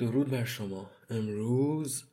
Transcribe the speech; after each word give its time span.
درود 0.00 0.30
بر 0.30 0.44
شما. 0.44 0.90
امروز 1.10 2.04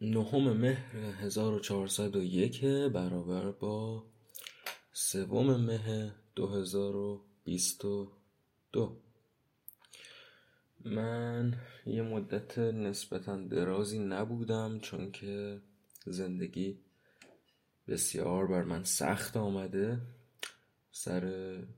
نهم 0.00 0.52
مهر 0.52 0.96
1401 0.96 2.64
برابر 2.64 3.50
با 3.50 4.04
سوم 4.92 5.56
مه 5.56 6.12
2022 6.36 8.96
من 10.84 11.54
یه 11.86 12.02
مدت 12.02 12.58
نسبتا 12.58 13.36
درازی 13.36 13.98
نبودم 13.98 14.80
چون 14.80 15.12
که 15.12 15.60
زندگی 16.06 16.78
بسیار 17.88 18.46
بر 18.46 18.62
من 18.62 18.84
سخت 18.84 19.36
آمده. 19.36 20.00
سر 20.92 21.20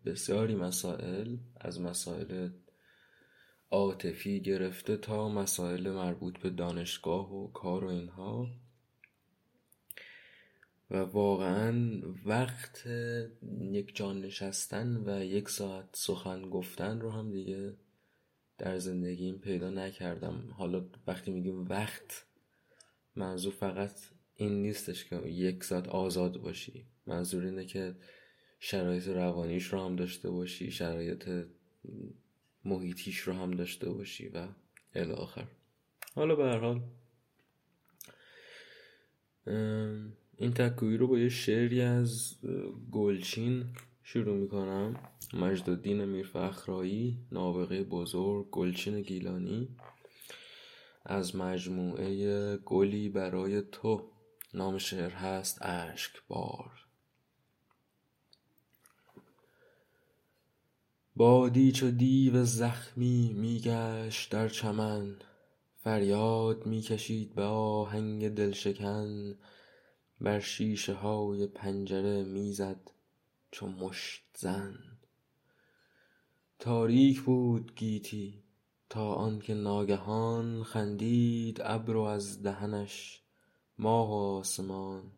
بسیاری 0.04 0.54
مسائل 0.54 1.36
از 1.60 1.80
مسائل 1.80 2.48
عاطفی 3.70 4.40
گرفته 4.40 4.96
تا 4.96 5.28
مسائل 5.28 5.90
مربوط 5.90 6.38
به 6.38 6.50
دانشگاه 6.50 7.34
و 7.34 7.52
کار 7.52 7.84
و 7.84 7.88
اینها. 7.88 8.48
و 10.90 10.96
واقعا 10.96 12.02
وقت 12.24 12.86
یک 13.60 13.96
جان 13.96 14.20
نشستن 14.20 14.96
و 15.06 15.24
یک 15.24 15.48
ساعت 15.48 15.88
سخن 15.92 16.50
گفتن 16.50 17.00
رو 17.00 17.10
هم 17.10 17.32
دیگه 17.32 17.74
در 18.58 18.78
زندگیم 18.78 19.38
پیدا 19.38 19.70
نکردم. 19.70 20.54
حالا 20.56 20.84
وقتی 21.06 21.30
میگیم 21.30 21.64
وقت 21.64 22.24
منظور 23.16 23.52
فقط 23.52 24.00
این 24.36 24.62
نیستش 24.62 25.04
که 25.04 25.16
یک 25.16 25.64
ساعت 25.64 25.88
آزاد 25.88 26.38
باشی. 26.38 26.86
منظور 27.06 27.44
اینه 27.44 27.64
که 27.64 27.96
شرایط 28.60 29.08
روانیش 29.08 29.64
رو 29.64 29.84
هم 29.84 29.96
داشته 29.96 30.30
باشی 30.30 30.70
شرایط 30.70 31.28
محیطیش 32.66 33.18
رو 33.18 33.32
هم 33.32 33.50
داشته 33.50 33.90
باشی 33.90 34.28
و 34.28 34.48
الی 34.94 35.12
آخر. 35.12 35.46
حالا 36.14 36.36
به 36.36 36.44
هر 36.44 36.58
حال 36.58 36.80
این 40.36 40.54
تکویی 40.54 40.96
رو 40.96 41.06
با 41.06 41.18
یه 41.18 41.28
شعری 41.28 41.80
از 41.80 42.36
گلچین 42.92 43.64
شروع 44.02 44.36
می‌کنم. 44.36 44.96
مجد 45.34 45.70
الدین 45.70 46.04
میرفخرایی 46.04 47.18
نابغه 47.32 47.82
بزرگ 47.82 48.50
گلچین 48.50 49.02
گیلانی. 49.02 49.68
از 51.04 51.36
مجموعه 51.36 52.56
گلی 52.56 53.08
برای 53.08 53.62
تو. 53.62 54.10
نام 54.54 54.78
شعر 54.78 55.10
هست 55.10 55.62
اشک 55.62 56.12
بار 56.28 56.85
بادی 61.18 61.72
چو 61.72 61.90
دیو 61.90 62.44
زخمی 62.44 63.32
میگشت 63.32 64.30
در 64.32 64.48
چمن 64.48 65.16
فریاد 65.76 66.66
می‌کشید 66.66 67.34
به 67.34 67.44
آهنگ 67.44 68.28
دلشکن 68.28 69.34
بر 70.20 70.40
شیشه 70.40 70.94
های 70.94 71.46
پنجره 71.46 72.24
می‌زد 72.24 72.90
چو 73.50 73.66
مشت 73.66 74.22
زن. 74.34 74.78
تاریک 76.58 77.20
بود 77.20 77.72
گیتی 77.76 78.42
تا 78.90 79.12
آنکه 79.12 79.54
ناگهان 79.54 80.62
خندید 80.62 81.60
ابر 81.64 81.96
از 81.96 82.42
دهنش 82.42 83.22
ماه 83.78 84.10
و 84.10 84.12
آسمان 84.12 85.12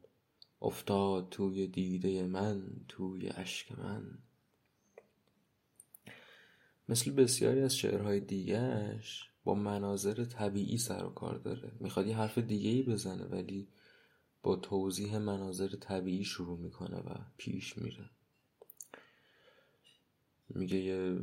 افتاد 0.63 1.29
توی 1.31 1.67
دیده 1.67 2.27
من 2.27 2.63
توی 2.89 3.29
اشک 3.29 3.79
من. 3.79 4.19
مثل 6.89 7.11
بسیاری 7.11 7.61
از 7.61 7.77
شعرهای 7.77 8.21
دیگهش 8.21 9.31
با 9.45 9.55
مناظر 9.55 10.25
طبیعی 10.25 10.79
سر 10.79 11.05
و 11.05 11.11
کار 11.11 11.39
داره. 11.39 11.73
می‌خواد 11.81 12.07
یه 12.07 12.17
حرف 12.17 12.39
دیگه 12.39 12.71
ای 12.71 12.83
بزنه 12.83 13.25
ولی 13.25 13.69
با 14.43 14.57
توضیح 14.57 15.19
مناظر 15.19 15.69
طبیعی 15.69 16.25
شروع 16.25 16.59
می‌کنه 16.59 16.97
و 16.97 17.15
پیش 17.37 17.79
میره. 17.79 18.11
میگه 20.49 20.77
یه 20.77 21.19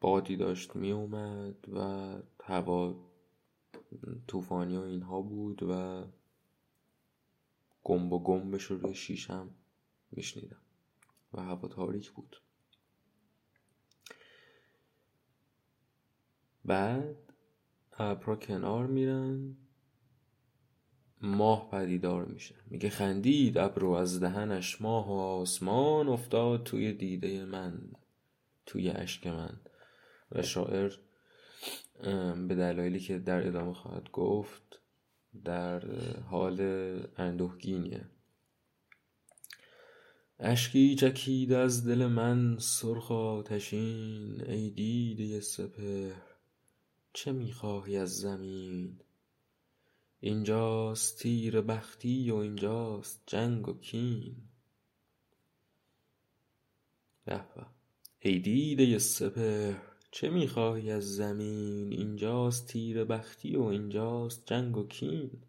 بادی 0.00 0.36
داشت 0.36 0.76
میومد 0.76 1.68
و 1.72 2.14
هوا 2.44 3.10
طوفانی 4.26 4.76
و 4.76 4.80
اینها 4.80 5.20
بود 5.20 5.62
و 5.62 6.04
گنب 7.84 8.12
و 8.12 8.22
گنبش 8.22 8.62
رو 8.62 8.78
روی 8.78 8.94
شیشم 8.94 9.50
میشنیدم 10.10 10.60
و 11.32 11.42
هوا 11.42 11.68
تاریک 11.68 12.10
بود. 12.10 12.36
بعد 16.70 17.16
ابرها 17.98 18.36
کنار 18.36 18.86
میرن 18.86 19.56
ماه 21.20 21.70
پدیدار 21.70 22.24
میشه. 22.24 22.54
میگه 22.66 22.90
خندید 22.90 23.58
ابر 23.58 23.86
از 23.86 24.20
دهنش 24.20 24.80
ماه 24.82 25.08
و 25.08 25.12
آسمان 25.12 26.08
افتاد 26.08 26.62
توی 26.62 26.92
دیده 26.92 27.44
من 27.44 27.80
توی 28.66 28.90
اشک 28.90 29.26
من. 29.26 29.60
و 30.32 30.42
شاعر 30.42 30.92
به 32.48 32.54
دلایلی 32.54 33.00
که 33.00 33.18
در 33.18 33.46
ادامه 33.46 33.74
خواهد 33.74 34.10
گفت 34.10 34.80
در 35.44 35.82
حال 36.20 36.60
اندوهگینیه. 37.16 38.08
اشکی 40.38 40.94
چکید 40.94 41.52
از 41.52 41.86
دل 41.86 42.06
من 42.06 42.58
سرخ 42.58 43.10
آتشین 43.10 44.44
ای 44.46 44.70
دیده 44.70 45.40
سپهر. 45.40 46.29
چه 47.12 47.32
می‌خواهی 47.32 47.96
از 47.96 48.16
زمین؟ 48.16 49.00
اینجاست 50.20 51.18
تیره 51.18 51.60
بختی 51.60 52.30
و 52.30 52.34
اینجاست 52.34 53.22
جنگ 53.26 53.68
و 53.68 53.78
کین. 53.78 54.36
به 57.24 57.44
ای 58.20 58.38
دیده 58.38 58.98
سپهر 58.98 59.82
چه 60.10 60.30
می‌خواهی 60.30 60.90
از 60.90 61.14
زمین؟ 61.16 61.92
اینجاست 61.92 62.66
تیره 62.66 63.04
بختی 63.04 63.56
و 63.56 63.62
اینجاست 63.62 64.46
جنگ 64.46 64.76
و 64.76 64.86
کین. 64.86 65.42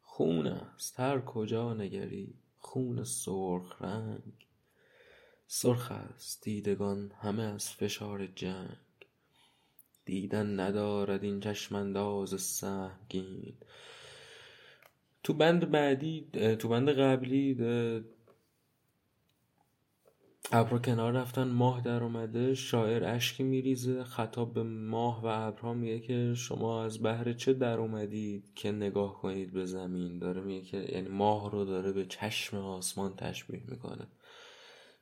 خون 0.00 0.46
است 0.46 1.00
هر 1.00 1.20
کجا 1.20 1.74
نگری 1.74 2.34
خون 2.58 3.04
سرخ 3.04 3.82
رنگ. 3.82 4.46
سرخ 5.46 5.92
است 5.92 6.42
دیدگان 6.42 7.12
همه 7.12 7.42
از 7.42 7.70
فشار 7.70 8.26
جنگ. 8.26 8.83
دیدن 10.04 10.60
ندارد 10.60 11.24
این 11.24 11.40
چشم 11.40 11.74
انداز 11.74 12.40
سهمگین 12.42 13.54
تو 15.22 15.32
بند 15.32 15.70
بعدی 15.70 16.28
تو 16.58 16.68
بند 16.68 16.88
قبلی 16.88 17.54
ابرها 20.52 20.78
کنار 20.78 21.12
رفتن 21.12 21.48
ماه 21.48 21.80
در 21.80 22.02
اومده 22.02 22.54
شاعر 22.54 23.04
اشکی 23.04 23.42
میریزه 23.42 24.04
خطاب 24.04 24.54
به 24.54 24.62
ماه 24.62 25.22
و 25.22 25.26
ابرها 25.26 25.74
میگه 25.74 26.00
که 26.00 26.34
شما 26.34 26.84
از 26.84 26.98
بهر 26.98 27.32
چه 27.32 27.52
در 27.52 27.78
اومدید 27.78 28.54
که 28.54 28.72
نگاه 28.72 29.20
کنید 29.20 29.52
به 29.52 29.66
زمین؟ 29.66 30.18
داره 30.18 30.40
میگه 30.40 30.66
که 30.66 30.76
یعنی 30.92 31.08
ماه 31.08 31.50
رو 31.50 31.64
داره 31.64 31.92
به 31.92 32.06
چشم 32.06 32.56
آسمان 32.56 33.16
تشبیه 33.16 33.62
می‌کنه. 33.68 34.06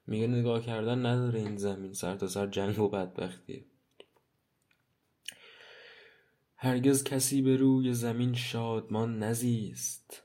میگه 0.07 0.27
نگاه 0.27 0.63
کردن 0.63 1.07
نداره 1.07 1.39
این 1.39 1.57
زمین 1.57 1.93
سر 1.93 2.17
تا 2.17 2.29
سر 2.29 2.47
جنگ 2.47 2.79
و 2.79 2.89
بدبختیه 2.89 3.65
هرگز 6.65 7.05
کسی 7.05 7.43
به 7.43 7.57
روی 7.57 7.95
زمین 7.95 8.35
شادمان 8.35 9.19
نزیست. 9.19 10.23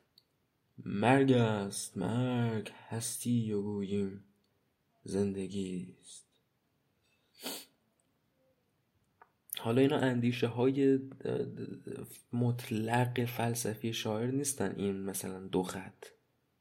مرگ 0.85 1.31
است 1.31 1.97
مرگ 1.97 2.71
هستی 2.89 3.51
و 3.51 3.61
گوییم 3.61 4.23
زندگیست. 5.03 6.25
حالا 9.57 9.81
اینا 9.81 9.97
اندیشه 9.97 10.47
های 10.47 10.99
مطلق 12.33 13.25
فلسفی 13.25 13.93
شاعر 13.93 14.31
نیستن 14.31 14.75
این 14.77 15.03
مثلا 15.03 15.47
دو 15.47 15.63
خط 15.63 16.05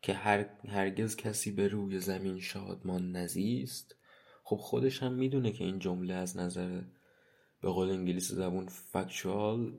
که 0.03 0.15
هر 0.15 0.47
هرگز 0.69 1.17
کسی 1.17 1.51
به 1.51 1.69
روی 1.69 2.01
زمین 2.01 2.41
شادمان 2.41 3.17
نزیست. 3.17 3.97
خب 4.45 4.57
خودش 4.57 5.03
هم 5.03 5.13
می‌دونه 5.13 5.53
که 5.53 5.65
این 5.65 5.79
جمله 5.79 6.15
از 6.15 6.37
نظر 6.37 6.83
به 7.67 7.73
قول 7.73 7.91
انگلیسی 7.91 8.35
زبون 8.35 8.67
فکچوال 8.67 9.73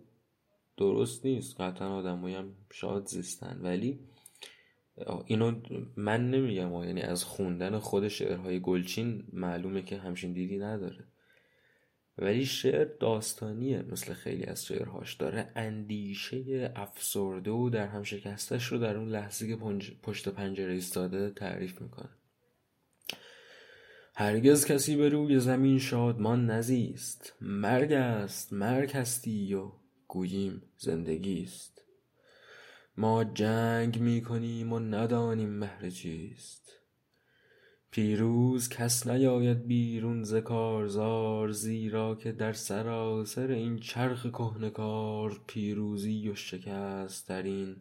درست 0.78 1.25
نیست. 1.25 1.62
قطعا 1.62 1.98
آدمایی 1.98 2.36
هم 2.36 2.54
شاد 2.72 3.06
زیستن 3.06 3.60
ولی 3.62 4.00
اینو 5.25 5.62
من 5.95 6.31
نمیگم. 6.31 6.84
یعنی 6.84 7.01
از 7.01 7.24
خوندن 7.24 7.80
خود 7.80 8.07
شعرهای 8.07 8.60
گلچین 8.60 9.24
معلومه 9.34 9.81
که 9.81 9.98
همچین 9.98 10.34
دیدی 10.34 10.57
نداره. 10.57 11.04
ولی 12.18 12.45
شعر 12.45 12.86
داستانیه. 13.00 13.81
مثل 13.81 14.13
خیلی 14.13 14.44
از 14.44 14.66
شعرهاش. 14.66 15.13
داره 15.13 15.51
اندیشه 15.56 16.72
افسرده 16.75 17.51
و 17.51 17.69
در 17.69 17.88
هم 17.88 18.04
شکستش 18.04 18.66
رو 18.66 18.78
در 18.78 18.98
اون 18.98 19.10
لحظه 19.10 19.48
که 19.48 19.56
پشت 20.04 20.30
پنجره 20.30 20.74
ایستاده 20.74 21.30
تعریف 21.30 21.81
می‌کنه. 21.81 22.16
هرگز 24.19 24.65
کسی 24.65 24.95
به 24.95 25.09
روی 25.09 25.39
زمین 25.39 25.79
شادمان 25.79 26.45
نزیست. 26.45 27.33
مرگ 27.41 27.93
است 27.93 28.53
مرگ 28.53 28.91
هستی 28.91 29.53
و 29.53 29.71
گوییم 30.07 30.61
زندگیست 30.77 31.81
ما 32.97 33.23
جنگ 33.23 33.99
می 33.99 34.21
کنیم 34.21 34.73
و 34.73 34.79
ندانیم 34.79 35.49
مهر 35.49 35.89
چیست. 35.89 36.71
پیروز 37.91 38.69
کس 38.69 39.07
نیاید 39.07 39.67
بیرون 39.67 40.23
ز 40.23 40.35
کارزار 40.35 41.51
زیرا 41.51 42.15
که 42.15 42.31
در 42.31 42.53
سراسر 42.53 43.51
این 43.51 43.79
چرخ 43.79 44.25
کهنه 44.25 44.69
کار 44.69 45.41
پیروزی 45.47 46.29
و 46.29 46.35
شکست 46.35 47.29
در 47.29 47.43
این 47.43 47.75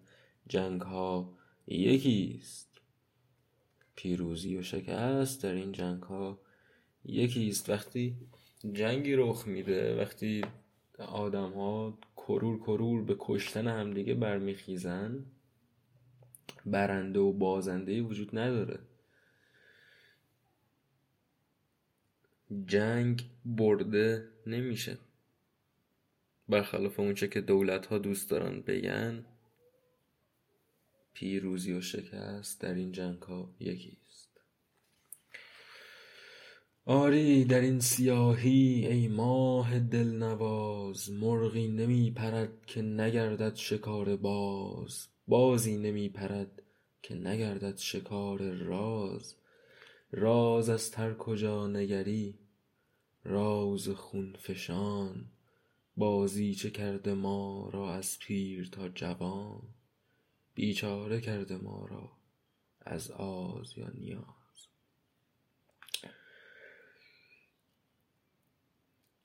جنگها 0.49 1.33
یکیست. 1.67 2.76
پیروزی 3.97 4.57
و 4.57 4.63
شکست 4.63 5.43
در 5.43 5.53
این 5.53 5.73
جنگها. 5.73 6.41
یکیست 7.05 7.71
وقتی 7.71 8.17
جنگی 8.73 9.15
رخ 9.17 9.47
میده 9.47 10.01
وقتی 10.01 10.45
آدمها 10.99 11.99
کرور 12.17 12.59
کرور 12.59 13.03
به 13.03 13.17
کشتن 13.19 13.69
همدیگه 13.69 14.15
برمیخیزن 14.15 15.25
برنده 16.67 17.19
و 17.19 17.33
بازنده 17.33 18.03
وجود 18.03 18.39
نداره. 18.39 18.79
جنگ 22.67 23.25
برده 23.45 24.29
نمیشه. 24.47 24.99
برخلاف 26.49 27.01
اونچه 27.01 27.29
که 27.29 27.41
دولت 27.41 27.87
ها 27.87 27.99
دوست 27.99 28.31
دارن 28.31 28.61
بگن 28.61 29.25
پیروزی 31.17 31.73
و 31.73 31.81
شکست 31.81 32.61
در 32.61 32.75
این 32.75 32.93
جنگ 32.93 33.23
ها 33.23 33.55
یکیست. 33.61 34.41
آری 36.85 37.45
در 37.45 37.61
این 37.61 37.81
سیاهی 37.81 38.87
ای 38.87 39.09
ماه 39.09 39.79
دلنواز 39.79 41.11
مرغی 41.11 41.69
نمی 41.69 42.11
پرد 42.11 42.67
که 42.67 42.83
نگردد 42.83 43.55
شکار 43.55 44.17
باز. 44.17 45.07
بازی 45.29 45.77
نمی 45.77 46.09
پرد 46.09 46.63
که 47.03 47.15
نگردد 47.15 47.77
شکار 47.77 48.43
راز. 48.43 49.35
راز 50.13 50.69
از 50.69 50.91
تر 50.91 51.15
کجا 51.15 51.67
نگری؟ 51.67 52.39
راز 53.25 53.89
خون 53.89 54.37
فشان 54.39 55.25
بازیچه 55.97 56.71
کرده 56.71 57.15
ما 57.15 57.71
را 57.73 57.95
از 57.95 58.19
پیر 58.19 58.69
تا 58.73 58.89
جوان؟ 58.89 59.76
بیچاره 60.57 61.21
کرده 61.21 61.57
ما 61.57 61.87
را 61.87 62.11
از 62.81 63.11
آز 63.11 63.79
یا 63.79 63.91
نیاز. 63.95 64.25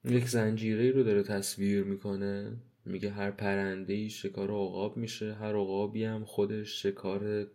یک 0.04 0.28
زنجیره 0.28 0.92
رو 0.92 1.04
داره 1.04 1.24
تصویر 1.24 1.84
می‌کنه 1.84 2.58
میگه 2.86 3.12
هر 3.12 3.32
پرنده 3.32 3.94
ای 3.94 4.10
شکار 4.10 4.52
عقاب 4.52 4.98
میشه 4.98 5.34
هر 5.34 5.56
عقابی 5.56 6.04
هم 6.04 6.26
خودش 6.26 6.82
شکار 6.82 7.48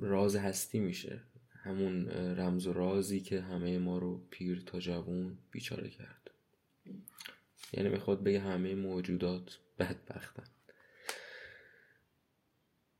راز 0.00 0.36
هستی 0.36 0.78
میشه. 0.78 1.22
همون 1.62 2.08
رمز 2.10 2.66
و 2.66 2.72
رازی 2.72 3.20
که 3.20 3.40
همه 3.40 3.78
ما 3.78 3.98
رو 3.98 4.26
پیر 4.30 4.62
تا 4.66 4.80
جوون 4.80 5.38
بیچاره 5.50 5.90
کرد. 5.90 6.30
یعنی 7.72 7.88
می‌خواد 7.88 8.22
بگه 8.24 8.40
همه 8.40 8.74
موجودات 8.74 9.58
بدبختن. 9.78 10.57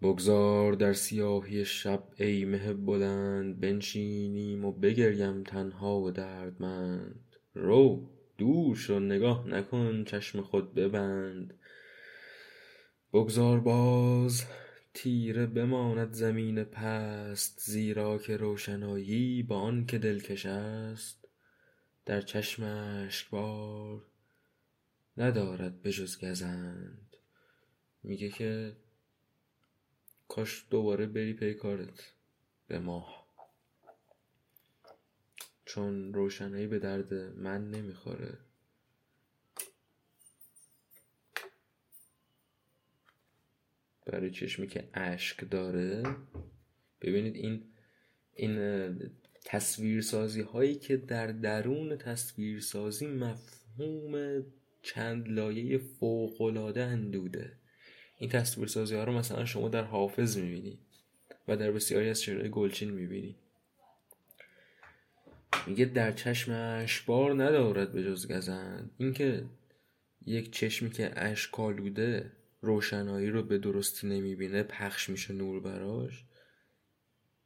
بگذار 0.03 0.73
در 0.73 0.93
سیاهی 0.93 1.65
شب 1.65 2.03
ای 2.17 2.45
مه 2.45 2.73
بلند 2.73 3.61
بنشینیم 3.61 4.65
و 4.65 4.73
بگریم 4.73 5.43
تنها 5.43 6.01
و 6.01 6.11
دردمند. 6.11 7.37
رو 7.55 8.11
دور 8.39 8.77
شو 8.77 8.99
نگاه 8.99 9.49
نکن 9.49 10.05
چشم 10.05 10.41
خود 10.41 10.75
ببند. 10.75 11.55
بگذار 13.13 13.61
باز 13.61 14.45
تیره 14.95 15.47
بماند 15.47 16.13
زمین 16.13 16.65
پست 16.65 17.61
زیرا 17.61 18.19
که 18.19 18.37
روشنایی 18.37 19.43
با 19.43 19.61
آن 19.61 19.87
که 19.87 19.99
دلکش 19.99 20.47
است. 20.47 21.29
در 22.07 22.21
چشم 22.21 22.63
اشکبار 22.63 24.03
ندارد 25.17 25.83
به 25.83 25.93
جز 25.93 26.25
گزند. 26.25 27.17
میگه 28.03 28.29
که 28.29 28.77
کاش 30.29 30.67
دوباره 30.71 31.07
بری 31.07 31.35
پی 31.35 31.55
کارت 31.55 32.13
به 32.67 32.79
ماه. 32.79 33.29
چون 35.65 36.15
روشنایی 36.15 36.67
به 36.67 36.79
درد 36.79 37.15
من 37.15 37.71
نمی‌خوره. 37.71 38.39
برای 44.07 44.31
چشمی 44.31 44.67
که 44.67 44.89
اشک 44.95 45.51
داره. 45.51 46.17
ببینید 47.01 47.37
این 47.37 47.65
این 48.35 49.11
تصویرسازی 49.45 50.41
هایی 50.41 50.75
که 50.75 50.97
در 50.97 51.27
درون 51.27 51.97
تصویرسازی 51.97 53.07
مفهوم 53.07 54.45
چند 54.83 55.29
لایه 55.29 55.79
فوقلاده 55.79 56.83
اندوده. 56.85 57.59
این 58.19 58.31
تصویرسازی 58.31 58.95
ها 58.95 59.05
رو 59.05 59.13
مثلا 59.13 59.45
شما 59.45 59.69
در 59.69 59.85
حافظ 59.85 60.37
می‌بینید 60.37 60.79
و 61.49 61.57
در 61.57 61.71
بسیاری 61.71 62.11
از 62.11 62.23
شعرهای 62.23 62.51
گلچین 62.51 62.91
می‌بینید 62.91 63.37
میگه 65.67 65.85
در 65.85 66.13
چشم 66.13 66.53
اشبار 66.53 67.45
ندارد 67.45 67.93
به 67.93 68.05
جز 68.05 68.33
گزند. 68.33 68.91
اینکه 68.99 69.45
یک 70.27 70.53
چشمی 70.53 70.91
که 70.91 71.13
اشکالوده 71.17 72.33
روشنایی 72.63 73.31
رو 73.31 73.43
به 73.43 73.59
درستی 73.59 74.07
نمی‌بینه 74.07 74.63
پخش 74.63 75.09
میشه 75.09 75.35
نور 75.35 75.61
براش 75.61 76.25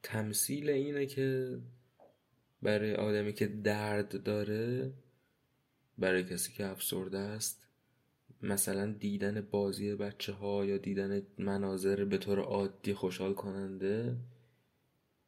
تمثیل 0.03 0.69
اینه 0.69 1.05
که 1.05 1.57
برای 2.61 2.95
آدمی 2.95 3.33
که 3.33 3.47
درد 3.47 4.23
داره 4.23 4.93
برای 5.97 6.23
کسی 6.23 6.53
که 6.53 6.65
افسرده 6.65 7.17
است 7.17 7.62
مثلا 8.43 8.91
دیدن 8.91 9.41
بازی 9.41 9.95
بچه 9.95 10.33
ها 10.33 10.65
یا 10.65 10.77
دیدن 10.77 11.21
مناظر 11.37 12.05
به 12.05 12.17
طور 12.17 12.39
عادی 12.39 12.93
خوشحال 12.93 13.33
کننده 13.33 14.17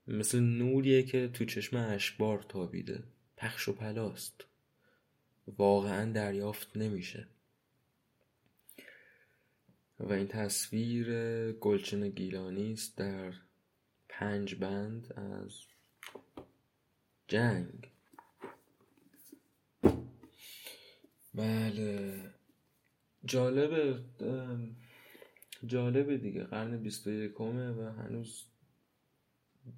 مثل 0.08 0.40
نوریه 0.40 1.04
که 1.04 1.28
تو 1.28 1.46
چشم 1.46 1.78
اشبار 1.78 2.42
تابیده. 2.50 3.04
پخش 3.38 3.68
و 3.68 3.74
پلاست. 3.74 4.46
واقعا 5.48 6.12
دریافت 6.12 6.78
نمیشه. 6.78 7.28
و 10.00 10.14
این 10.14 10.28
تصویر 10.28 11.08
گلچن 11.52 12.10
گیلانی 12.10 12.74
است 12.74 12.98
در 12.98 13.34
پنج 14.10 14.56
بند 14.56 15.14
از 15.14 15.62
جنگ. 17.28 17.92
بله. 21.34 22.35
جالبه 23.26 24.00
جالبه 25.66 26.18
دیگه. 26.18 26.44
قرن 26.44 26.78
بیست 26.78 27.08
و 27.08 27.12
یکمه 27.12 27.72
و 27.72 27.92
هنوز 27.92 28.46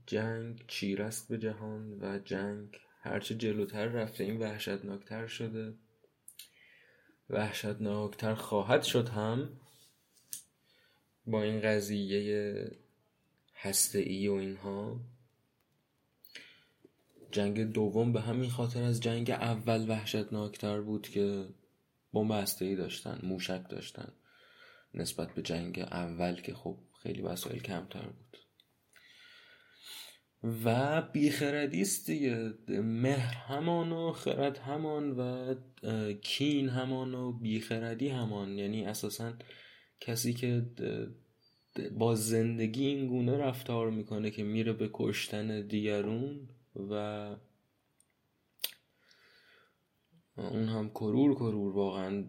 جنگ 0.06 0.63
چیرست 0.68 1.30
به 1.30 1.38
جهان 1.38 1.98
و 2.01 2.20
جنگ 2.20 2.80
هرچه 3.01 3.36
جلوتر 3.36 3.86
رفته 3.86 4.24
این 4.24 4.38
وحشتناکتر 4.38 5.27
شده. 5.27 5.74
وحشتناکتر 7.30 8.34
خواهد 8.34 8.84
شد 8.84 9.10
هم 9.10 9.50
با 11.25 11.44
این 11.44 11.62
قضیه 11.62 12.72
هسته 13.56 14.00
ای 14.00 14.27
و 14.27 14.34
اینها. 14.34 15.00
جنگ 17.32 17.63
دوم 17.63 18.13
به 18.13 18.22
همین 18.22 18.50
خاطر 18.50 18.84
از 18.84 19.01
جنگ 19.01 19.32
اول 19.32 19.89
وحشتناکتر 19.89 20.82
بود 20.82 21.10
که 21.10 21.46
بمب 22.14 22.32
هسته 22.32 22.66
ای 22.66 22.76
داشتن 22.76 23.20
موشک 23.24 23.70
داشتن. 23.70 24.14
نسبت 24.94 25.34
به 25.36 25.42
جنگ 25.42 25.80
اول 25.80 26.36
که 26.36 26.54
خب 26.54 26.78
خیلی 27.04 27.22
وسایل 27.22 27.62
کمتر 27.62 28.08
بود. 28.08 28.38
و 30.66 31.02
بیخردیست 31.02 32.08
دیگه. 32.08 32.54
مهر 32.82 33.34
همان 33.34 33.92
و 33.92 34.12
خرد 34.12 34.58
همان 34.58 35.12
و 35.12 35.56
کین 36.22 36.70
همان 36.70 37.14
و 37.14 37.32
بیخردی 37.32 38.10
همان. 38.10 38.58
یعنی 38.58 38.86
اساسا 38.86 39.34
کسی 40.00 40.34
که 40.34 40.66
با 41.92 42.16
زندگی 42.16 42.86
این 42.86 43.08
گونه 43.08 43.38
رفتار 43.38 43.90
می‌کنه 43.90 44.32
که 44.32 44.44
میره 44.44 44.74
به 44.74 44.90
کشتن 44.94 45.68
دیگرون 45.68 46.50
و 46.76 47.36
اون 50.38 50.67
هم 50.67 50.89
کرور 50.89 51.36
کرور 51.36 51.75
واقعا 51.75 52.25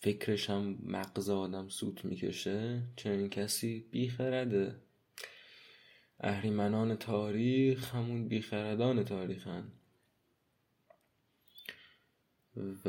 فکرش 0.00 0.50
هم 0.50 0.78
مغز 0.82 1.30
آدم 1.30 1.68
سوت 1.68 2.04
می‌کشه. 2.04 2.82
چنین 2.96 3.30
کسی 3.30 3.88
بیخرده. 3.90 4.76
اهریمنان 6.20 6.96
تاریخ 6.96 7.94
همون 7.94 8.28
بیخردان 8.28 9.04
تاریخن. 9.04 9.72
و 12.84 12.88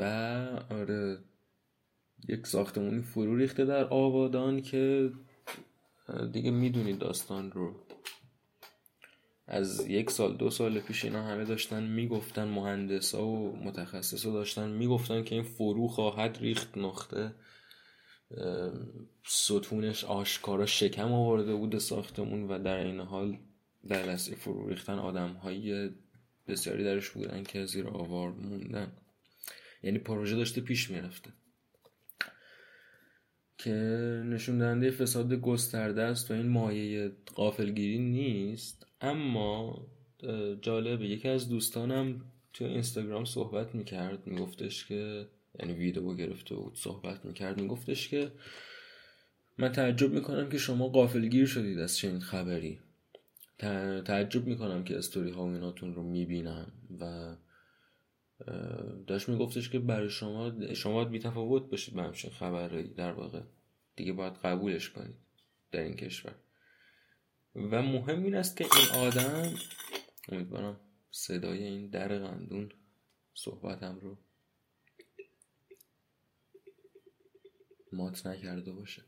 آره 0.70 1.20
یک 2.28 2.48
ساختمونی 2.48 3.02
فرو 3.02 3.36
ریخته 3.36 3.66
در 3.66 3.84
آبادان 3.84 4.62
که 4.62 5.12
دیگه 6.32 6.52
می‌دونید 6.52 7.00
داستان 7.00 7.52
رو. 7.52 7.76
از 9.54 9.88
یک 9.88 10.10
سال 10.10 10.38
دو 10.38 10.50
سال 10.50 10.80
پیش 10.80 11.06
اینا 11.06 11.24
همه 11.24 11.46
داشتن 11.46 11.84
می‌گفتن 11.84 12.48
مهندسا 12.48 13.26
و 13.26 13.56
متخصصا 13.64 14.32
داشتن 14.32 14.70
می‌گفتن 14.70 15.24
که 15.24 15.36
این 15.36 15.44
فرو 15.44 15.88
خواهد 15.88 16.38
ریخت 16.42 16.78
نقطه. 16.78 17.34
ستونش 19.28 20.04
آشکارا 20.04 20.66
شکم 20.66 21.14
آورده 21.14 21.56
بود 21.56 21.78
ساختمون 21.78 22.44
و 22.44 22.64
در 22.64 22.78
این 22.78 23.00
حال 23.00 23.38
در 23.88 24.06
دسته 24.06 24.36
فرو 24.36 24.70
ریختن 24.70 25.00
آدم 25.00 25.34
های 25.34 25.90
بسیاری 26.48 26.84
درش 26.84 27.10
بودن 27.10 27.44
که 27.44 27.66
زیر 27.66 27.88
آوار 27.88 28.32
موندن. 28.32 28.92
یعنی 29.84 30.00
پروژه 30.00 30.36
داشته 30.36 30.62
پیش 30.62 30.90
می‌رفته. 30.90 31.30
که 33.64 33.72
نشون 34.26 34.58
دهنده 34.58 34.92
فساد 34.92 35.34
گسترده 35.34 36.02
است 36.02 36.32
و 36.32 36.34
این 36.34 36.48
مایه 36.48 37.12
قافلگیری 37.36 38.00
نیست. 38.00 38.88
اما 39.02 39.82
جالبه 40.62 41.06
یکی 41.06 41.28
از 41.28 41.50
دوستانم 41.50 42.22
تو 42.54 42.66
اینستاگرام 42.66 43.26
صحبت 43.26 43.76
می‌کرد 43.76 44.28
میگفتش 44.28 44.86
که 44.86 45.28
یعنی 45.60 45.74
ویدیو 45.74 46.14
گرفته 46.14 46.56
بود 46.56 46.76
صحبت 46.76 47.26
می‌کرد 47.26 47.62
میگفتش 47.62 48.08
که 48.08 48.32
من 49.58 49.72
تعجب 49.72 50.14
می‌کنم 50.14 50.50
که 50.50 50.58
شما 50.58 50.88
قافلگیر 50.88 51.46
شدید 51.46 51.80
از 51.80 51.98
چنین 51.98 52.20
خبری. 52.20 52.80
تعجب 54.06 54.48
می‌کنم 54.48 54.84
که 54.84 54.98
استوری 54.98 55.32
ها 55.32 55.44
و 55.46 55.54
ایناتون 55.54 55.96
رو 55.96 56.04
می‌بینم 56.04 56.72
و 57.00 57.36
داشت 59.08 59.30
میگفتش 59.30 59.70
که 59.70 59.80
برای 59.80 60.10
شما 60.10 60.74
شما 60.74 60.94
باید 60.94 61.10
بیتفاوت 61.10 61.70
باشید 61.70 61.96
به 61.96 62.02
همچین 62.02 62.32
خبرهایی 62.32 62.88
در 62.88 63.12
واقع. 63.12 63.42
دیگه 63.96 64.14
باید 64.14 64.34
قبولش 64.34 64.90
کنید 64.90 65.16
در 65.72 65.80
این 65.80 65.96
کشور. 65.96 66.36
و 67.56 67.82
مهم 67.82 68.24
این 68.24 68.36
است 68.36 68.58
که 68.58 68.66
این 68.66 69.06
آدم 69.08 69.54
امیدوارم 70.30 70.80
صدای 71.12 71.64
این 71.64 71.90
در 71.90 72.20
قندون 72.20 72.72
صحبتم 73.34 74.00
رو 74.00 74.18
مات 77.92 78.26
نکرده 78.26 78.72
باشه. 78.72 79.04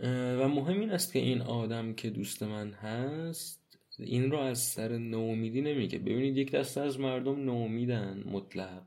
و 0.00 0.48
مهم 0.48 0.80
این 0.80 0.90
است 0.90 1.12
که 1.12 1.18
این 1.18 1.42
آدم 1.42 1.94
که 1.94 2.10
دوست 2.10 2.42
من 2.42 2.72
هست 2.72 3.67
این 3.98 4.30
رو 4.30 4.38
از 4.38 4.58
سر 4.58 4.98
نومیدی 4.98 5.60
نمیگه. 5.60 5.98
ببینید 5.98 6.36
یک 6.36 6.50
دسته 6.50 6.80
از 6.80 7.00
مردم 7.00 7.44
نومیدن 7.44 8.24
مطلق. 8.26 8.82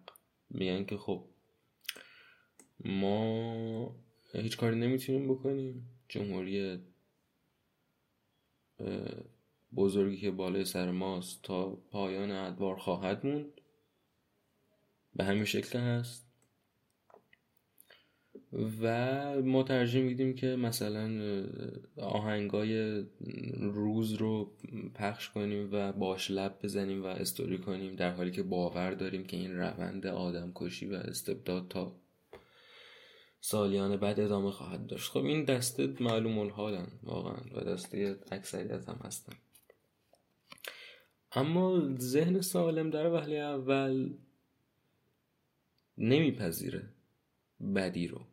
میگن 0.50 0.86
که 0.86 0.98
خب 0.98 1.26
ما 2.86 3.96
هیچ 4.34 4.58
کاری 4.58 4.76
نمی‌تونیم 4.76 5.34
بکنیم. 5.34 5.90
جمهوری 6.10 6.80
بزرگی 9.76 10.18
که 10.18 10.32
بالای 10.32 10.66
سر 10.66 10.92
ماست 10.92 11.44
تا 11.44 11.70
پایان 11.70 12.32
ادوار 12.32 12.76
خواهد 12.76 13.26
موند. 13.26 13.62
به 15.16 15.24
همین 15.24 15.46
شکل 15.46 15.80
هست. 15.80 16.31
و 18.54 19.42
ما 19.42 19.64
ترجیح 19.64 20.04
میدیم 20.04 20.36
که 20.36 20.48
مثلا 20.48 21.10
آهنگای 21.98 23.04
روز 23.60 24.14
رو 24.14 24.52
پخش 24.96 25.30
کنیم 25.30 25.70
و 25.72 25.92
باش 25.92 26.32
لب 26.32 26.60
بزنیم 26.64 27.04
و 27.04 27.06
استوری 27.06 27.58
کنیم 27.58 27.96
در 27.96 28.12
حالی 28.12 28.32
که 28.32 28.44
باور 28.44 28.92
داریم 28.92 29.24
که 29.24 29.38
این 29.38 29.58
روند 29.58 30.08
آدم 30.08 30.52
کشی 30.56 30.86
و 30.86 30.94
استبداد 30.94 31.68
تا 31.68 31.96
سالیان 33.42 33.98
بعد 33.98 34.20
ادامه 34.20 34.52
خواهد 34.52 34.88
داشت. 34.88 35.12
خب 35.12 35.26
این 35.26 35.46
دسته 35.46 35.94
معلوم 36.00 36.38
الحالن 36.38 36.88
واقعا 37.04 37.42
و 37.56 37.62
دسته 37.62 38.20
اکثریت 38.32 38.90
هم 38.90 39.00
هستن. 39.04 39.34
اما 41.32 41.96
ذهن 41.98 42.42
سالم 42.42 42.90
در 42.90 43.12
وحلی 43.12 43.38
اول 43.38 44.14
نمیپذیره 45.98 46.90
بدی 47.76 48.08
رو. 48.08 48.31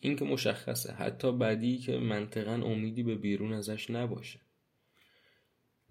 این 0.00 0.16
که 0.16 0.24
مشخصه. 0.24 0.92
حتی 0.92 1.32
بدی 1.32 1.78
که 1.78 1.98
منطقا 1.98 2.52
امیدی 2.52 3.02
به 3.02 3.14
بیرون 3.14 3.52
ازش 3.52 3.90
نباشه. 3.90 4.40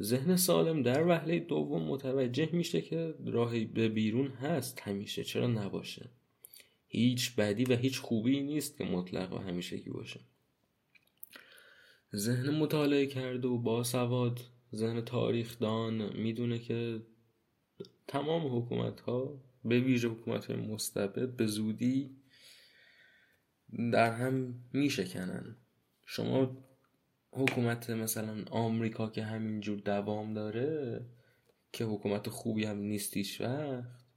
ذهن 0.01 0.35
سالم 0.35 0.83
در 0.83 1.07
وهله 1.07 1.39
دوم 1.39 1.83
متوجه 1.83 2.49
میشه 2.51 2.81
که 2.81 3.15
راهی 3.25 3.65
به 3.65 3.89
بیرون 3.89 4.27
هست 4.27 4.81
همیشه 4.81 5.23
چرا 5.23 5.47
نباشه؟ 5.47 6.09
هیچ 6.87 7.35
بدی 7.35 7.63
و 7.63 7.75
هیچ 7.75 7.99
خوبی 7.99 8.41
نیست 8.41 8.77
که 8.77 8.83
مطلق 8.83 9.33
و 9.33 9.37
همیشگی 9.37 9.89
باشه. 9.89 10.19
ذهن 12.15 12.49
مطالعه 12.49 13.05
کرده 13.05 13.47
و 13.47 13.57
با 13.57 13.83
سواد 13.83 14.39
ذهن 14.75 15.01
تاریخ 15.01 15.59
دان 15.59 16.17
می‌دونه 16.17 16.59
که 16.59 17.01
تمام 18.07 18.57
حکومت 18.57 18.99
ها 18.99 19.43
به 19.65 19.79
ویژه 19.79 20.07
حکومت 20.07 20.51
مستبد 20.51 21.35
به 21.35 21.45
زودی 21.45 22.15
در 23.91 24.11
هم 24.11 24.63
میشکنن 24.73 25.55
شما 26.05 26.57
حکومت 27.31 27.89
مثلا 27.89 28.45
آمریکا 28.51 29.09
که 29.09 29.23
همینجور 29.23 29.79
دوام 29.79 30.33
داره 30.33 31.05
که 31.71 31.85
حکومت 31.85 32.29
خوبی 32.29 32.65
هم 32.65 32.77
نیست 32.77 33.17
هیچ 33.17 33.41
وقت 33.41 34.07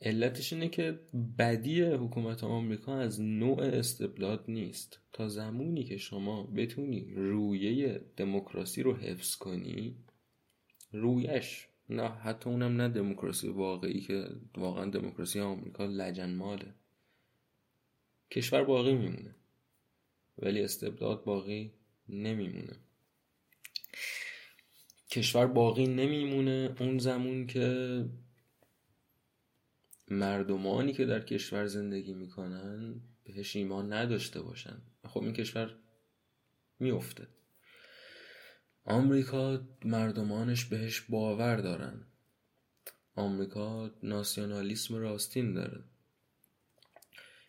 علتش 0.00 0.52
اینه 0.52 0.68
که 0.68 1.00
بدی 1.38 1.82
حکومت 1.82 2.44
آمریکا 2.44 2.98
از 2.98 3.20
نوع 3.20 3.62
استبداد 3.62 4.44
نیست. 4.48 5.00
تا 5.12 5.28
زمانی 5.28 5.84
که 5.84 5.96
شما 5.96 6.42
بتونی 6.42 7.14
رویه 7.14 8.00
دموکراسی 8.16 8.82
رو 8.82 8.96
حفظ 8.96 9.36
کنی 9.36 9.96
رویش 10.92 11.68
نه 11.88 12.08
حتی 12.08 12.50
اونم 12.50 12.80
نه 12.80 12.88
دموکراسی 12.88 13.48
واقعی 13.48 14.00
که 14.00 14.24
واقعا 14.56 14.90
دموکراسی 14.90 15.40
آمریکا 15.40 15.86
لجن 15.86 16.34
ماله 16.34 16.74
کشور 18.30 18.64
باقی 18.64 18.94
میمونه 18.94 19.34
ولی 20.38 20.62
استبداد 20.62 21.24
باقی 21.24 21.72
نمیمونه. 22.08 22.76
کشور 25.10 25.46
باقی 25.46 25.86
نمیمونه 25.86 26.76
اون 26.80 26.98
زمون 26.98 27.46
که 27.46 28.04
مردمانی 30.08 30.92
که 30.92 31.04
در 31.04 31.20
کشور 31.20 31.66
زندگی 31.66 32.14
می‌کنن 32.14 33.00
بهش 33.24 33.56
ایمان 33.56 33.92
نداشته 33.92 34.42
باشن. 34.42 34.82
خب 35.04 35.22
این 35.22 35.32
کشور 35.32 35.76
میفته 36.78 37.28
آمریکا 38.84 39.68
مردمانش 39.84 40.64
بهش 40.64 41.00
باور 41.00 41.56
دارن. 41.56 42.06
آمریکا 43.14 43.90
ناسیونالیسم 44.02 44.94
راستین 44.94 45.54
داره. 45.54 45.84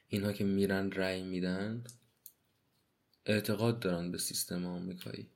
اینها 0.09 0.33
که 0.33 0.43
میرن 0.43 0.91
رأی 0.91 1.23
میدن 1.23 1.83
اعتقاد 3.25 3.79
دارن 3.79 4.11
به 4.11 4.17
سیستم 4.17 4.65
آمریکایی. 4.65 5.27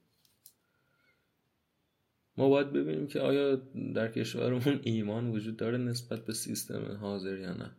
ما 2.37 2.49
باید 2.49 2.73
ببینیم 2.73 3.07
که 3.07 3.19
آیا 3.19 3.55
در 3.95 4.11
کشورمون 4.11 4.79
ایمان 4.83 5.29
وجود 5.29 5.57
داره 5.57 5.77
نسبت 5.77 6.25
به 6.25 6.33
سیستم 6.33 6.91
حاضر 6.91 7.37
یا 7.37 7.53
نه. 7.53 7.71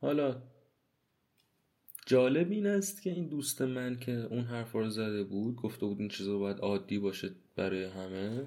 حالا 0.00 0.42
جالب 2.06 2.50
این 2.50 2.66
است 2.66 3.02
که 3.02 3.10
این 3.10 3.28
دوست 3.28 3.62
من 3.62 3.96
که 3.96 4.12
اون 4.12 4.44
حرف 4.44 4.72
رو 4.72 4.90
زده 4.90 5.24
بود 5.24 5.56
گفته 5.56 5.86
بود 5.86 6.00
این 6.00 6.08
چیزا 6.08 6.38
باید 6.38 6.58
عادی 6.58 6.98
باشه 6.98 7.30
برای 7.56 7.84
همه 7.84 8.46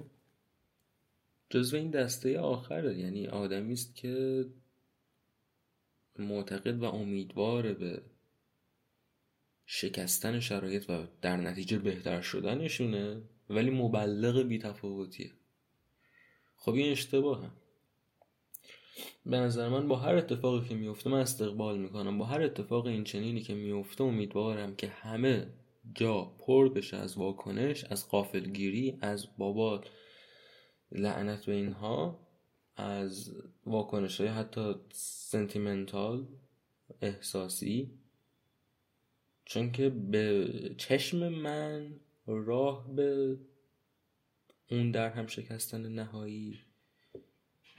جزو 1.50 1.78
این 1.78 1.92
دسته 1.92 2.40
آخره 2.40 3.00
یعنی 3.00 3.28
آدمی 3.28 3.74
است 3.74 3.96
که 3.96 4.46
معتقد 6.20 6.84
و 6.84 6.86
امیدوار 6.86 7.74
به 7.74 8.02
شکستن 9.66 10.40
شرایط 10.40 10.90
و 10.90 11.08
در 11.22 11.38
نتیجه 11.38 11.78
بهتر 11.78 12.22
شدنشونه 12.22 13.22
ولی 13.50 13.70
مبلغ 13.70 14.42
بیتفاوتیه. 14.42 15.32
خب 16.56 16.74
این 16.74 16.92
اشتباه 16.92 17.44
هم. 17.44 17.52
به 19.26 19.38
نظر 19.38 19.70
من 19.70 19.88
با 19.88 19.96
هر 19.96 20.16
اتفاقی 20.16 20.70
که 20.70 20.76
میفته 20.76 21.10
من 21.10 21.20
استقبال 21.20 21.78
می‌کنم. 21.78 22.18
با 22.18 22.26
هر 22.26 22.42
اتفاق 22.42 22.86
این 22.86 23.04
چنینی 23.04 23.42
که 23.42 23.54
میفته 23.54 24.04
امیدوارم 24.04 24.76
که 24.76 24.88
همه 24.88 25.48
جا 25.96 26.24
پر 26.40 26.70
بشه 26.70 26.98
از 26.98 27.18
واکنش 27.18 27.84
از 27.84 28.10
قافلگیری 28.10 28.98
از 29.02 29.28
بابا 29.38 29.82
لعنت 30.92 31.46
به 31.46 31.54
اینها. 31.54 32.27
از 32.78 33.32
واکنش 33.66 34.22
های 34.22 34.30
حتی 34.30 34.76
سنتیمنتال 34.92 36.26
احساسی. 37.02 37.92
چون 39.46 39.72
که 39.72 39.90
به 39.90 40.50
چشم 40.78 41.28
من 41.28 42.00
راه 42.28 42.96
به 42.96 43.38
اون 44.72 44.92
در 44.92 45.10
هم 45.10 45.28
شکستن 45.28 45.88
نهایی 45.88 46.60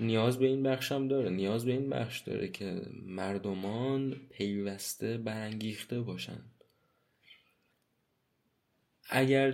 نیاز 0.01 0.39
به 0.39 0.47
این 0.47 0.63
بخشم 0.63 1.09
داره. 1.09 1.31
نیاز 1.31 1.65
به 1.65 1.73
این 1.73 1.91
بخش 1.91 2.21
داره 2.21 2.49
که 2.49 2.83
مردمان 3.03 4.15
پیوسته 4.31 5.19
برانگیخته 5.19 6.01
باشن. 6.01 6.45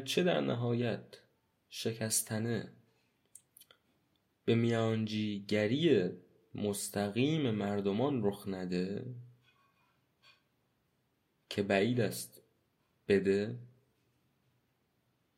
چه 0.04 0.22
در 0.22 0.40
نهایت 0.40 1.18
شکستنه 1.68 2.72
به 4.44 4.54
میانجیگری 4.54 6.10
مستقیم 6.54 7.50
مردمان 7.50 8.20
رخ 8.24 8.48
نده 8.48 9.14
که 11.48 11.62
بعید 11.62 12.00
است 12.00 12.42
بده. 13.08 13.58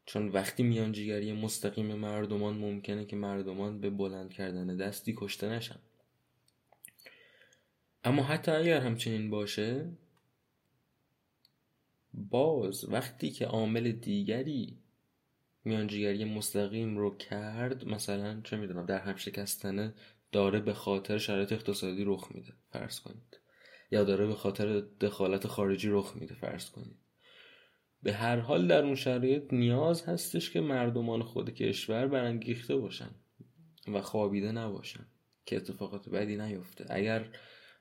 چون 0.06 0.28
وقتی 0.28 0.62
میانجیگری 0.62 1.32
مستقیم 1.32 1.94
مردمان 1.94 2.56
ممکنه 2.56 3.04
که 3.04 3.16
مردمان 3.16 3.80
به 3.80 3.90
بلند 3.90 4.32
کردن 4.32 4.76
دستی 4.76 5.14
کشته 5.18 5.48
نشن. 5.48 5.78
اما 8.04 8.22
حتی 8.22 8.50
اگر 8.50 8.80
همچنین 8.80 9.30
باشه 9.30 9.92
باز 12.14 12.92
وقتی 12.92 13.30
که 13.30 13.46
عامل 13.46 13.92
دیگری 13.92 14.78
میانجیگری 15.66 16.24
مستقیم 16.24 16.98
رو 16.98 17.16
کرد 17.16 17.84
مثلا 17.84 18.40
چه 18.44 18.56
می‌دونم 18.56 18.86
در 18.86 18.98
هم 18.98 19.16
شکستنه 19.16 19.94
داره 20.32 20.60
به 20.60 20.72
خاطر 20.72 21.18
شرایط 21.18 21.52
اقتصادی 21.52 22.04
رخ 22.04 22.28
میده 22.34 22.52
فرض 22.70 23.00
کنید. 23.00 23.40
یا 23.90 24.04
داره 24.04 24.26
به 24.26 24.34
خاطر 24.34 24.80
دخالت 24.80 25.46
خارجی 25.46 25.88
رخ 25.88 26.16
میده 26.16 26.34
فرض 26.34 26.70
کنید. 26.70 26.96
به 28.02 28.12
هر 28.12 28.36
حال 28.38 28.66
در 28.66 28.84
اون 28.84 28.94
شرایط 28.94 29.52
نیاز 29.52 30.04
هستش 30.04 30.50
که 30.50 30.60
مردمان 30.60 31.22
خود 31.22 31.50
کشور 31.50 32.06
برانگیخته 32.06 32.76
باشن 32.76 33.10
و 33.88 34.02
خوابیده 34.02 34.52
نباشن 34.52 35.06
که 35.46 35.56
اتفاقات 35.56 36.08
بدی 36.08 36.36
نیفته. 36.36 36.86
اگر 36.88 37.28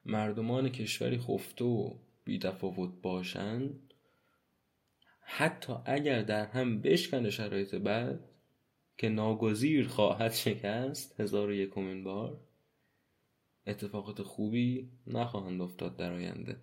مردمان 0.06 0.70
کشوری 0.70 1.18
خفته 1.18 1.66
و 1.66 1.98
بیتفاوت 2.24 3.02
باشن 3.02 3.70
حتی 5.28 5.74
اگر 5.86 6.22
در 6.22 6.46
هم 6.46 6.82
بشکنه 6.82 7.30
شرایط 7.30 7.76
بد 7.76 8.20
که 8.98 9.10
ناگزیر 9.10 9.88
خواهد 9.88 10.34
شکست 10.34 11.20
هزار 11.20 11.50
و 11.50 11.54
یکمین 11.54 12.04
بار 12.04 12.40
اتفاقات 13.68 14.22
خوبی 14.22 14.90
نخواهند 15.08 15.62
افتاد 15.62 15.98
در 15.98 16.14
آینده. 16.14 16.58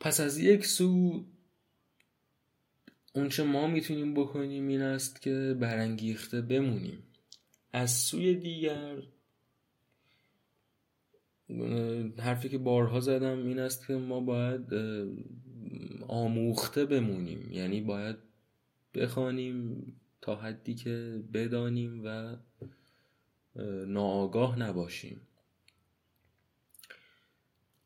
پس 0.00 0.20
از 0.20 0.38
یک 0.38 0.66
سو 0.66 1.24
اونچه 3.14 3.42
ما 3.42 3.66
می‌تونیم 3.66 4.14
بکنیم 4.14 4.68
این 4.68 4.82
است 4.82 5.22
که 5.22 5.56
برانگیخته 5.60 6.40
بمونیم. 6.40 7.02
از 7.72 7.90
سوی 7.90 8.34
دیگر 8.34 9.02
حرفی 12.18 12.48
که 12.48 12.58
بارها 12.58 13.00
زدم 13.00 13.46
این 13.46 13.58
است 13.58 13.86
که 13.86 13.94
ما 13.94 14.20
باید 14.20 14.74
آموخته 16.08 16.84
بمونیم. 16.84 17.52
یعنی 17.52 17.80
باید 17.80 18.16
بخوانیم 18.94 19.86
تا 20.20 20.36
حدی 20.36 20.74
که 20.74 21.22
بدانیم 21.32 22.02
و 22.04 22.36
ناآگاه 23.86 24.58
نباشیم. 24.58 25.20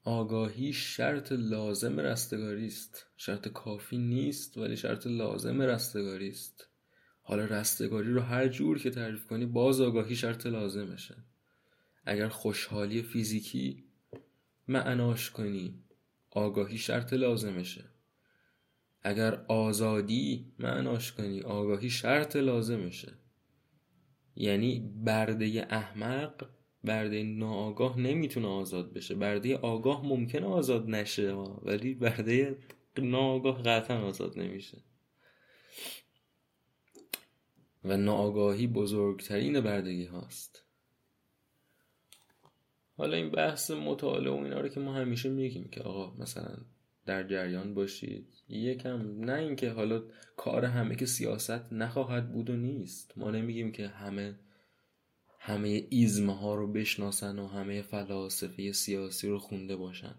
آگاهی 0.05 0.73
شرط 0.73 1.33
لازم 1.33 2.01
رستگاری 2.01 2.67
است. 2.67 3.07
شرط 3.17 3.49
کافی 3.49 3.99
نیست 3.99 4.59
ولی 4.59 4.77
شرط 4.77 5.07
لازم 5.07 5.63
رستگاری 5.63 6.29
است. 6.29 6.69
حالا 7.23 7.45
رستگاری 7.45 8.13
رو 8.13 8.21
هر 8.21 8.49
جور 8.49 8.79
که 8.79 8.91
تعریف 8.91 9.27
کنی 9.27 9.47
باز 9.47 9.81
آگاهی 9.81 10.17
شرط 10.17 10.47
لازمشه. 10.47 11.17
اگر 12.07 12.29
خوشحالی 12.29 13.03
فیزیکی 13.03 13.85
معناش 14.69 15.31
کنی 15.31 15.83
آگاهی 16.31 16.79
شرط 16.79 17.13
لازمشه. 17.13 17.85
اگر 19.03 19.45
آزادی 19.49 20.53
معناش 20.59 21.13
کنی 21.13 21.41
آگاهی 21.41 21.91
شرط 21.91 22.37
لازمشه. 22.37 23.13
یعنی 24.37 24.93
برده 25.05 25.67
احمق 25.71 26.49
برده 26.85 27.23
ناآگاه 27.23 27.99
نمی‌تونه 27.99 28.49
آزاد 28.49 28.93
بشه. 28.93 29.15
برده 29.15 29.57
آگاه 29.57 30.07
ممکنه 30.07 30.47
آزاد 30.47 30.91
نشه 30.91 31.33
ولی 31.63 31.95
برده 31.95 32.59
ناآگاه 32.99 33.63
قطعا 33.63 33.99
آزاد 33.99 34.39
نمیشه. 34.39 34.79
و 37.85 37.97
ناآگاهی 37.97 38.67
بزرگترین 38.67 39.61
بردگی 39.61 40.05
هاست. 40.05 40.66
حالا 42.97 43.17
این 43.17 43.31
بحث 43.31 43.71
مطالعه 43.71 44.31
و 44.33 44.45
اینا 44.45 44.61
رو 44.61 44.69
که 44.69 44.81
ما 44.81 44.95
همیشه 44.95 45.29
میگیم 45.29 45.69
که 45.69 45.81
آقا 45.81 46.15
مثلا 46.23 46.57
در 47.07 47.23
جریان 47.23 47.75
باشید. 47.75 48.27
یکم 48.49 49.25
نه 49.25 49.33
اینکه 49.33 49.71
حالا 49.71 50.03
کار 50.37 50.65
همه 50.65 50.97
که 50.97 51.07
سیاست 51.07 51.73
نخواهد 51.73 52.33
بود 52.33 52.51
و 52.51 52.57
نیست. 52.57 53.13
ما 53.17 53.31
نمیگیم 53.31 53.73
که 53.73 53.89
همه 53.89 54.39
همه 55.39 55.87
ایزمه 55.91 56.39
ها 56.39 56.55
رو 56.55 56.73
بشناسن 56.73 57.39
و 57.39 57.47
همه 57.47 57.83
فلاسفه 57.83 58.73
سیاسی 58.73 59.29
رو 59.29 59.39
خونده 59.39 59.77
باشن. 59.77 60.15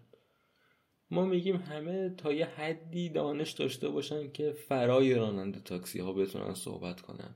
ما 1.10 1.24
میگیم 1.24 1.56
همه 1.56 2.14
تا 2.16 2.32
یه 2.32 2.46
حدی 2.46 3.08
دانش 3.08 3.50
داشته 3.52 3.88
باشن 3.88 4.32
که 4.32 4.52
فرای 4.52 5.14
راننده 5.14 5.60
تاکسی 5.60 5.98
ها 5.98 6.12
بتونن 6.12 6.54
صحبت 6.54 7.00
کنن. 7.00 7.34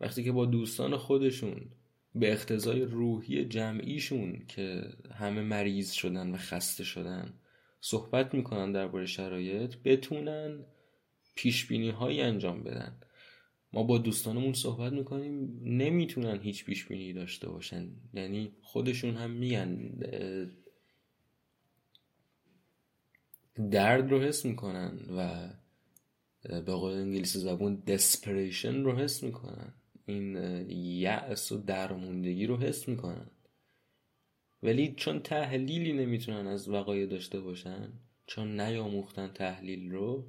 وقتی 0.00 0.24
که 0.24 0.32
با 0.32 0.46
دوستان 0.46 0.96
خودشون 0.96 1.70
به 2.14 2.32
اختزای 2.32 2.82
روحی 2.82 3.44
جمعیشون 3.44 4.46
که 4.48 4.82
همه 5.14 5.42
مریض 5.42 5.90
شدن 5.90 6.30
و 6.30 6.36
خسته 6.36 6.84
شدن 6.84 7.34
صحبت 7.80 8.34
می‌کنن 8.34 8.72
درباره 8.72 9.06
شرایط 9.06 9.74
بتونن 9.84 10.64
پیش 11.34 11.66
بینی 11.66 11.90
هایی 11.90 12.20
انجام 12.20 12.62
بدن. 12.62 13.00
ما 13.72 13.82
با 13.82 13.98
دوستانمون 13.98 14.52
صحبت 14.52 14.92
می‌کنیم 14.92 15.60
نمی‌تونن 15.62 16.40
هیچ 16.40 16.64
پیش 16.64 16.86
بینی 16.86 17.12
داشته 17.12 17.48
باشن. 17.48 17.90
یعنی 18.14 18.52
خودشون 18.62 19.16
هم 19.16 19.30
میگن 19.30 19.90
درد 23.70 24.10
رو 24.10 24.20
حس 24.20 24.44
می‌کنن 24.44 24.98
و 25.16 25.48
به 26.42 26.72
قول 26.72 26.92
انگلیسی 26.92 27.38
زبون 27.38 27.76
دسپریشن 27.76 28.82
رو 28.84 28.96
حس 28.96 29.22
می‌کنن. 29.22 29.74
این 30.10 30.36
یأس 30.70 31.52
و 31.52 31.58
درموندگی 31.58 32.46
رو 32.46 32.56
حس 32.56 32.88
می‌کنن. 32.88 33.30
ولی 34.62 34.94
چون 34.96 35.20
تحلیلی 35.20 35.92
نمی‌تونن 35.92 36.46
از 36.46 36.68
وقایع 36.68 37.06
داشته 37.06 37.40
باشن 37.40 37.92
چون 38.26 38.60
نیاموختن 38.60 39.28
تحلیل 39.28 39.90
رو 39.90 40.26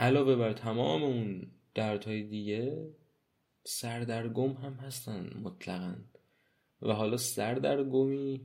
علاوه 0.00 0.36
بر 0.36 0.52
تمام 0.52 1.02
اون 1.02 1.50
دردهای 1.74 2.22
دیگه 2.22 2.90
سردرگم 3.64 4.52
هم 4.52 4.72
هستن 4.72 5.30
مطلقا. 5.42 5.96
و 6.82 6.92
حالا 6.92 7.16
سردرگمی 7.16 8.40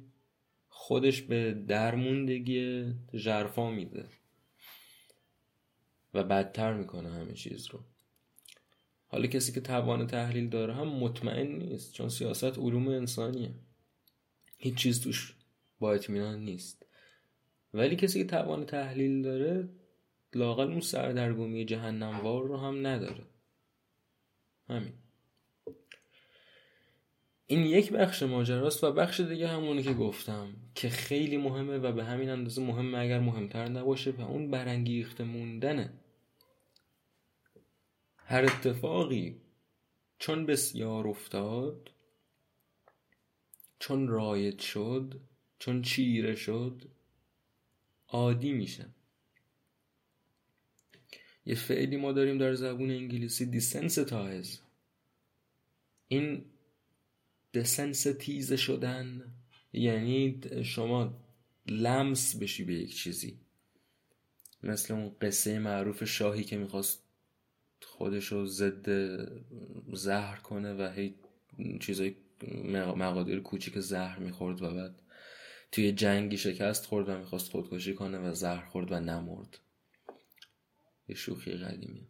خودش 0.70 1.22
به 1.22 1.54
درموندگی 1.54 2.94
جرفا 3.14 3.72
میده. 3.72 4.06
و 6.14 6.24
بدتر 6.24 6.74
می‌کنه 6.74 7.10
همه 7.10 7.34
چیز 7.34 7.68
رو. 7.68 7.80
حالا 9.12 9.28
کسی 9.28 9.52
که 9.52 9.62
توان 9.62 10.08
تحلیل 10.08 10.50
داره 10.50 10.74
هم 10.74 10.88
مطمئن 10.88 11.48
نیست 11.48 11.94
چون 11.94 12.10
سیاست 12.10 12.58
علوم 12.58 12.88
انسانیه. 12.88 13.52
هیچ 14.58 14.76
چیز 14.76 15.02
توش 15.02 15.36
با 15.80 15.94
اطمینان 15.94 16.40
نیست. 16.40 16.86
ولی 17.74 17.96
کسی 17.96 18.20
که 18.20 18.30
توان 18.30 18.66
تحلیل 18.66 19.22
داره 19.22 19.70
لاقل 20.34 20.68
اون 20.68 20.80
سردرگمی 20.80 21.66
جهنموار 21.66 22.44
رو 22.44 22.58
هم 22.58 22.88
نداره. 22.88 23.24
همین. 24.70 24.94
این 27.48 27.66
یک 27.66 27.92
بخش 27.92 28.24
ماجراست 28.24 28.84
و 28.84 28.92
بخش 28.92 29.20
دیگه 29.20 29.48
همونی 29.48 29.84
که 29.84 29.94
گفتم 29.94 30.48
که 30.76 30.90
خیلی 30.90 31.38
مهمه 31.38 31.78
و 31.78 31.92
به 31.92 32.04
همین 32.04 32.30
اندازه 32.30 32.62
مهمه 32.62 32.98
اگر 32.98 33.20
مهمتر 33.20 33.70
نباشه 33.70 34.12
و 34.12 34.22
اون 34.22 34.52
برانگیخته 34.52 35.24
موندنه. 35.24 35.94
هر 38.30 38.46
اتفاقی 38.46 39.42
چون 40.20 40.46
بسیار 40.46 41.08
افتاد 41.08 41.92
چون 43.80 44.08
رایج 44.08 44.60
شد 44.60 45.20
چون 45.60 45.82
چیره 45.82 46.36
شد 46.36 46.82
عادی 48.08 48.52
میشه. 48.52 48.86
یه 51.46 51.56
فعلی 51.56 51.98
ما 51.98 52.12
داریم 52.12 52.38
در 52.38 52.54
زبون 52.54 52.92
انگلیسی 52.92 53.46
desensitize 53.46 54.62
این 56.08 56.46
دسنستیز 57.54 58.54
شدن 58.54 59.34
یعنی 59.74 60.42
شما 60.64 61.14
لمس 61.68 62.36
بشی 62.36 62.64
به 62.64 62.74
یک 62.74 62.96
چیزی. 62.96 63.40
مثل 64.64 64.94
اون 64.94 65.16
قصه 65.22 65.60
معروف 65.60 66.04
شاهی 66.04 66.44
که 66.44 66.58
می‌خواست 66.58 67.09
خودشو 67.86 68.46
ضد 68.46 68.90
زهر 69.94 70.38
کنه 70.38 70.74
و 70.74 70.92
هی 70.92 71.16
چیزای 71.80 72.16
مقادیر 72.76 73.40
کوچیک 73.40 73.80
زهر 73.80 74.20
می‌خورد 74.20 74.62
و 74.62 74.74
بعد 74.74 75.02
توی 75.72 75.92
جنگی 75.92 76.38
شکست 76.38 76.86
خورد 76.86 77.10
و 77.10 77.18
می‌خواست 77.18 77.52
خودکشی 77.52 77.94
کنه 77.94 78.20
و 78.20 78.34
زهر 78.34 78.66
خورد 78.66 78.92
و 78.92 79.00
نمرد. 79.00 79.60
یه 81.08 81.16
شوخی 81.16 81.52
قدیمی. 81.52 82.08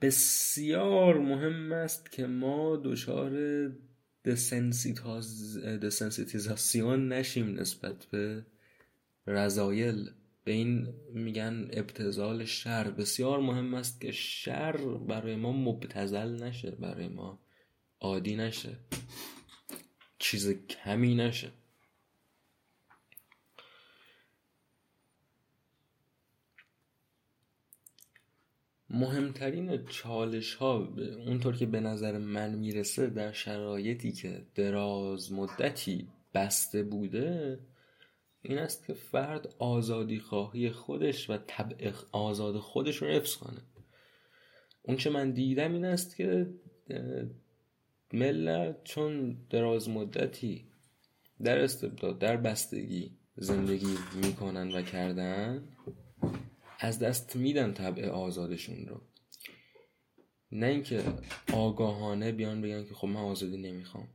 بسیار 0.00 1.18
مهم 1.18 1.72
است 1.72 2.12
که 2.12 2.26
ما 2.26 2.76
دچار 2.84 3.32
دسنسیتیزاسیون 5.78 7.08
نشیم 7.08 7.60
نسبت 7.60 8.04
به 8.04 8.46
رضایل 9.26 10.10
به 10.44 10.52
این 10.52 10.94
میگن 11.12 11.68
ابتزال 11.72 12.44
شر. 12.44 12.90
بسیار 12.90 13.40
مهم 13.40 13.74
است 13.74 14.00
که 14.00 14.12
شر 14.12 14.76
برای 14.96 15.36
ما 15.36 15.52
مبتزل 15.52 16.42
نشه 16.42 16.70
برای 16.70 17.08
ما 17.08 17.38
عادی 18.00 18.36
نشه. 18.36 18.76
چیز 20.18 20.50
کمی 20.50 21.14
نشه. 21.14 21.50
مهمترین 28.90 29.86
چالش 29.86 30.54
ها 30.54 30.94
اونطور 31.26 31.56
که 31.56 31.66
به 31.66 31.80
نظر 31.80 32.18
من 32.18 32.54
می‌رسه 32.54 33.06
در 33.06 33.32
شرایطی 33.32 34.12
که 34.12 34.46
دراز 34.54 35.32
مدتی 35.32 36.08
بسته 36.34 36.82
بوده 36.82 37.58
این 38.44 38.58
است 38.58 38.86
که 38.86 38.92
فرد 38.92 39.54
آزادی 39.58 40.18
خواهی 40.18 40.70
خودش 40.70 41.30
و 41.30 41.38
طبع 41.46 41.92
آزاد 42.12 42.58
خودش 42.58 42.96
رو 42.96 43.08
حفظ 43.08 43.36
کنه. 43.36 43.62
اون 44.82 44.96
چه 44.96 45.10
من 45.10 45.30
دیدم 45.30 45.72
این 45.72 45.84
است 45.84 46.16
که 46.16 46.54
ملت 48.12 48.84
چون 48.84 49.36
دراز 49.50 49.88
مدتی 49.88 50.68
در 51.42 51.58
استبداد 51.58 52.18
در 52.18 52.36
بستگی 52.36 53.18
زندگی 53.36 53.94
می‌کنن 54.22 54.72
و 54.72 54.82
کردن 54.82 55.68
از 56.78 56.98
دست 56.98 57.36
میدن 57.36 57.72
طبع 57.72 58.08
آزادشون 58.08 58.86
رو. 58.86 59.00
نه 60.52 60.66
اینکه 60.66 61.02
آگاهانه 61.52 62.32
بیان 62.32 62.62
بگن 62.62 62.84
که 62.84 62.94
خب 62.94 63.08
من 63.08 63.20
آزادی 63.20 63.56
نمی‌خوام. 63.56 64.08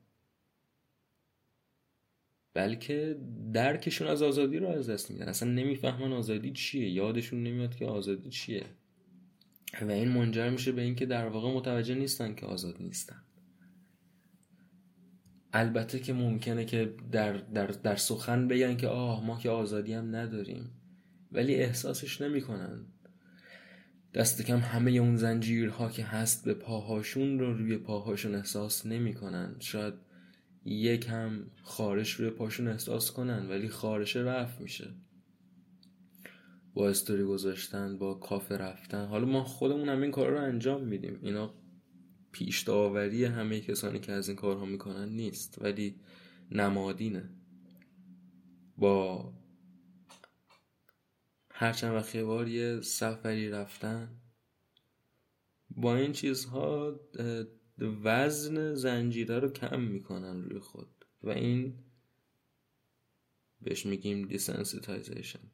بلکه 2.54 3.20
درکشون 3.54 4.08
از 4.08 4.22
آزادی 4.22 4.58
رو 4.58 4.68
از 4.68 4.90
دست 4.90 5.12
میدن. 5.12 5.28
اصلا 5.28 5.52
نمی‌فهمن 5.52 6.14
آزادی 6.14 6.52
چیه. 6.52 6.90
یادشون 6.90 7.44
نمیاد 7.44 7.76
که 7.76 7.86
آزادی 7.86 8.30
چیه. 8.30 8.66
و 9.82 9.92
این 9.92 10.08
منجر 10.08 10.50
میشه 10.50 10.72
به 10.72 10.82
اینکه 10.82 11.06
در 11.06 11.28
واقع 11.28 11.52
متوجه 11.54 11.96
نیستن 11.96 12.36
که 12.36 12.46
آزاد 12.46 12.76
نیستن. 12.80 13.24
البته 15.54 16.00
که 16.00 16.14
ممکنه 16.14 16.66
که 16.66 16.94
در, 17.12 17.34
در, 17.34 17.68
در 17.68 17.96
سخن 17.96 18.48
بگن 18.48 18.78
که 18.78 18.88
آه 18.88 19.26
ما 19.26 19.40
که 19.40 19.50
آزادی 19.50 19.94
هم 19.94 20.16
نداریم. 20.16 20.70
ولی 21.32 21.56
احساسش 21.56 22.22
نمی‌کنن. 22.22 22.86
دست 24.14 24.42
کم 24.42 24.58
همه 24.58 24.92
اون 24.92 25.16
زنجیرها 25.16 25.90
که 25.90 26.04
هست 26.04 26.46
به 26.46 26.54
پاهاشون 26.54 27.40
رو 27.40 27.54
روی 27.54 27.78
پاهاشون 27.78 28.36
احساس 28.36 28.86
نمی‌کنن. 28.86 29.56
شاید 29.60 29.94
یکم 30.66 31.46
خارش 31.64 32.12
روی 32.12 32.30
پاشون 32.30 32.68
احساس 32.68 33.12
کنن 33.12 33.50
ولی 33.50 33.70
خارش 33.70 34.16
رفت 34.16 34.62
میشه. 34.62 34.96
با 36.74 36.90
استوری 36.90 37.24
گذاشتن 37.24 37.98
با 37.98 38.14
کافه 38.14 38.58
رفتن. 38.58 39.06
حالا 39.06 39.26
ما 39.26 39.44
خودمون 39.44 39.90
هم 39.90 40.02
این 40.02 40.12
کار 40.12 40.30
رو 40.30 40.42
انجام 40.42 40.84
میدیم. 40.84 41.20
اینا 41.22 41.54
پیش 42.32 42.62
داوری 42.62 43.26
همه 43.26 43.62
کسانی 43.62 44.00
که 44.00 44.12
از 44.12 44.28
این 44.28 44.38
کارها 44.38 44.66
می‌کنن 44.66 45.10
نیست 45.10 45.62
ولی 45.62 46.02
نمادینه. 46.52 47.30
با 48.78 49.34
هر 51.52 51.74
چند 51.74 51.96
وقت 51.96 52.18
بار 52.18 52.48
یه 52.48 52.82
سفری 52.82 53.50
رفتن 53.50 54.22
با 55.70 55.96
این 55.96 56.12
چیزها 56.12 57.00
وزن 57.82 58.74
زنجیره 58.74 59.40
رو 59.40 59.50
کم 59.50 59.82
می‌کنن 59.82 60.44
روی 60.44 60.60
خود. 60.60 61.06
و 61.24 61.30
این 61.30 61.74
بهش 63.62 63.86
میگیم 63.86 64.28
desensitization 64.28 65.52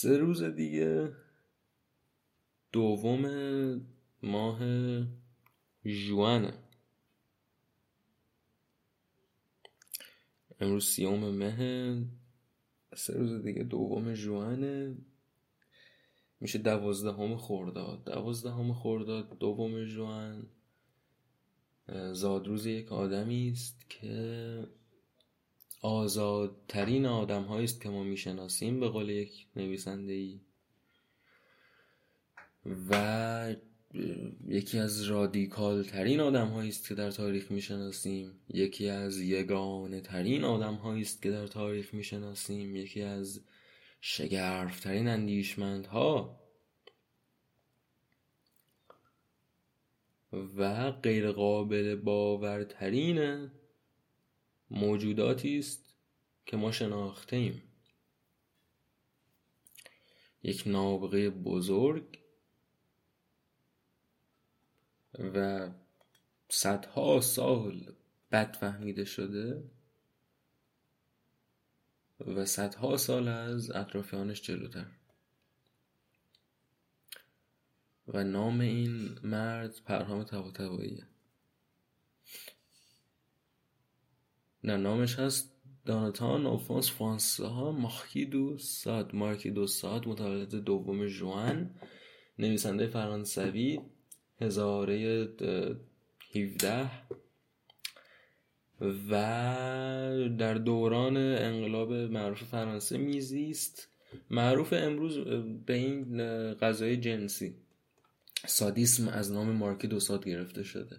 سه 0.00 0.16
روز 0.18 0.42
دیگه. 0.42 1.12
دوم 2.72 3.24
ماه 4.22 4.58
جوانه. 5.84 6.52
امروز 10.60 10.86
سیوم 10.86 11.30
مه. 11.30 12.04
سه 12.96 13.18
روز 13.18 13.42
دیگه 13.42 13.62
دوم 13.62 14.14
جوانه. 14.14 14.96
میشه 16.40 16.58
دوازدهم 16.58 17.36
خرداد. 17.36 18.04
دوازدهم 18.04 18.72
خرداد 18.72 19.38
دوم 19.38 19.84
جوان. 19.84 20.46
زادروز 22.12 22.66
یک 22.66 22.92
آدمی 22.92 23.50
است 23.50 23.90
که 23.90 24.66
آزادترین 25.80 27.06
آدم 27.06 27.50
است 27.50 27.80
که 27.80 27.88
ما 27.88 28.02
می‌شناسیم 28.02 28.80
به 28.80 28.88
قول 28.88 29.08
یک 29.08 29.46
نویسنده 29.56 30.12
ای 30.12 30.40
و 32.90 33.54
یکی 34.48 34.78
از 34.78 35.02
رادیکال 35.02 35.82
ترین 35.82 36.20
آدم 36.20 36.52
است 36.52 36.88
که 36.88 36.94
در 36.94 37.10
تاریخ 37.10 37.50
می‌شناسیم. 37.50 38.40
یکی 38.48 38.88
از 38.88 39.20
یگانه 39.20 40.00
ترین 40.00 40.44
آدم 40.44 40.74
است 40.74 41.22
که 41.22 41.30
در 41.30 41.46
تاریخ 41.46 41.94
می‌شناسیم. 41.94 42.76
یکی 42.76 43.02
از 43.02 43.40
شگرفترین 44.00 45.08
اندیشمندها. 45.08 46.40
و 50.32 50.90
غیر 50.90 51.32
قابل 51.32 51.96
باورترین 51.96 53.50
موجوداتی 54.70 55.58
است 55.58 55.94
که 56.46 56.56
ما 56.56 56.72
شناخته 56.72 57.36
ایم 57.36 57.62
یک 60.42 60.62
نابغه 60.66 61.30
بزرگ 61.30 62.18
و 65.18 65.68
صدها 66.48 67.20
سال 67.20 67.94
بد 68.32 68.56
فهمیده 68.56 69.04
شده 69.04 69.70
و 72.20 72.44
صدها 72.44 72.96
سال 72.96 73.28
از 73.28 73.70
اطرافیانش 73.70 74.42
جلوتر. 74.42 74.86
و 78.08 78.24
نام 78.24 78.60
این 78.60 79.18
مرد 79.22 79.80
پرهام 79.84 80.24
طباطباییه. 80.24 81.06
نه 84.64 84.76
نامش 84.76 85.18
هست 85.18 85.52
دانتان 85.86 86.46
اوفانس 86.46 86.90
فرانسا 86.90 87.72
مارکی 87.72 88.24
دو 88.24 88.58
ساد 88.58 89.14
مارکی 89.14 89.50
دو 89.50 89.66
ساد 89.66 90.08
متولد 90.08 90.54
دوم 90.54 91.06
جوان 91.06 91.70
نویسنده 92.38 92.86
فرانسوی 92.86 93.80
هزاره 94.40 95.28
هیوده 96.32 96.90
و 98.80 100.28
در 100.38 100.54
دوران 100.54 101.16
انقلاب 101.16 101.92
معروف 101.92 102.42
فرانسه 102.42 102.98
میزیست. 102.98 103.88
معروف 104.30 104.72
امروز 104.72 105.18
به 105.66 105.74
این 105.74 106.22
غذای 106.54 106.96
جنسی. 106.96 107.54
سادیسم 108.46 109.08
از 109.08 109.32
نام 109.32 109.50
مارکی 109.50 109.88
دو 109.88 110.00
ساد 110.00 110.24
گرفته 110.24 110.62
شده. 110.62 110.96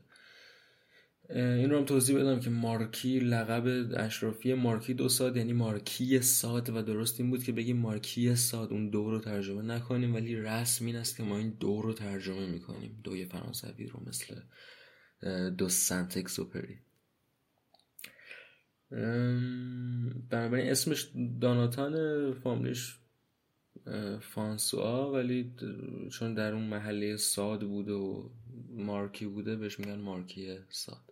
این 1.35 1.69
رو 1.69 1.77
هم 1.77 1.85
توضیح 1.85 2.19
بدم 2.19 2.39
که 2.39 2.49
مارکی 2.49 3.19
لقب 3.19 3.91
اشرافی 3.97 4.53
مارکی 4.53 4.93
دو 4.93 5.09
ساد 5.09 5.37
یعنی 5.37 5.53
مارکی 5.53 6.21
ساد 6.21 6.69
و 6.69 6.81
درست 6.81 7.19
این 7.19 7.29
بود 7.29 7.43
که 7.43 7.51
بگیم 7.51 7.77
مارکی 7.77 8.35
ساد 8.35 8.71
اون 8.71 8.89
دو 8.89 9.11
رو 9.11 9.19
ترجمه 9.19 9.61
نکنیم 9.61 10.13
ولی 10.13 10.35
رسم 10.35 10.85
این 10.85 10.95
است 10.95 11.17
که 11.17 11.23
ما 11.23 11.37
این 11.37 11.49
دو 11.59 11.81
رو 11.81 11.93
ترجمه 11.93 12.47
می‌کنیم. 12.47 12.99
دوی 13.03 13.25
فرانسوی 13.25 13.87
رو 13.87 13.99
مثل 14.07 14.35
دو 15.49 15.69
سنت 15.69 16.17
اکسوپری 16.17 16.79
بنابراین 20.29 20.69
اسمش 20.69 21.11
داناتان 21.41 22.33
فاملیش 22.33 22.97
فانسوا 24.21 25.11
ولی 25.11 25.53
چون 26.11 26.33
در 26.33 26.53
اون 26.53 26.63
محله 26.63 27.17
ساد 27.17 27.61
بوده 27.67 27.91
و 27.93 28.29
مارکی 28.69 29.25
بوده 29.25 29.55
بهش 29.55 29.79
میگن 29.79 29.99
مارکی 29.99 30.57
ساد. 30.69 31.10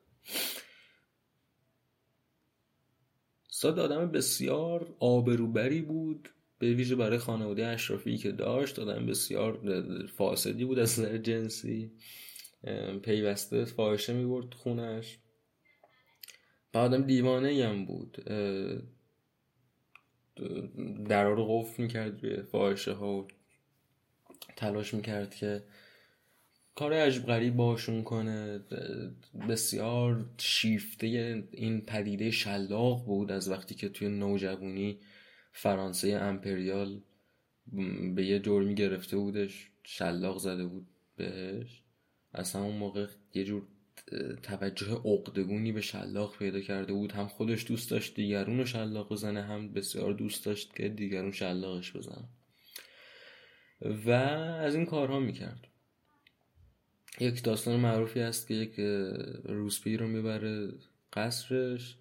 ساد 3.47 3.79
آدم 3.79 4.11
بسیار 4.11 4.95
آبروبری 4.99 5.81
بود 5.81 6.29
به 6.59 6.73
ویژه 6.73 6.95
برای 6.95 7.17
خانواده 7.17 7.67
اشرافی 7.67 8.17
که 8.17 8.31
داشت 8.31 8.79
آدم 8.79 9.05
بسیار 9.05 9.59
فاسدی 10.05 10.65
بود 10.65 10.79
از 10.79 10.99
نظر 10.99 11.17
جنسی. 11.17 11.91
پیوسته 13.03 13.65
فاحشه 13.65 14.13
می‌برد 14.13 14.53
خونش. 14.53 15.17
و 16.73 16.77
آدم 16.77 17.03
دیوانه 17.03 17.67
هم 17.67 17.85
بود. 17.85 18.11
در 21.07 21.23
رو 21.23 21.45
قفل 21.45 21.83
می‌کرد 21.83 22.23
روی 22.23 22.41
فاحشه 22.41 22.93
ها 22.93 23.13
و 23.13 23.27
تلاش 24.55 24.93
می‌کرد 24.93 25.35
که 25.35 25.63
کار 26.79 26.93
عجب 26.93 27.25
غریب 27.25 27.55
باشون 27.55 28.03
کنه. 28.03 28.59
بسیار 29.49 30.25
شیفته 30.37 31.07
این 31.51 31.81
پدیده 31.81 32.31
شلاق 32.31 33.05
بود 33.05 33.31
از 33.31 33.49
وقتی 33.49 33.75
که 33.75 33.89
توی 33.89 34.07
نوجوانی 34.07 34.99
فرانسه 35.51 36.09
امپریال 36.09 37.01
به 38.15 38.25
یه 38.25 38.39
جرمی 38.39 38.75
گرفته 38.75 39.17
بودش 39.17 39.69
شلاق 39.83 40.37
زده 40.37 40.65
بود 40.65 40.87
بهش. 41.15 41.81
از 42.33 42.53
همون 42.53 42.75
موقع 42.75 43.07
یه 43.33 43.43
جور 43.43 43.67
توجه 44.43 45.01
عقدگونی 45.05 45.71
به 45.71 45.81
شلاق 45.81 46.37
پیدا 46.37 46.59
کرده 46.59 46.93
بود. 46.93 47.11
هم 47.11 47.27
خودش 47.27 47.67
دوست 47.67 47.91
داشت 47.91 48.15
دیگرون 48.15 48.57
رو 48.57 48.65
شلاق 48.65 49.09
بزنه 49.09 49.41
هم 49.41 49.73
بسیار 49.73 50.13
دوست 50.13 50.45
داشت 50.45 50.75
که 50.75 50.89
دیگرون 50.89 51.31
شلاقش 51.31 51.95
بزنه. 51.95 52.29
و 54.05 54.11
از 54.11 54.75
این 54.75 54.85
کارها 54.85 55.19
می‌کرد. 55.19 55.68
یک 57.19 57.43
داستان 57.43 57.79
معروفی 57.79 58.19
هست 58.19 58.47
که 58.47 58.53
یک 58.53 58.79
روسپی 59.45 59.97
رو 59.97 60.07
می‌بره 60.07 60.73
قصرش. 61.13 61.97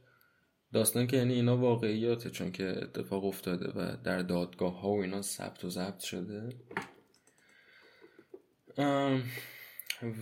داستان 0.72 1.06
که 1.06 1.16
یعنی 1.16 1.34
اینا 1.34 1.56
واقعیاته 1.56 2.30
چون 2.30 2.52
که 2.52 2.82
اتفاق 2.82 3.24
افتاده 3.24 3.68
و 3.68 3.96
در 4.04 4.22
دادگاه 4.22 4.80
ها 4.80 4.88
و 4.88 5.02
اینا 5.02 5.22
ثبت 5.22 5.64
و 5.64 5.70
ضبط 5.70 6.00
شده. 6.00 6.48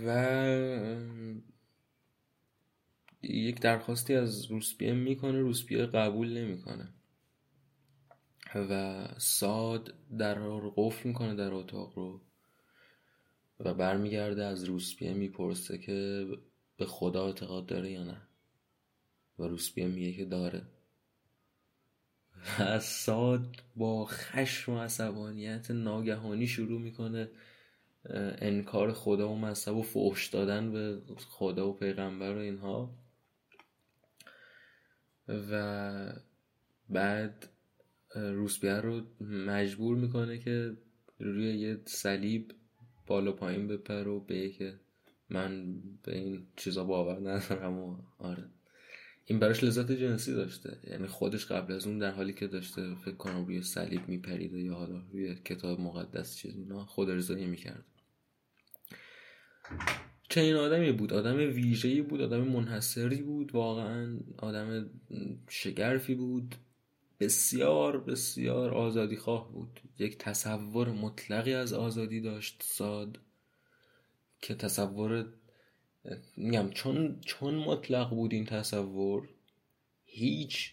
و 0.06 0.37
یک 3.22 3.61
درخواستی 3.61 4.14
از 4.14 4.44
روسپیه 4.50 4.92
می‌کنه 4.92 5.40
روسپیه 5.40 5.87
قبول 5.87 6.38
نمی‌کنه. 6.38 6.88
و 8.54 9.04
ساد 9.18 9.94
در 10.18 10.35
رو 10.35 10.74
قفل 10.76 11.09
می‌کنه 11.09 11.35
در 11.35 11.52
اتاق 11.52 11.98
رو. 11.98 12.20
و 13.61 13.75
برمیگرده 13.75 14.45
از 14.45 14.64
روسپیه 14.64 15.14
می‌پرسه 15.14 15.79
که 15.79 16.27
به 16.77 16.87
خدا 16.87 17.27
اعتقاد 17.27 17.66
داره 17.66 17.90
یا 17.90 18.05
نه. 18.05 18.23
و 19.38 19.42
روسپیه 19.42 19.87
میگه 19.87 20.12
که 20.12 20.25
داره. 20.25 20.62
و 22.59 22.81
ساد 22.81 23.57
با 23.77 24.05
خشم 24.05 24.73
و 24.73 24.79
عصبانیت 24.79 25.71
ناگهانی 25.71 26.47
شروع 26.47 26.81
می‌کنه 26.81 27.31
انکار 28.38 28.92
خدا 28.92 29.29
و 29.29 29.38
مذهب 29.38 29.77
و 29.77 29.83
فحش 29.83 30.27
دادن 30.27 30.73
به 30.73 31.03
خدا 31.16 31.69
و 31.69 31.77
پیغمبر 31.77 32.35
و 32.35 32.38
اینها. 32.38 32.99
و 35.29 36.12
بعد 36.88 37.49
روسپیه 38.14 38.75
رو 38.75 39.03
مجبور 39.21 39.97
می‌کنه 39.97 40.38
که 40.38 40.77
روی 41.19 41.59
یه 41.59 41.83
صلیب 41.85 42.53
بالا 43.07 43.33
پایین 43.33 43.69
بپر 43.69 44.09
و 44.09 44.21
به 44.21 44.49
که 44.49 44.75
من 45.31 45.75
به 46.03 46.16
این 46.19 46.47
چیزا 46.57 46.85
باور 46.85 47.31
ندارم 47.31 47.79
و 47.79 47.97
آره. 48.19 48.45
این 49.25 49.38
براش 49.38 49.64
لذت 49.64 49.92
جنسی 49.92 50.35
داشته. 50.35 50.79
یعنی 50.90 51.07
خودش 51.07 51.47
قبل 51.47 51.73
از 51.73 51.87
اون 51.87 51.99
در 51.99 52.11
حالی 52.11 52.33
که 52.33 52.47
داشته 52.47 52.95
فکر 52.95 53.14
کنم 53.14 53.45
روی 53.45 53.62
صلیب 53.62 54.09
میپریده 54.09 54.61
یا 54.61 54.75
حالا 54.75 55.03
روی 55.12 55.35
کتاب 55.35 55.81
مقدس 55.81 56.37
چیز 56.37 56.57
اینا 56.57 56.85
خود 56.85 57.11
ارزایی 57.11 57.47
می‌کرد. 57.47 57.85
چه 60.29 60.40
این 60.40 60.55
آدمی 60.55 60.92
بود. 60.92 61.12
آدم 61.12 61.37
ویژه‌ای 61.37 62.03
بود 62.03 62.23
آدم 62.23 62.40
منحصری 62.40 63.23
بود. 63.23 63.55
واقعا 63.55 64.19
آدم 64.38 64.90
شگرفی 65.49 66.14
بود. 66.14 66.55
بسیار 67.20 68.00
بسیار 68.00 68.74
آزادی 68.74 69.16
خواه 69.16 69.52
بود. 69.52 69.81
یک 69.98 70.18
تصور 70.18 70.88
مطلقی 70.88 71.55
از 71.55 71.72
آزادی 71.72 72.20
داشت 72.20 72.62
ساد 72.62 73.18
که 74.40 74.55
تصور 74.55 75.26
میگم 76.37 76.70
چون 76.70 77.20
چون 77.20 77.55
مطلق 77.55 78.11
بود 78.11 78.33
این 78.33 78.44
تصور 78.44 79.29
هیچ 80.05 80.72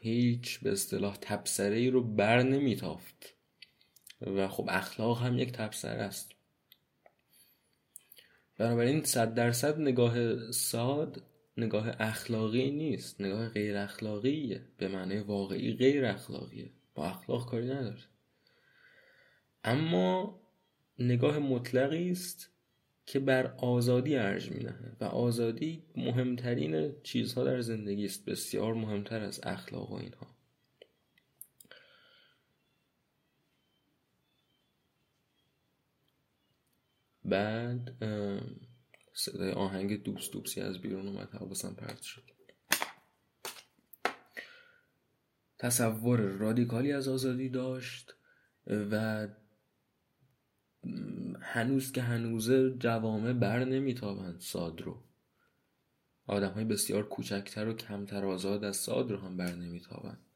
هیچ 0.00 0.60
به 0.60 0.72
اصطلاح 0.72 1.16
تبصره 1.20 1.76
ای 1.76 1.90
رو 1.90 2.02
بر 2.02 2.42
نمیتافت. 2.42 3.34
و 4.20 4.48
خب 4.48 4.66
اخلاق 4.68 5.22
هم 5.22 5.38
یک 5.38 5.52
تبصره 5.52 6.02
است. 6.02 6.32
بنابراین 8.58 9.04
صد 9.04 9.34
درصد 9.34 9.80
نگاه 9.80 10.50
ساد 10.52 11.22
نگاه 11.56 11.88
اخلاقی 11.98 12.70
نیست 12.70 13.20
نگاه 13.20 13.48
غیر 13.48 13.76
اخلاقیه 13.76 14.62
به 14.76 14.88
معنی 14.88 15.18
واقعی 15.18 15.72
غیر 15.72 16.04
اخلاقیه 16.04 16.70
با 16.94 17.06
اخلاق 17.06 17.50
کاری 17.50 17.66
نداره. 17.66 18.02
اما 19.64 20.40
نگاه 20.98 21.38
مطلقی 21.38 22.10
است 22.10 22.50
که 23.06 23.20
بر 23.20 23.46
آزادی 23.46 24.16
ارج 24.16 24.50
نهه 24.52 24.96
و 25.00 25.04
آزادی 25.04 25.82
مهمترین 25.96 27.02
چیزها 27.02 27.44
در 27.44 27.60
زندگی 27.60 28.04
است. 28.04 28.24
بسیار 28.24 28.74
مهمتر 28.74 29.20
از 29.20 29.40
اخلاق 29.42 29.90
و 29.90 29.94
اینها. 29.94 30.36
بعد 37.24 37.96
صدای 39.18 39.52
آهنگ 39.52 40.02
دوست 40.02 40.32
دوستی 40.32 40.60
از 40.60 40.78
بیرون 40.78 41.08
اومد 41.08 41.30
حواسم 41.30 41.74
پرت 41.74 42.02
شد. 42.02 42.22
تصور 45.58 46.20
رادیکالی 46.20 46.92
از 46.92 47.08
آزادی 47.08 47.48
داشت 47.48 48.14
و 48.66 49.28
هنوز 51.40 51.92
که 51.92 52.02
هنوزه 52.02 52.70
جوامع 52.78 53.32
بر 53.32 53.64
نمیتابند 53.64 54.40
ساد 54.40 54.80
رو 54.80 55.02
آدم 56.26 56.50
های 56.50 56.64
بسیار 56.64 57.08
کوچکتر 57.08 57.68
و 57.68 57.72
کمتر 57.72 58.24
آزاد 58.24 58.64
از 58.64 58.76
ساد 58.76 59.10
رو 59.10 59.18
هم 59.18 59.36
بر 59.36 59.54
نمیتابند. 59.54 60.26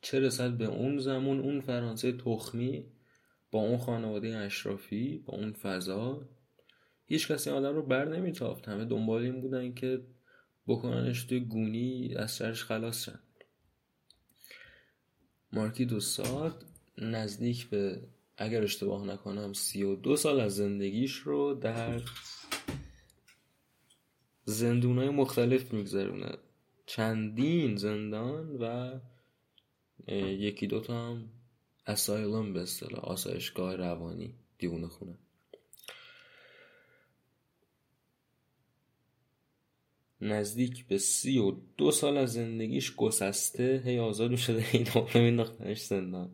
چه 0.00 0.20
رسد 0.20 0.50
به 0.50 0.64
اون 0.64 0.98
زمان؟ 0.98 1.40
اون 1.40 1.60
فرانسه 1.60 2.12
تخمی 2.12 2.86
با 3.50 3.60
اون 3.60 3.78
خانواده 3.78 4.36
اشرافی 4.36 5.18
با 5.18 5.34
اون 5.34 5.52
فضا 5.52 6.28
هیچ 7.08 7.28
کسی 7.28 7.50
آدم 7.50 7.74
رو 7.74 7.82
بر 7.82 8.04
نمیتافت. 8.04 8.68
همه 8.68 8.84
دنبال 8.84 9.22
این 9.22 9.40
بودن 9.40 9.74
که 9.74 10.00
بکننش 10.66 11.24
توی 11.24 11.40
گونی 11.40 12.14
از 12.16 12.36
شرش 12.36 12.64
خلاص 12.64 13.04
شد 13.04 13.20
مارکی 15.52 15.84
دو 15.84 16.00
ساد 16.00 16.64
نزدیک 16.98 17.70
به 17.70 18.02
اگر 18.36 18.62
اشتباه 18.62 19.06
نکنم 19.06 19.52
سی 19.52 19.82
و 19.82 19.96
دو 19.96 20.16
سال 20.16 20.40
از 20.40 20.56
زندگیش 20.56 21.14
رو 21.14 21.54
در 21.54 22.02
زندون 24.44 24.98
های 24.98 25.08
مختلف 25.08 25.72
میگذرونه. 25.72 26.32
چندین 26.86 27.76
زندان 27.76 28.56
و 28.56 28.98
یکی 30.16 30.66
دوتا 30.66 31.08
هم 31.08 31.28
اسایلم 31.86 32.52
به 32.52 32.60
اصطلاح 32.62 33.00
آسایشگاه 33.00 33.76
روانی 33.76 34.34
دیونه 34.58 34.88
خونه. 34.88 35.18
نزدیک 40.20 40.86
به 40.86 40.98
سی 40.98 41.38
و 41.38 41.54
دو 41.76 41.90
سال 41.90 42.16
از 42.16 42.32
زندگیش 42.32 42.94
گسسته 42.94 43.82
هی 43.84 43.98
آزاد 43.98 44.30
می‌شده 44.30 44.64
این 44.72 44.82
دوباره 44.94 45.20
مینداختنش 45.20 45.80
زندان. 45.80 46.30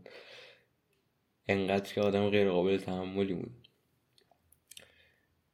انقدر 1.48 1.94
که 1.94 2.00
آدم 2.00 2.30
غیر 2.30 2.50
قابل 2.50 2.76
تحملی 2.76 3.34
بود. 3.34 3.68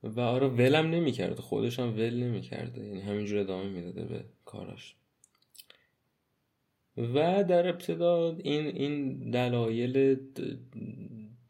و 0.03 0.21
آره 0.21 0.49
ولم 0.49 0.87
نمی‌کرده 0.87 1.43
خودش 1.43 1.79
هم 1.79 1.95
ول 1.95 2.15
نمی‌کرده 2.15 2.87
یعنی 2.87 3.01
همینجور 3.01 3.39
ادامه 3.39 3.69
می‌داده 3.69 4.05
به 4.05 4.25
کاراش. 4.45 4.97
و 6.97 7.45
در 7.45 7.69
ابتدا 7.69 8.37
این 8.39 8.67
این 8.67 9.31
دلایل 9.31 10.17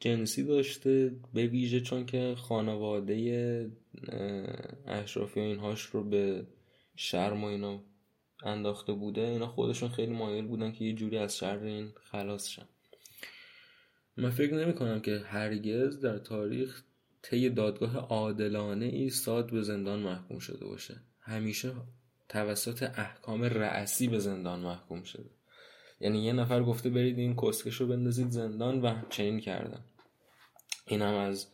جنسی 0.00 0.44
داشته 0.44 1.12
به 1.34 1.46
ویژه 1.46 1.80
چون 1.80 2.06
که 2.06 2.34
خانواده 2.38 3.70
اشرافی 4.86 5.40
و 5.40 5.42
اینهاش 5.42 5.82
رو 5.82 6.04
به 6.04 6.46
شرم 7.02 7.44
و 7.44 7.46
اینا 7.46 7.80
انداخته 8.42 8.92
بوده 8.92 9.20
اینا 9.20 9.46
خودشون 9.46 9.88
خیلی 9.88 10.12
مایل 10.12 10.46
بودن 10.46 10.72
که 10.72 10.84
یه 10.84 10.92
جوری 10.92 11.18
از 11.18 11.36
شر 11.36 11.58
این 11.58 11.92
خلاص 12.02 12.48
شن. 12.48 12.68
من 14.16 14.30
فکر 14.30 14.54
نمی 14.54 14.74
کنم 14.74 15.00
که 15.00 15.18
هرگز 15.18 16.00
در 16.00 16.18
تاریخ 16.18 16.82
طی 17.22 17.50
دادگاه 17.50 17.96
عادلانه 17.96 18.86
ای 18.86 19.10
ساد 19.10 19.50
به 19.50 19.62
زندان 19.62 20.00
محکوم 20.00 20.38
شده 20.38 20.64
باشه. 20.64 21.00
همیشه 21.20 21.72
توسط 22.28 22.82
احکام 22.82 23.42
رأسی 23.42 24.08
به 24.08 24.18
زندان 24.18 24.60
محکوم 24.60 25.02
شده. 25.02 25.30
یعنی 26.00 26.24
یه 26.24 26.32
نفر 26.32 26.62
گفته 26.62 26.90
برید 26.90 27.18
این 27.18 27.36
کسکش 27.36 27.74
رو 27.74 27.86
بندازید 27.86 28.30
زندان 28.30 28.82
و 28.82 28.94
چنین 29.10 29.40
کردن. 29.40 29.84
این 30.86 31.02
از 31.02 31.46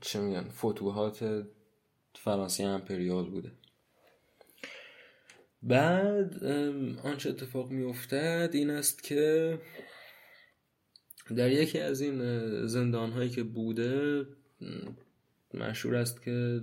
چه 0.00 0.20
میگن 0.20 0.48
فتوحات 0.48 1.46
فرانسه 2.14 2.64
امپریال 2.64 3.30
بوده. 3.30 3.52
بعد 5.62 6.44
آنچه 7.04 7.30
اتفاق 7.30 7.70
میافتد 7.70 8.50
این 8.52 8.70
است 8.70 9.02
که 9.02 9.58
در 11.36 11.50
یکی 11.50 11.78
از 11.78 12.00
این 12.00 12.66
زندان 12.66 13.12
هایی 13.12 13.30
که 13.30 13.42
بوده 13.42 14.26
مشهور 15.54 15.96
است 15.96 16.22
که 16.22 16.60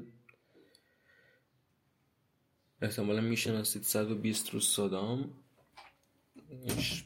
احتمالا 2.81 3.21
می‌شناسید 3.21 3.83
120 3.83 4.49
روز 4.49 4.67
صدام. 4.67 5.33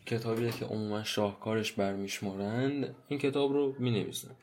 کتابیه 0.05 0.51
که 0.51 0.65
عموما 0.65 1.03
شاهکارش 1.03 1.71
برمیشمارند. 1.71 2.95
این 3.07 3.19
کتاب 3.19 3.51
رو 3.51 3.75
می 3.79 3.91
نویسن 3.91 4.35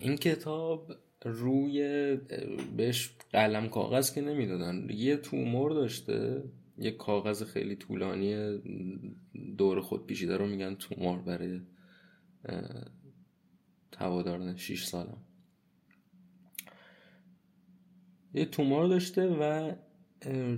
این 0.00 0.16
کتاب 0.16 0.92
روی 1.26 2.16
بهش 2.76 3.10
قلم 3.32 3.68
کاغذ 3.68 4.14
که 4.14 4.20
نمی‌دادن. 4.20 4.86
یه 4.90 5.16
تومور 5.16 5.72
داشته 5.72 6.44
یه 6.78 6.90
کاغذ 6.90 7.42
خیلی 7.42 7.76
طولانی 7.76 8.58
دور 9.58 9.80
خود 9.80 10.06
پیشیده 10.06 10.36
رو 10.36 10.46
میگن 10.46 10.74
تومور 10.74 11.18
برای 11.18 11.60
هواداران 13.98 14.56
6 14.56 14.84
سالم 14.84 15.18
یه 18.34 18.44
تومار 18.44 18.86
داشته 18.86 19.26
و 19.26 19.72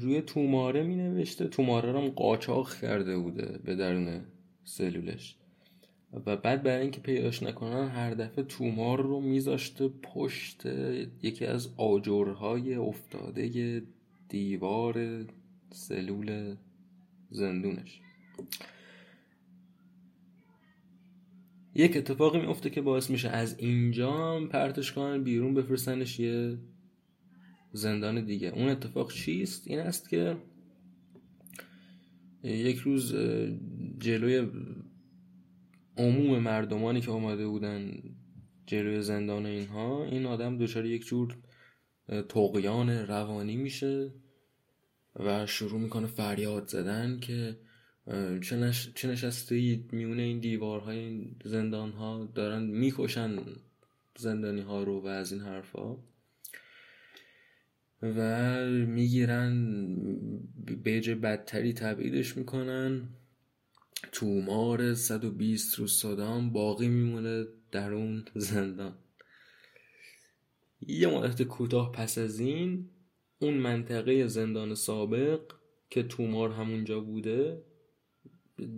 روی 0.00 0.22
توماره 0.22 0.82
می 0.82 0.96
نوشته 0.96 1.48
توماره 1.48 1.92
رو 1.92 2.10
قاچاق 2.10 2.74
کرده 2.74 3.18
بوده 3.18 3.58
به 3.64 3.76
درون 3.76 4.24
سلولش. 4.64 5.37
و 6.12 6.36
بعد 6.36 6.62
برای 6.62 6.82
اینکه 6.82 7.00
پیداش 7.00 7.42
نکنن 7.42 7.88
هر 7.88 8.14
دفعه 8.14 8.44
تومار 8.44 9.02
رو 9.02 9.20
میذاشته 9.20 9.88
پشت 9.88 10.62
یکی 11.22 11.46
از 11.46 11.68
آجرهای 11.76 12.74
افتاده 12.74 13.82
دیوار 14.28 15.24
سلول 15.70 16.56
زندونش. 17.30 18.00
یک 21.74 21.96
اتفاقی 21.96 22.40
میفته 22.40 22.70
که 22.70 22.80
باعث 22.80 23.10
میشه 23.10 23.28
از 23.28 23.58
اینجا 23.58 24.40
پرتش 24.46 24.92
کنن 24.92 25.24
بیرون 25.24 25.54
بفرستنش 25.54 26.20
یه 26.20 26.58
زندان 27.72 28.24
دیگه. 28.24 28.48
اون 28.48 28.68
اتفاق 28.68 29.12
چیست؟ 29.12 29.68
این 29.68 29.78
است 29.78 30.08
که 30.08 30.36
یک 32.42 32.76
روز 32.78 33.14
جلوی 33.98 34.48
عموم 35.98 36.38
مردمانی 36.38 37.00
که 37.00 37.10
آمده 37.10 37.46
بودن 37.46 37.92
جلوی 38.66 39.02
زندان 39.02 39.46
اینها 39.46 40.04
این 40.04 40.26
آدم 40.26 40.58
دچار 40.58 40.86
یک 40.86 41.06
جور 41.06 41.36
تقیان 42.28 42.90
روانی 42.90 43.56
میشه 43.56 44.12
و 45.16 45.46
شروع 45.46 45.80
می‌کنه 45.80 46.06
فریاد 46.06 46.68
زدن 46.68 47.20
که 47.20 47.56
چه, 48.42 48.56
نش... 48.56 48.92
چه 48.94 49.08
نشسته 49.08 49.80
میونه 49.92 50.22
این 50.22 50.40
دیوارهای 50.40 50.98
این 50.98 51.36
زندان 51.44 51.92
ها 51.92 52.28
دارن 52.34 52.62
می‌کشن 52.62 53.36
زندانی 54.18 54.60
ها 54.60 54.82
رو 54.82 55.00
و 55.00 55.06
از 55.06 55.32
این 55.32 55.40
حرفا 55.40 55.96
و 58.02 58.64
می‌گیرن 58.66 59.76
به 60.84 61.14
بدتری 61.14 61.72
تبعیدش 61.72 62.36
می‌کنن. 62.36 63.08
تومار 64.12 64.94
120 64.94 65.74
روز 65.74 65.92
صدام 65.92 66.52
باقی 66.52 66.88
میمونه 66.88 67.46
در 67.70 67.92
اون 67.92 68.24
زندان. 68.34 68.98
یه 70.80 71.08
مدت 71.08 71.42
کوتاه 71.42 71.92
پس 71.92 72.18
از 72.18 72.40
این 72.40 72.90
اون 73.38 73.54
منطقه 73.54 74.26
زندان 74.26 74.74
سابق 74.74 75.40
که 75.90 76.02
تومار 76.02 76.50
همونجا 76.50 77.00
بوده 77.00 77.62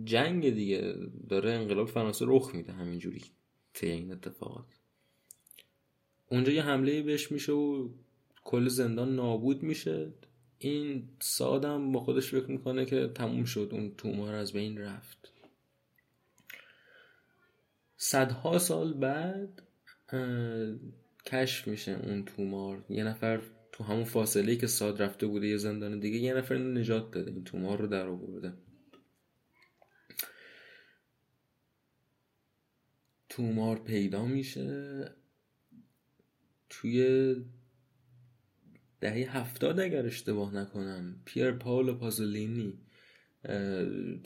جنگ 0.03 0.49
دیگه 0.49 0.95
داره 1.29 1.51
انقلاب 1.51 1.87
فرانسه 1.87 2.25
رخ 2.27 2.55
میده 2.55 2.73
همینجوری 2.73 3.21
طی 3.73 3.87
این 3.87 4.11
اتفاقات. 4.11 4.65
اونجا 6.27 6.51
یه 6.51 6.61
حمله 6.63 7.01
بهش 7.01 7.31
میشه 7.31 7.51
و 7.51 7.89
کل 8.43 8.67
زندان 8.67 9.15
نابود 9.15 9.63
میشه. 9.63 10.13
این 10.69 11.09
سادم 11.19 11.91
با 11.91 11.99
خودش 11.99 12.31
فکر 12.31 12.51
می‌کنه 12.51 12.85
که 12.85 13.07
تموم 13.15 13.43
شد 13.43 13.69
اون 13.71 13.95
تومار 13.95 14.35
از 14.35 14.53
بین 14.53 14.77
رفت. 14.77 15.31
صدها 17.97 18.57
سال 18.57 18.93
بعد 18.93 19.61
کشف 21.25 21.67
میشه 21.67 21.91
اون 21.91 22.25
تومار. 22.25 22.85
یه 22.89 23.03
نفر 23.03 23.41
تو 23.71 23.83
همون 23.83 24.03
فاصله 24.03 24.55
که 24.55 24.67
ساد 24.67 25.01
رفته 25.01 25.27
بوده 25.27 25.47
یه 25.47 25.57
زندان 25.57 25.99
دیگه 25.99 26.17
یه 26.17 26.33
نفر 26.33 26.57
نجات 26.57 27.11
داده. 27.11 27.31
این 27.31 27.43
تومار 27.43 27.77
رو 27.77 27.87
در 27.87 28.07
آورده. 28.07 28.53
تومار 33.29 33.79
پیدا 33.79 34.25
میشه 34.25 35.05
توی 36.69 37.35
دهه 39.01 39.37
هفتاد 39.37 39.79
اگر 39.79 40.05
اشتباه 40.05 40.55
نکنم 40.55 41.21
پیر 41.25 41.51
پاولو 41.51 41.95
پازولینی 41.95 42.73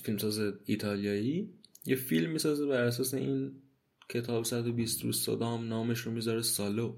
فیلمساز 0.04 0.54
ایتالیایی. 0.66 1.54
یه 1.86 1.96
فیلم 1.96 2.32
می‌سازه 2.32 2.66
بر 2.66 2.84
اساس 2.84 3.14
این 3.14 3.62
کتاب 4.10 4.46
120 4.46 5.04
روز 5.04 5.22
صدام 5.22 5.68
نامش 5.68 6.00
رو 6.00 6.12
می‌ذاره 6.12 6.42
سالو. 6.42 6.96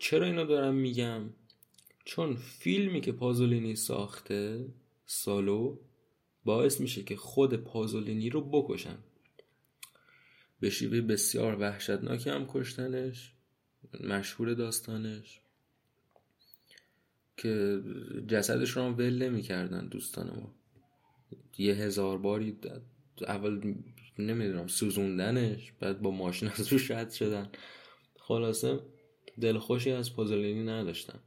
چرا 0.00 0.26
اینو 0.26 0.44
دارم 0.44 0.74
میگم؟ 0.74 1.22
چون 2.04 2.36
فیلمی 2.36 3.00
که 3.00 3.12
پازولینی 3.12 3.76
ساخته 3.76 4.68
سالو 5.06 5.78
باعث 6.44 6.80
میشه 6.80 7.02
که 7.02 7.16
خود 7.16 7.54
پازولینی 7.54 8.30
رو 8.30 8.40
بکشن. 8.40 8.98
به 10.60 10.70
شیوه 10.70 11.00
بسیار 11.00 11.60
وحشتناکی 11.60 12.30
هم 12.30 12.46
کشتنش. 12.48 13.35
مشهور 14.00 14.54
داستانش 14.54 15.40
که 17.36 17.82
جسدش 18.28 18.70
رو 18.70 18.82
هم 18.82 18.98
ول 18.98 19.22
نمی‌کردن 19.22 19.88
دوستان 19.88 20.26
ما. 20.26 20.54
یه 21.58 21.74
هزار 21.74 22.18
باری 22.18 22.58
اول 23.28 23.74
نمی‌دونم 24.18 24.66
سوزوندنش 24.66 25.72
بعد 25.72 26.02
با 26.02 26.10
ماشین 26.10 26.48
از 26.48 26.72
روش 26.72 26.90
رد 26.90 27.10
شدن. 27.10 27.50
خلاصه 28.18 28.80
دلخوشی 29.40 29.90
از 29.90 30.14
پازولینی 30.16 30.64
نداشتم 30.64 31.20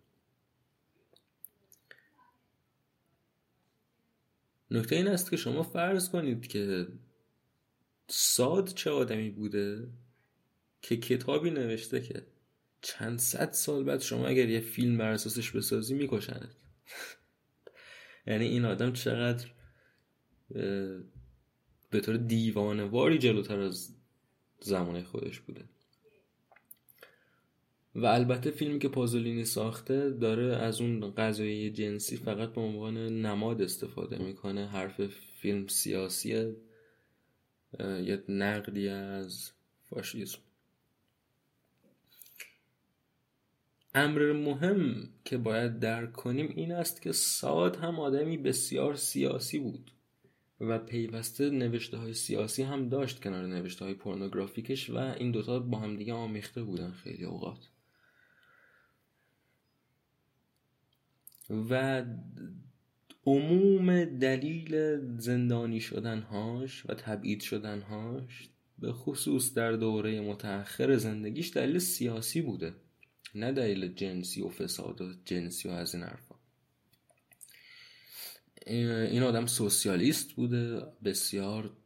نکته 4.72 4.95
این 4.95 5.07
است 5.07 5.30
که 5.30 5.38
شما 5.38 5.64
فرض 5.64 6.10
کنید 6.10 6.47
که 6.47 6.88
ساد 8.07 8.74
چه 8.74 8.91
آدمی 8.91 9.30
بوده 9.30 9.88
که 10.82 10.97
کتابی 10.97 11.51
نوشته 11.51 12.01
که 12.01 12.26
چند 12.82 13.20
صد 13.20 13.52
سال 13.52 13.84
بعد 13.84 14.02
شما 14.02 14.28
اگر 14.28 14.50
یه 14.50 14.60
فیلم 14.60 14.98
بر 14.98 15.12
اساسش 15.12 15.52
بسازی 15.52 15.94
می‌کشند 15.94 16.56
یعنی 18.28 18.46
این 18.46 18.66
آدم 18.66 18.94
چقدر 18.94 19.48
به 21.90 22.00
طور 22.02 22.18
دیوانواری 22.18 23.18
جلوتر 23.18 23.60
از 23.60 23.96
زمان 24.60 25.04
خودش 25.04 25.40
بوده. 25.40 25.66
و 27.96 28.06
البته 28.06 28.52
فیلمی 28.52 28.80
که 28.80 28.88
پازولینی 28.88 29.46
ساخته 29.46 30.10
داره 30.10 30.56
از 30.56 30.82
اون 30.82 31.12
قضایی 31.12 31.72
جنسی 31.72 32.18
فقط 32.18 32.54
به 32.54 32.62
عنوان 32.62 32.98
نماد 33.26 33.62
استفاده 33.62 34.18
می‌کنه. 34.18 34.68
حرف 34.68 35.08
فیلم 35.42 35.68
سیاسیه 35.68 36.56
یه 37.80 38.24
نقدی 38.30 38.90
از 38.90 39.52
فاشیسم 39.90 40.40
امر 44.00 44.32
مهم 44.32 45.10
که 45.26 45.38
باید 45.38 45.80
درک 45.80 46.14
کنیم 46.14 46.54
این 46.56 46.72
است 46.72 47.02
که 47.02 47.12
ساد 47.12 47.76
هم 47.76 48.00
آدمی 48.00 48.38
بسیار 48.38 48.95
سیاسی 48.95 49.60
بود 49.60 49.91
و 50.60 50.80
پیوسته 50.80 51.50
نوشته 51.50 51.97
های 51.97 52.14
سیاسی 52.14 52.64
هم 52.64 52.89
داشت 52.89 53.24
کنار 53.24 53.47
نوشته 53.47 53.86
های 53.86 53.93
پورنوگرافیکش 53.93 54.89
و 54.89 54.97
این 54.97 55.32
دوتا 55.32 55.60
با 55.60 55.80
هم 55.80 55.95
دیگه 55.95 56.14
آمیخته 56.14 56.64
بودن 56.64 56.91
خیلی 56.91 57.26
اوقات. 57.26 57.70
و 61.70 62.04
عموم 63.26 64.06
دلیل 64.06 64.97
زندانی 65.18 65.80
شدنهاش 65.80 66.86
و 66.89 66.93
تبعید 66.93 67.41
شدنهاش 67.41 68.50
به 68.80 68.93
خصوص 68.93 69.54
در 69.54 69.72
دوره 69.72 70.22
متأخر 70.22 70.95
زندگیش 70.95 71.58
دلیل 71.58 71.80
سیاسی 71.80 72.41
بوده. 72.41 72.74
نه 73.36 73.52
دلیل 73.52 73.94
جنسی 73.94 74.42
و 74.42 74.50
فساد 74.50 75.02
و 75.02 75.14
جنسی 75.26 75.70
و 75.70 75.72
از 75.72 75.96
این 75.96 76.04
حرفا. 76.04 76.36
این 78.68 79.24
آدم 79.24 79.46
سوسیالیست 79.46 80.34
بوده 80.34 80.82
بسیار 81.04 81.78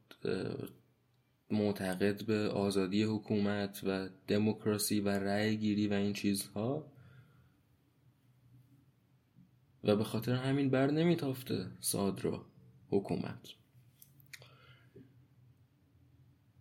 معتقد 1.52 2.26
به 2.26 2.50
آزادی 2.50 3.04
حکومت 3.04 3.82
و 3.84 4.10
دموکراسی 4.28 5.00
و 5.00 5.10
رأی 5.10 5.58
گیری 5.58 5.88
و 5.88 5.94
این 5.94 6.14
چیزها. 6.14 6.92
و 9.84 9.96
به 9.96 10.04
خاطر 10.04 10.34
همین 10.34 10.70
بر 10.70 10.92
نمیتافته 10.92 11.72
ساد 11.80 12.26
را 12.26 12.46
حکومت. 12.90 13.63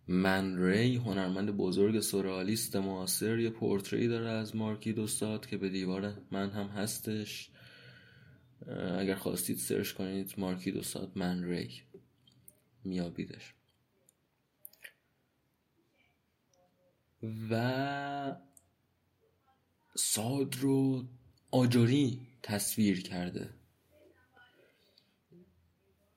من 0.07 0.63
ری 0.63 0.95
هنرمند 0.95 1.51
بزرگ 1.51 1.99
سورالیست 1.99 2.75
معاصر 2.75 3.39
یه 3.39 3.49
پورتری 3.49 4.07
داره 4.07 4.29
از 4.29 4.55
مارکی 4.55 4.93
دوستاد 4.93 5.45
که 5.45 5.57
به 5.57 5.69
دیوار 5.69 6.21
من 6.31 6.49
هم 6.49 6.67
هستش. 6.67 7.49
اگر 8.97 9.15
خواستید 9.15 9.57
سرچ 9.57 9.91
کنید 9.91 10.33
مارکی 10.37 10.71
دوستاد 10.71 11.11
من 11.15 11.43
ری 11.43 11.81
میابیدش 12.83 13.53
و 17.49 18.35
ساد 19.95 20.55
رو 20.55 21.05
آجوری 21.51 22.27
تصویر 22.43 23.01
کرده. 23.01 23.49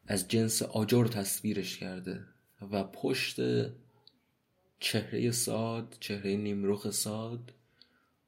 از 0.07 0.28
جنس 0.28 0.62
آجر 0.62 1.07
تصویرش 1.07 1.78
کرده. 1.78 2.36
و 2.62 2.84
پشت 2.84 3.40
چهره 4.78 5.30
ساد 5.30 5.96
چهره 6.00 6.36
نیمروخ 6.36 6.90
ساد 6.90 7.52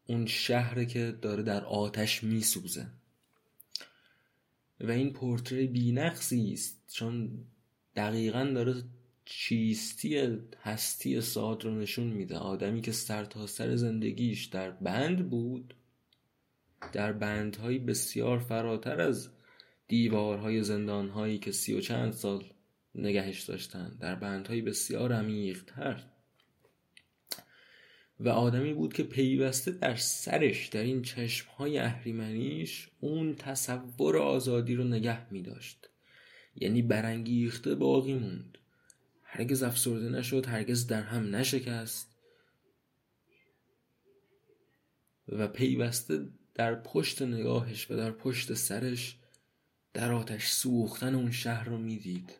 اون 0.06 0.26
شهره 0.26 0.86
که 0.86 1.18
داره 1.22 1.42
در 1.42 1.64
آتش 1.64 2.24
میسوزه. 2.24 2.86
و 4.80 4.90
این 4.90 5.12
پورتری 5.12 5.66
بینقصی 5.66 6.52
است 6.52 6.82
چون 6.92 7.44
دقیقا 7.96 8.44
داره 8.44 8.82
چیستی 9.24 10.38
هستی 10.62 11.20
ساد 11.20 11.64
رو 11.64 11.74
نشون 11.74 12.06
میده. 12.06 12.36
آدمی 12.36 12.80
که 12.80 12.92
سر 12.92 13.24
تا 13.24 13.46
سر 13.46 13.76
زندگیش 13.76 14.44
در 14.44 14.70
بند 14.70 15.30
بود 15.30 15.74
در 16.92 17.12
بندهایی 17.12 17.78
بسیار 17.78 18.38
فراتر 18.38 19.00
از 19.00 19.28
دیوارهای 19.88 20.62
زندانهایی 20.62 21.38
که 21.38 21.52
سی 21.52 21.74
و 21.74 21.80
چند 21.80 22.12
سال 22.12 22.44
نگهش 22.98 23.42
داشتن. 23.42 23.96
در 24.00 24.14
بندهایی 24.14 24.62
بسیار 24.62 25.12
عمیقتر. 25.12 26.04
و 28.20 28.28
آدمی 28.28 28.74
بود 28.74 28.92
که 28.92 29.02
پیوسته 29.02 29.70
در 29.70 29.96
سرش 29.96 30.66
در 30.66 30.82
این 30.82 31.02
چشمهای 31.02 31.78
اهریمنیش 31.78 32.88
اون 33.00 33.34
تصور 33.34 34.18
آزادی 34.18 34.74
رو 34.74 34.84
نگه 34.84 35.32
می 35.32 35.42
داشت 35.42 35.88
یعنی 36.56 36.82
برانگیخته 36.82 37.74
باقی 37.74 38.14
موند. 38.14 38.58
هرگز 39.22 39.62
افسرده 39.62 40.08
نشد 40.08 40.46
هرگز 40.46 40.86
در 40.86 41.02
هم 41.02 41.36
نشکست. 41.36 42.14
و 45.28 45.48
پیوسته 45.48 46.28
در 46.54 46.74
پشت 46.74 47.22
نگاهش 47.22 47.90
و 47.90 47.96
در 47.96 48.10
پشت 48.10 48.54
سرش 48.54 49.16
در 49.92 50.12
آتش 50.12 50.46
سوختن 50.46 51.14
اون 51.14 51.30
شهر 51.30 51.68
رو 51.68 51.78
می‌دید. 51.78 52.34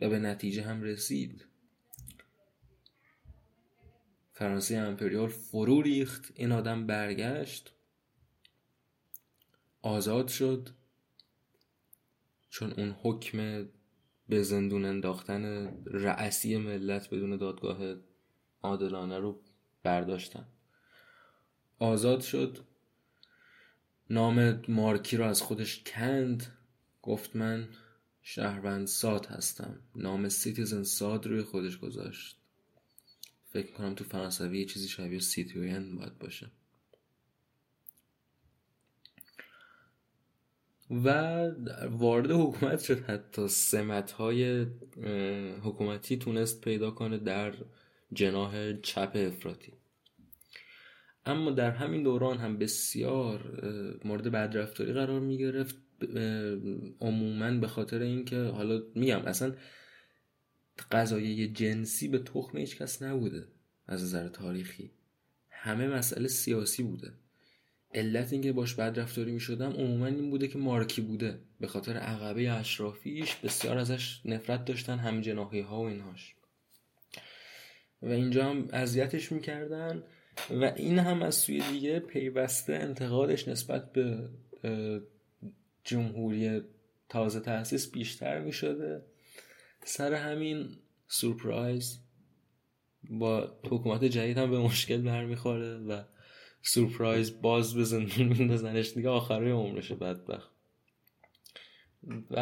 و 0.00 0.08
به 0.08 0.18
نتیجه 0.18 0.62
هم 0.62 0.82
رسید. 0.82 1.46
فرانسه 4.32 4.76
امپریال 4.76 5.28
فرو 5.28 5.82
ریخت. 5.82 6.32
این 6.34 6.52
آدم 6.52 6.86
برگشت. 6.86 7.72
آزاد 9.82 10.28
شد. 10.28 10.68
چون 12.50 12.72
اون 12.72 12.96
حکم 13.02 13.68
به 14.28 14.42
زندون 14.42 14.84
انداختن 14.84 15.44
رئسی 15.86 16.56
ملت 16.56 17.10
بدون 17.10 17.36
دادگاه 17.36 17.96
عادلانه 18.62 19.18
رو 19.18 19.40
برداشتن. 19.82 20.46
آزاد 21.78 22.20
شد. 22.20 22.58
نام 24.10 24.62
مارکی 24.68 25.16
رو 25.16 25.24
از 25.24 25.42
خودش 25.42 25.82
کند. 25.84 26.46
گفت 27.02 27.36
من 27.36 27.68
شهروند 28.22 28.86
ساد 28.86 29.26
هستم. 29.26 29.80
نام 29.94 30.28
citizen 30.28 30.82
ساد 30.82 31.26
روی 31.26 31.42
خودش 31.42 31.78
گذاشت. 31.78 32.36
فکر 33.52 33.72
کنم 33.72 33.94
تو 33.94 34.04
فرانسوی 34.04 34.58
یه 34.58 34.64
چیزی 34.64 34.88
شبیه 34.88 35.20
citoyen 35.20 35.96
باید 35.96 36.18
باشه. 36.18 36.50
و 40.90 41.08
وارد 41.90 42.30
حکومت 42.30 42.82
شد. 42.82 43.04
حتی 43.04 43.48
سمت 43.48 44.10
های 44.10 44.66
حکومتی 45.62 46.16
تونست 46.16 46.60
پیدا 46.60 46.90
کنه 46.90 47.18
در 47.18 47.54
جناح 48.12 48.80
چپ 48.80 49.12
افراطی. 49.14 49.72
اما 51.26 51.50
در 51.50 51.70
همین 51.70 52.02
دوران 52.02 52.38
هم 52.38 52.58
بسیار 52.58 53.40
مورد 54.04 54.28
بدرفتاری 54.28 54.92
قرار 54.92 55.20
می 55.20 55.38
گرفت 55.38 55.76
عموما 57.00 57.50
به 57.50 57.66
خاطر 57.66 58.02
اینکه 58.02 58.42
حالا 58.42 58.82
میگم 58.94 59.20
اصلا 59.20 59.54
قضایه 60.90 61.48
جنسی 61.48 62.08
به 62.08 62.18
تخم 62.18 62.58
هیچ 62.58 62.76
کس 62.76 63.02
نبوده 63.02 63.46
از 63.86 64.02
نظر 64.02 64.28
تاریخی. 64.28 64.90
همه 65.50 65.88
مسئله 65.88 66.28
سیاسی 66.28 66.82
بوده. 66.82 67.12
علت 67.94 68.32
اینکه 68.32 68.52
باش 68.52 68.74
بد 68.74 68.98
رفتاری 69.00 69.32
می 69.32 69.40
شدم 69.40 69.72
عموما 69.72 70.06
این 70.06 70.30
بوده 70.30 70.48
که 70.48 70.58
مارکی 70.58 71.00
بوده. 71.00 71.38
به 71.60 71.66
خاطر 71.66 71.96
عقبه 71.96 72.50
اشرافیش 72.50 73.36
بسیار 73.36 73.78
ازش 73.78 74.20
نفرت 74.24 74.64
داشتن 74.64 74.98
هم 74.98 75.20
جناحی 75.20 75.60
ها 75.60 75.80
و 75.80 75.86
اینهاش. 75.86 76.34
و 78.02 78.08
اینجا 78.08 78.50
هم 78.50 78.68
اذیتش 78.72 79.32
می‌کردن 79.32 80.02
و 80.50 80.64
این 80.64 80.98
هم 80.98 81.22
از 81.22 81.34
سوی 81.34 81.62
دیگه 81.72 82.00
پیوسته 82.00 82.74
انتقادش 82.74 83.48
نسبت 83.48 83.92
به 83.92 84.28
جمهوری 85.84 86.62
تازه 87.08 87.40
تاسیس 87.40 87.90
بیشتر 87.90 88.40
می 88.40 88.52
شده 88.52 89.02
سر 89.84 90.14
همین 90.14 90.76
سورپرایز 91.08 92.00
با 93.10 93.52
حکومت 93.64 94.04
جدید 94.04 94.38
هم 94.38 94.50
به 94.50 94.58
مشکل 94.58 95.02
برمیخوره 95.02 95.76
و 95.76 96.02
سورپرایز 96.62 97.42
باز 97.42 97.74
به 97.74 97.84
زندون 97.84 98.26
میندازنش. 98.26 98.92
دیگه 98.92 99.08
آخره 99.08 99.52
عمرشه 99.52 99.94
بدبخت. 99.94 100.50
و 102.30 102.38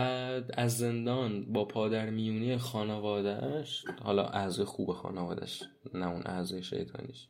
از 0.54 0.78
زندان 0.78 1.52
با 1.52 1.64
پادر 1.64 2.10
میونی 2.10 2.56
خانوادهش 2.56 3.84
حالا 4.02 4.26
اعضای 4.26 4.64
خوب 4.64 4.92
خانوادهش 4.92 5.62
نه 5.94 6.08
اون 6.08 6.22
اعضای 6.26 6.62
شیطانیش. 6.62 7.28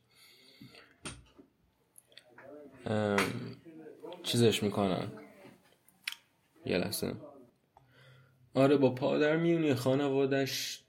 چیزش 4.22 4.62
می‌کنن. 4.62 5.12
یه 6.66 6.78
لحظه. 6.78 7.12
آره 8.54 8.76
با 8.76 8.94
پادر 8.94 9.36
میونی 9.36 9.74
خانوادش 9.74 10.84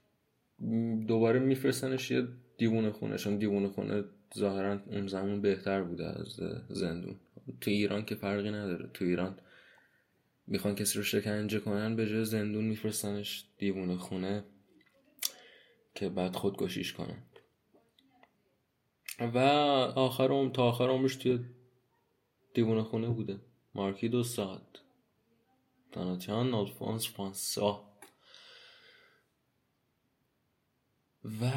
دوباره 1.06 1.38
میفرستنش 1.38 2.10
یه 2.10 2.28
دیوونه 2.58 2.90
خونه 2.90 3.16
چون 3.16 3.36
دیوونه 3.36 3.68
خونه 3.68 4.04
ظاهرا 4.38 4.80
اون 4.86 5.06
زمان 5.06 5.40
بهتر 5.40 5.82
بوده 5.82 6.06
از 6.06 6.40
زندون. 6.68 7.16
تو 7.60 7.70
ایران 7.70 8.04
که 8.04 8.14
فرقی 8.14 8.50
نداره. 8.50 8.90
تو 8.94 9.04
ایران 9.04 9.38
می‌خوان 10.46 10.74
کسی 10.74 10.98
رو 10.98 11.04
شکنجه 11.04 11.60
کنن 11.60 11.96
به 11.96 12.06
جای 12.06 12.24
زندون 12.24 12.64
میفرستنش 12.64 13.44
دیوونه 13.58 13.96
خونه 13.96 14.44
که 15.94 16.08
بعد 16.08 16.36
خودکشیش 16.36 16.92
کنن. 16.92 17.22
و 19.20 19.38
آخر 19.96 20.48
تا 20.48 20.64
آخر 20.64 20.88
عمرش 20.88 21.16
توی 21.16 21.38
دیوونه 22.54 22.82
خونه 22.82 23.08
بوده. 23.08 23.40
مارکی 23.74 24.08
دو 24.08 24.22
ساعت 24.22 24.62
داناتیان 25.92 26.54
آلفونس 26.54 27.08
فرانسا 27.08 27.84
و 31.24 31.50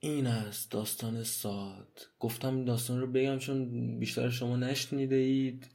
این 0.00 0.26
است 0.26 0.70
داستان 0.70 1.22
ساد. 1.22 2.00
گفتم 2.20 2.56
این 2.56 2.64
داستان 2.64 3.00
رو 3.00 3.06
بگم 3.06 3.38
چون 3.38 3.98
بیشتر 3.98 4.30
شما 4.30 4.56
نشنیده 4.56 5.16
اید 5.16 5.66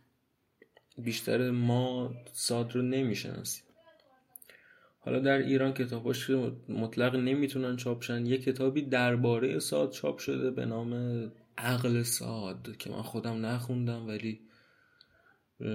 بیشتر 0.98 1.52
ما 1.52 2.14
ساد 2.34 2.76
رو 2.76 2.82
نمی‌شناسیم. 2.82 3.64
حالا 5.00 5.20
در 5.20 5.38
ایران 5.38 5.74
کتاباش 5.74 6.30
مطلق 6.70 7.16
نمی‌تونن 7.16 7.76
چاپشن 7.76 8.26
یه 8.26 8.38
کتابی 8.38 8.82
درباره 8.82 9.60
ساد 9.60 9.92
چاپ 9.92 10.18
شده 10.18 10.52
به 10.52 10.66
نام 10.66 10.94
عقل 11.58 12.04
ساد 12.04 12.78
که 12.78 12.90
من 12.90 13.02
خودم 13.02 13.46
نخوندم 13.46 14.08
ولی 14.08 14.42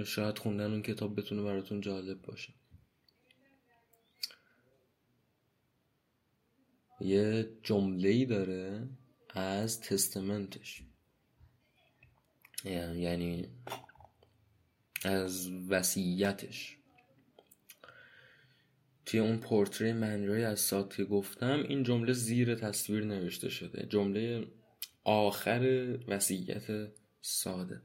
شاید 0.05 0.37
خوندن 0.37 0.71
اون 0.71 0.81
کتاب 0.81 1.19
بتونه 1.19 1.43
براتون 1.43 1.81
جالب 1.81 2.21
باشه. 2.21 2.53
یه 6.99 7.49
جمله 7.63 8.25
داره 8.25 8.89
از 9.29 9.81
تستمنتش 9.81 10.83
یعنی 12.65 13.49
از 15.03 15.49
وسیعتش 15.69 16.77
توی 19.05 19.19
اون 19.19 19.37
پورتری 19.37 19.93
منرای 19.93 20.43
از 20.43 20.59
سات 20.59 20.95
که 20.95 21.03
گفتم 21.03 21.63
این 21.69 21.83
جمله 21.83 22.13
زیر 22.13 22.55
تصویر 22.55 23.03
نوشته 23.03 23.49
شده. 23.49 23.87
جمله 23.89 24.47
آخر 25.03 25.97
وسیعت 26.07 26.91
ساده. 27.21 27.81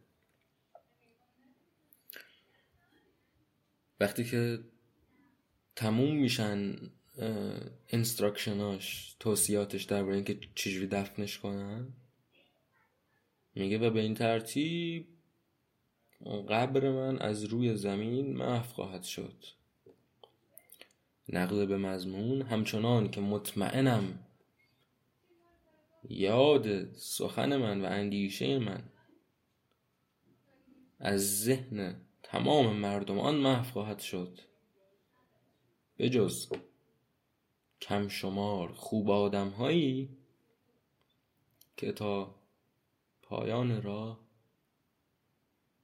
وقتی 4.00 4.24
که 4.24 4.58
تموم 5.76 6.16
میشن 6.16 6.76
انستراکشناش 7.88 9.16
توصیاتش 9.20 9.84
درباره 9.84 10.14
اینکه 10.14 10.38
چجوری 10.54 10.86
دفنش 10.86 11.38
کنن 11.38 11.92
میگه 13.54 13.78
و 13.78 13.90
به 13.90 14.00
این 14.00 14.14
ترتیب 14.14 15.08
قبر 16.48 16.90
من 16.90 17.18
از 17.18 17.44
روی 17.44 17.76
زمین 17.76 18.36
محو 18.36 18.72
خواهد 18.72 19.02
شد. 19.02 19.44
نقل 21.28 21.66
به 21.66 21.76
مضمون 21.76 22.42
همچنان 22.42 23.10
که 23.10 23.20
مطمئنم 23.20 24.18
یاد 26.08 26.92
سخن 26.92 27.56
من 27.56 27.80
و 27.80 27.84
اندیشه 27.84 28.58
من 28.58 28.82
از 30.98 31.42
ذهن 31.44 32.05
تمام 32.28 32.76
مردمان 32.76 33.34
محو 33.34 33.70
خواهد 33.72 34.00
شد. 34.00 34.40
به 35.96 36.08
جز 36.10 36.48
کم 37.80 38.08
شمار 38.08 38.72
خوب 38.72 39.10
آدم 39.10 39.48
هایی 39.48 40.16
که 41.76 41.92
تا 41.92 42.34
پایان 43.22 43.82
راه 43.82 44.20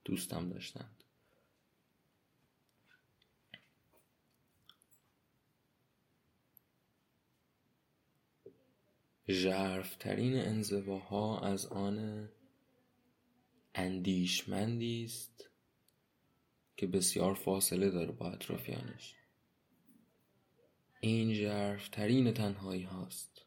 دوستم 0.05 0.49
داشتند. 0.49 1.05
ژرفترین 9.29 10.39
انزواها 10.39 11.41
از 11.41 11.67
آن 11.67 12.29
اندیشمندی 13.75 15.05
است 15.05 15.52
که 16.77 16.87
بسیار 16.87 17.35
فاصله 17.35 17.91
داره 17.91 18.13
با 18.13 18.31
اطرافیانش. 18.31 19.15
این 21.01 21.35
ژرفترین 21.35 22.33
تنهایی 22.33 22.83
هاست. 22.83 23.43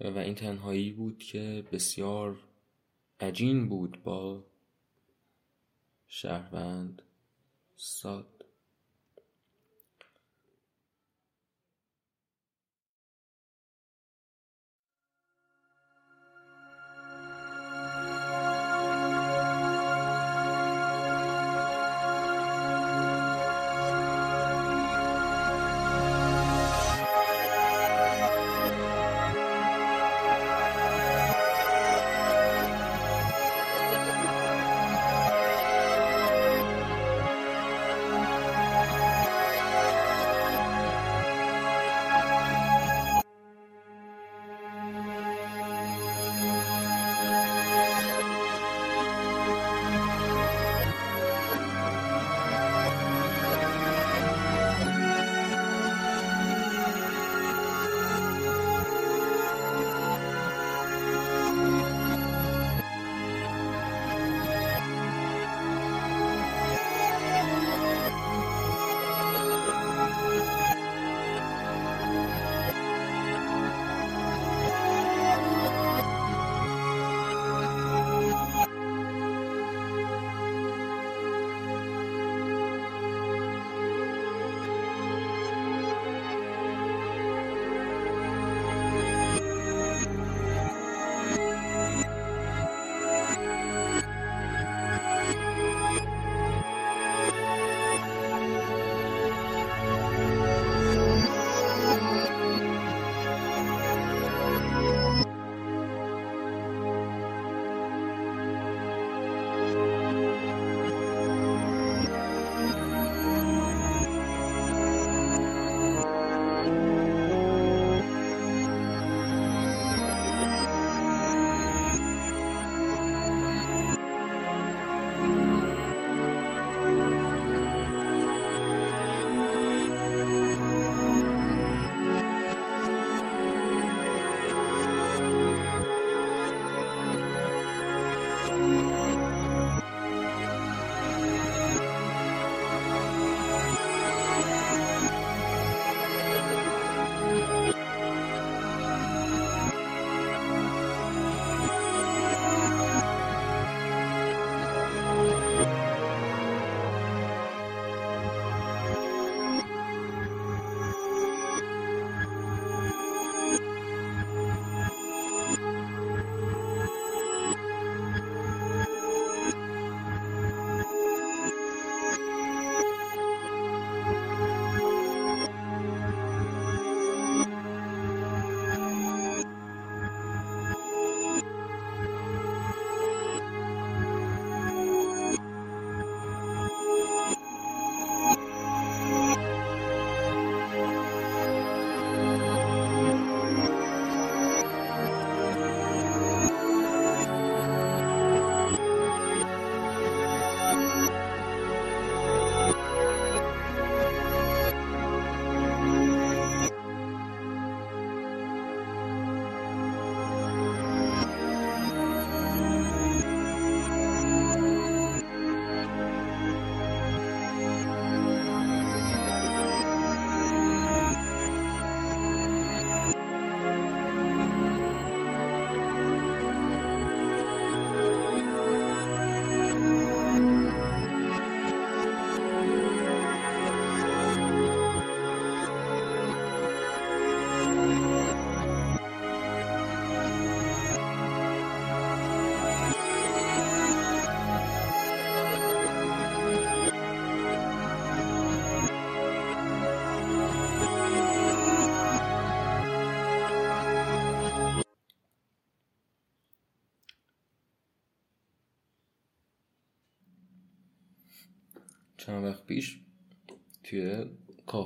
و 0.00 0.18
این 0.18 0.34
تنهایی 0.34 0.92
بود 0.92 1.18
که 1.18 1.64
بسیار 1.72 2.38
عجین 3.20 3.68
بود 3.68 4.02
با 4.02 4.44
شهروند 6.08 7.02
ساد 7.76 8.39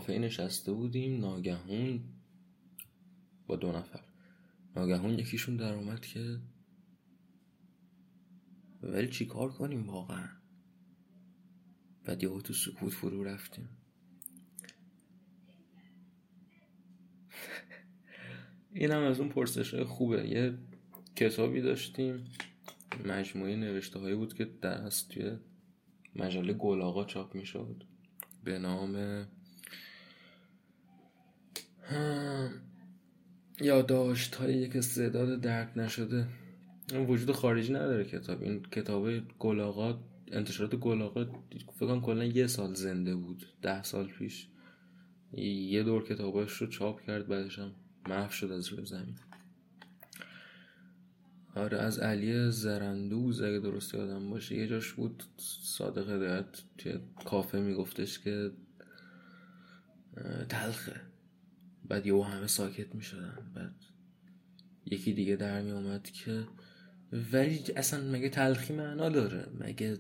کافه 0.05 0.19
نشسته 0.19 0.73
بودیم 0.73 1.21
ناگهون 1.21 2.01
با 3.47 3.57
دو 3.57 3.73
نفر. 3.73 4.05
ناگهون 4.77 5.19
یکیشون 5.19 5.57
در 5.57 5.73
اومد 5.73 6.07
که 6.07 6.41
ولی 8.83 9.09
چی 9.09 9.27
کار 9.27 9.53
کنیم 9.53 9.89
واقعا؟ 9.89 10.29
بعد 12.05 12.23
یهو 12.23 12.41
تو 12.41 12.53
سکوت 12.53 12.93
فرو 12.93 13.25
رفتیم. 13.25 13.69
این 18.75 18.91
هم 18.91 19.03
از 19.03 19.21
اون 19.21 19.29
پرسش 19.29 19.75
خوبه. 19.75 20.29
یه 20.29 20.59
کتابی 21.17 21.61
داشتیم. 21.61 22.25
مجموعه 23.07 23.57
نوشته 23.57 23.99
هایی 23.99 24.15
بود 24.15 24.35
که 24.35 24.45
در 24.45 24.83
از 24.83 25.09
توی 25.09 25.37
مجله 26.17 26.53
گلاغا 26.53 27.05
چاپ 27.05 27.35
می 27.35 27.47
شد 27.47 27.85
به 28.45 28.59
نام 28.59 29.27
یادداشت 33.61 34.35
های 34.35 34.55
یک 34.55 34.77
استعداد 34.77 35.41
درک 35.41 35.69
نشده. 35.77 36.27
وجود 37.09 37.33
خارجی 37.33 37.73
نداره 37.73 38.05
کتاب. 38.05 38.43
این 38.43 38.63
کتاب 38.63 39.09
گلاغا 39.39 40.01
انتشارات 40.33 40.75
گلاغا 40.75 41.25
فکر 41.51 41.87
کنم 41.87 42.01
کلا 42.01 42.25
یه 42.25 42.47
سال 42.47 42.75
زنده 42.75 43.15
بود. 43.15 43.47
ده 43.63 43.83
سال 43.83 44.07
پیش. 44.07 44.49
یه 45.33 45.83
دور 45.83 46.05
کتاباش 46.05 46.53
رو 46.53 46.67
چاپ 46.67 47.03
کرد 47.07 47.29
بعدش 47.29 47.59
هم 47.59 47.73
محو 48.09 48.31
شد 48.31 48.53
از 48.53 48.69
روی 48.69 48.87
زمین. 48.87 49.17
آره 51.55 51.79
از 51.79 51.99
علی 51.99 52.51
زرندوز 52.51 53.43
اگه 53.43 53.59
درست 53.59 53.95
یادم 53.95 54.31
باشه. 54.31 54.57
یه 54.57 54.67
جاش 54.67 54.93
بود 54.93 55.23
صادق 55.63 56.11
هدایت 56.11 56.63
توی 56.79 56.99
کافه 57.25 57.61
میگفتش 57.61 58.19
که 58.19 58.51
تلخه. 60.49 61.01
بعد 61.89 62.07
یهو 62.07 62.23
همه 62.23 62.47
ساکت 62.47 62.95
می‌شدن. 62.95 63.53
بعد 63.55 63.75
یکی 64.87 65.13
دیگه 65.13 65.37
در 65.37 65.63
می 65.63 65.71
اومد 65.71 66.11
که 66.11 66.47
ولی 67.33 67.65
اصلا 67.77 68.11
مگه 68.11 68.29
تلخی 68.29 68.75
معنا 68.75 69.09
داره؟ 69.09 69.49
مگه 69.61 69.99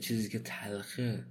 چیزی 0.00 0.28
که 0.28 0.38
تلخه 0.38 1.24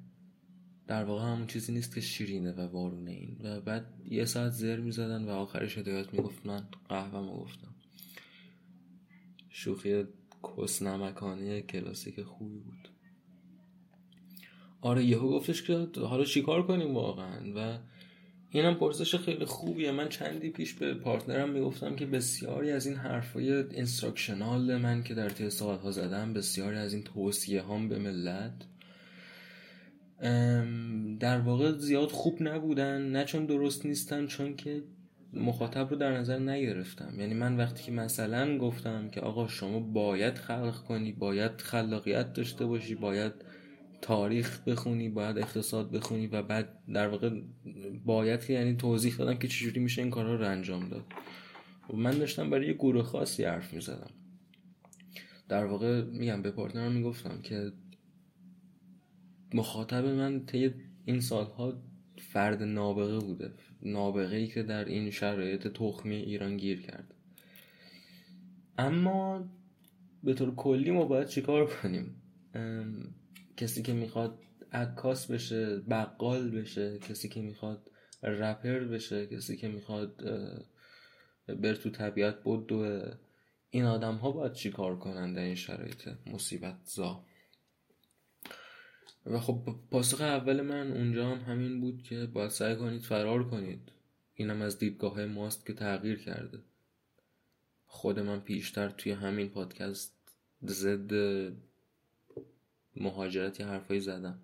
در 0.88 1.04
واقع 1.04 1.24
همون 1.24 1.48
چیزی 1.48 1.74
نیست 1.74 1.96
که 1.96 2.02
شیرینه 2.02 2.52
و 2.52 2.62
وارونه 2.62 3.12
این. 3.12 3.38
و 3.44 3.62
بعد 3.62 3.86
یه 4.06 4.26
ساعت 4.26 4.52
زر 4.52 4.80
می‌زدن 4.80 5.24
و 5.26 5.30
آخرش 5.30 5.78
هدایت 5.78 6.14
می‌گفت 6.14 6.46
من 6.46 6.68
قهوه 6.90 7.40
گفتم. 7.40 7.76
شوخی 9.50 10.04
کس 10.44 10.82
نمکانه 10.82 11.62
کلاسیک 11.62 12.22
خوبی 12.22 12.60
بود. 12.60 12.90
آره 14.82 15.06
یهو 15.06 15.30
گفتش 15.30 15.64
که 15.64 15.88
حالا 15.96 16.24
چیکار 16.24 16.68
کنیم 16.68 16.94
واقعا؟ 16.94 17.40
و 17.56 17.80
اینم 18.58 18.76
پرسش 18.76 19.16
خیلی 19.16 19.46
خوبیه. 19.46 19.92
من 19.92 20.10
چندی 20.10 20.50
پیش 20.50 20.74
به 20.74 20.94
partner 20.94 21.43
م 21.43 21.50
می‌گفتم 21.50 21.96
که 21.96 22.06
بسیاری 22.06 22.72
از 22.72 22.88
این 22.88 22.96
حرفای 22.96 23.54
instructional 23.54 24.78
من 24.78 25.04
که 25.04 25.14
در 25.14 25.30
طی 25.30 25.50
سالها 25.50 25.92
زدم 25.92 26.34
بسیاری 26.34 26.78
از 26.78 26.94
این 26.94 27.04
توصیه 27.04 27.62
هام 27.62 27.90
به 27.90 28.00
ملت 28.00 28.54
در 31.20 31.40
واقع 31.40 31.72
زیاد 31.72 32.12
خوب 32.12 32.38
نبودن. 32.42 33.02
نه 33.02 33.26
چون 33.26 33.46
درست 33.46 33.86
نیستن 33.86 34.28
چون 34.28 34.56
که 34.56 34.84
مخاطب 35.34 35.90
رو 35.90 35.96
در 35.96 36.18
نظر 36.18 36.40
نگرفتم. 36.40 37.20
یعنی 37.20 37.34
من 37.34 37.58
وقتی 37.58 37.84
که 37.84 37.92
مثلا 37.92 38.58
گفتم 38.58 39.10
که 39.10 39.22
آقا 39.22 39.48
شما 39.48 39.80
باید 39.80 40.36
خلق 40.36 40.84
کنی 40.84 41.12
باید 41.12 41.62
خلاقیت 41.62 42.34
داشته 42.34 42.66
باشی 42.66 42.96
باید 42.96 43.34
تاریخ 44.02 44.64
بخونی 44.68 45.10
باید 45.10 45.38
اقتصاد 45.38 45.92
بخونی 45.92 46.28
و 46.28 46.44
بعد 46.44 46.80
در 46.94 47.08
واقع 47.08 47.42
باید 48.06 48.50
یعنی 48.50 48.76
توضیح 48.76 49.16
دادم 49.16 49.38
که 49.40 49.48
چجوری 49.48 49.80
میشه 49.80 50.02
این 50.02 50.12
کارها 50.12 50.36
رو 50.36 50.46
انجام 50.46 50.90
داد. 50.90 51.06
و 51.90 51.96
من 51.96 52.12
داشتم 52.12 52.50
برای 52.50 52.68
یه 52.68 52.74
گروه 52.74 53.04
خاصی 53.04 53.44
حرف 53.44 53.74
می‌زدم. 53.74 54.12
در 55.50 55.66
واقع 55.66 56.04
میگم 56.04 56.42
به 56.42 56.52
پارتنرم 56.52 56.92
می‌گفتم 56.92 57.42
که 57.42 57.72
مخاطب 59.54 60.06
من 60.06 60.46
طی 60.46 60.74
این 61.06 61.20
سالها 61.20 61.84
فرد 62.18 62.64
نابغه 62.64 63.20
بوده. 63.20 63.54
نابغه 63.82 64.36
ای 64.36 64.48
که 64.48 64.64
در 64.64 64.86
این 64.86 65.12
شرایط 65.12 65.68
تخمی 65.68 66.16
ایران 66.16 66.58
گیر 66.58 66.82
کرد. 66.82 67.14
اما 68.78 69.50
به 70.24 70.34
طور 70.34 70.56
کلی 70.56 70.92
ما 70.92 71.06
باید 71.06 71.28
چیکار 71.28 71.70
کنیم؟ 71.70 72.22
کسی 73.58 73.82
که 73.82 73.94
می‌خواد 73.94 74.40
عکاس 74.72 75.32
بشه 75.32 75.80
بقال 75.80 76.52
بشه 76.52 77.00
کسی 77.00 77.30
که 77.30 77.42
می‌خواد 77.42 77.92
رپر 78.24 78.80
بشه 78.80 79.28
کسی 79.28 79.58
که 79.58 79.68
می‌خواد 79.68 80.24
بر 81.48 81.76
تو 81.76 81.90
طبیعت 81.90 82.44
بود 82.44 82.72
این 83.70 83.86
آدم 83.86 84.16
ها 84.16 84.32
باید 84.32 84.54
چی 84.54 84.72
کار 84.72 85.00
کنن 85.00 85.34
در 85.34 85.42
این 85.42 85.56
شرایط 85.56 86.10
مصیبت 86.28 86.76
زا؟ 86.86 87.24
و 89.26 89.40
خب 89.40 89.76
پاسخ 89.92 90.22
اول 90.22 90.62
من 90.62 90.92
اونجا 90.92 91.30
هم 91.30 91.54
همین 91.54 91.82
بود 91.82 92.04
که 92.04 92.26
باید 92.26 92.50
سعی 92.50 92.76
کنید 92.76 93.02
فرار 93.02 93.50
کنید. 93.50 93.92
اینم 94.34 94.62
از 94.62 94.78
دیدگاه 94.80 95.26
ماست 95.26 95.66
که 95.66 95.74
تغییر 95.74 96.20
کرده. 96.20 96.60
خود 97.86 98.20
من 98.20 98.40
پیشتر 98.40 98.90
توی 98.90 99.12
همین 99.12 99.50
پادکست 99.50 100.14
ضد 100.66 101.12
مهاجرت 103.02 103.60
یه 103.62 104.00
زدم. 104.00 104.40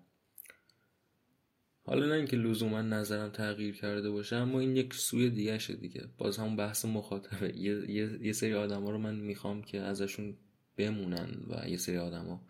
حالا 1.86 2.06
نه 2.06 2.14
اینکه 2.14 2.36
لزوما 2.36 2.82
نظرم 2.82 3.30
تغییر 3.30 3.74
کرده 3.76 4.10
باشه 4.10 4.36
اما 4.36 4.60
این 4.60 4.76
یک 4.76 4.94
سوی 4.94 5.30
دیگه 5.30 5.58
دیگه. 5.76 6.08
باز 6.18 6.38
همون 6.38 6.56
بحث 6.56 6.84
مخاطبه. 6.84 7.56
یه, 7.56 7.90
یه،, 7.90 8.18
یه 8.22 8.32
سری 8.32 8.54
آدما 8.54 8.90
رو 8.90 8.98
من 8.98 9.14
می‌خوام 9.14 9.62
که 9.62 9.80
ازشون 9.80 10.36
بمونن 10.76 11.42
و 11.48 11.68
یه 11.68 11.76
سری 11.76 11.98
آدما 11.98 12.46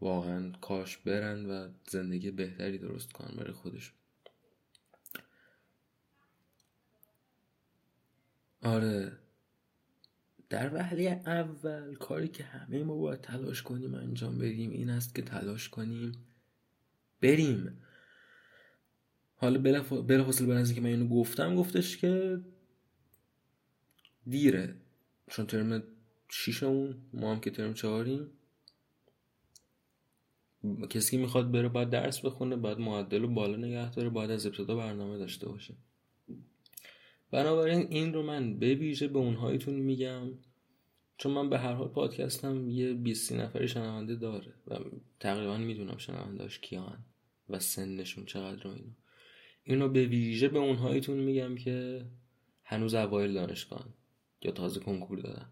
واقعا 0.00 0.52
کاش 0.52 0.96
برن 0.96 1.46
و 1.46 1.68
زندگی 1.88 2.30
بهتری 2.30 2.78
درست 2.78 3.12
کنن 3.12 3.36
برای 3.36 3.52
خودشون. 3.52 3.94
آره. 8.62 9.12
در 10.50 10.74
وهله 10.74 11.22
اول 11.26 11.94
کاری 11.94 12.28
که 12.28 12.44
همه 12.44 12.84
ما 12.84 12.96
باید 12.96 13.20
تلاش 13.20 13.62
کنیم 13.62 13.94
انجام 13.94 14.38
بدیم 14.38 14.70
این 14.70 14.90
است 14.90 15.14
که 15.14 15.22
تلاش 15.22 15.68
کنیم 15.68 16.12
بریم. 17.20 17.82
حالا 19.36 19.58
بلافاصله 20.02 20.46
بعد 20.46 20.58
از 20.58 20.68
اینکه 20.70 20.80
من 20.80 20.88
اینو 20.88 21.08
گفتم 21.08 21.54
گفتش 21.54 21.96
که 21.96 22.40
دیره. 24.26 24.74
چون 25.30 25.46
ترم 25.46 25.82
شیشمون 26.28 26.96
ما 27.12 27.32
هم 27.34 27.40
که 27.40 27.50
ترم 27.50 27.74
چهاریم. 27.74 28.30
کسی 30.90 31.10
که 31.10 31.18
می‌خواد 31.18 31.52
بره 31.52 31.68
باید 31.68 31.90
درس 31.90 32.20
بخونه 32.20 32.56
باید 32.56 32.78
معدل 32.78 33.24
و 33.24 33.28
بالا 33.28 33.56
نگه 33.56 33.90
داره 33.90 34.08
باید 34.08 34.30
از 34.30 34.46
ابتدا 34.46 34.76
برنامه 34.76 35.18
داشته 35.18 35.48
باشه. 35.48 35.74
بنابراین 37.30 37.86
این 37.90 38.14
رو 38.14 38.22
من 38.22 38.58
به 38.58 38.74
ویژه 38.74 39.08
به 39.08 39.18
اونهایتون 39.18 39.74
میگم 39.74 40.30
چون 41.18 41.32
من 41.32 41.50
به 41.50 41.58
هر 41.58 41.72
حال 41.72 41.88
پادکستم 41.88 42.68
یه 42.68 42.92
20 42.92 43.32
نفری 43.32 43.68
شنونده 43.68 44.16
داره 44.16 44.54
و 44.66 44.76
تقریبا 45.20 45.56
می‌دونم 45.56 45.96
شنوندهاش 45.96 46.58
کیان 46.58 47.04
و 47.48 47.58
سنشون 47.58 48.24
چقدر 48.24 48.66
و 48.66 48.70
اینو 48.70 48.90
اینو 49.64 49.88
به 49.88 50.06
ویژه 50.06 50.48
به 50.48 50.58
اونهایتون 50.58 51.16
میگم 51.16 51.54
که 51.54 52.06
هنوز 52.64 52.94
اوایل 52.94 53.32
دانشگاه 53.32 53.88
یا 54.42 54.50
تازه 54.50 54.80
کنکور 54.80 55.18
دادن 55.18 55.48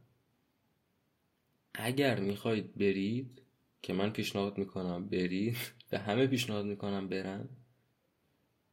اگر 1.74 2.20
می‌خواید 2.20 2.74
برید 2.74 3.42
که 3.82 3.92
من 3.92 4.10
پیشنهاد 4.10 4.58
می‌کنم 4.58 5.08
برید 5.08 5.56
به 5.90 5.98
همه 5.98 6.26
پیشنهاد 6.26 6.64
می‌کنم 6.64 7.08
برن 7.08 7.48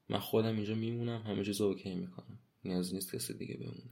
من 0.09 0.19
خودم 0.19 0.55
اینجا 0.55 0.75
میمونم 0.75 1.21
همه 1.21 1.43
چیز 1.43 1.61
اوکی 1.61 1.95
می‌کنم. 1.95 2.39
نیاز 2.65 2.93
نیست 2.93 3.15
کسی 3.15 3.33
دیگه 3.33 3.57
بمونه. 3.57 3.89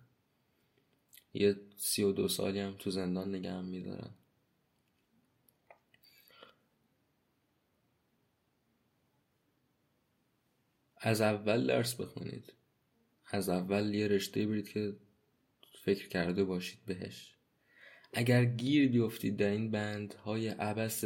یه 1.33 1.55
سی 1.77 2.03
و 2.03 2.11
دو 2.11 2.27
سالی 2.27 2.59
هم 2.59 2.75
تو 2.79 2.91
زندان 2.91 3.35
نگه 3.35 3.51
هم 3.51 3.65
میدارن. 3.65 4.13
از 10.97 11.21
اول 11.21 11.67
درس 11.67 11.95
بخونید. 11.95 12.53
از 13.25 13.49
اول 13.49 13.95
یه 13.95 14.07
رشته 14.07 14.47
برید 14.47 14.69
که 14.69 14.95
فکر 15.81 16.07
کرده 16.09 16.43
باشید 16.43 16.79
بهش. 16.85 17.35
اگر 18.13 18.45
گیر 18.45 18.89
بیفتید 18.89 19.37
در 19.37 19.49
این 19.49 19.71
بندهای 19.71 20.47
عبس 20.47 21.03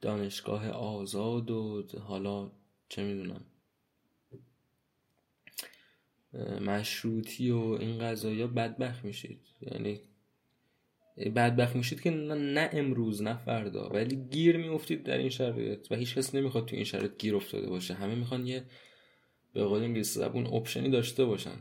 دانشگاه 0.00 0.68
آزاد 0.68 1.50
و 1.50 1.86
حالا 1.98 2.52
چه 2.88 3.04
می‌دونم 3.04 3.44
مشروطی 6.60 7.50
و 7.50 7.58
این 7.58 7.98
قضایی 7.98 8.46
بدبخت 8.46 9.04
میشید. 9.04 9.40
یعنی 9.60 10.00
بدبخت 11.16 11.76
میشید 11.76 12.00
که 12.00 12.10
نه 12.10 12.70
امروز 12.72 13.22
نه 13.22 13.36
فردا. 13.36 13.88
ولی 13.88 14.16
گیر 14.16 14.56
میافتید 14.56 15.02
در 15.02 15.18
این 15.18 15.28
شرایط 15.28 15.86
و 15.90 15.94
هیچ 15.96 16.14
کس 16.14 16.34
نمی‌خواد 16.34 16.66
تو 16.66 16.76
این 16.76 16.84
شرایط 16.84 17.16
گیر 17.18 17.36
افتاده 17.36 17.66
باشه. 17.68 17.94
همه 17.94 18.14
می‌خوان 18.14 18.46
یه 18.46 18.64
به 19.52 19.64
قول 19.64 19.82
انگلیسی 19.82 20.20
زبون 20.20 20.46
option 20.46 20.84
ی 20.84 20.90
داشته 20.90 21.24
باشن. 21.24 21.56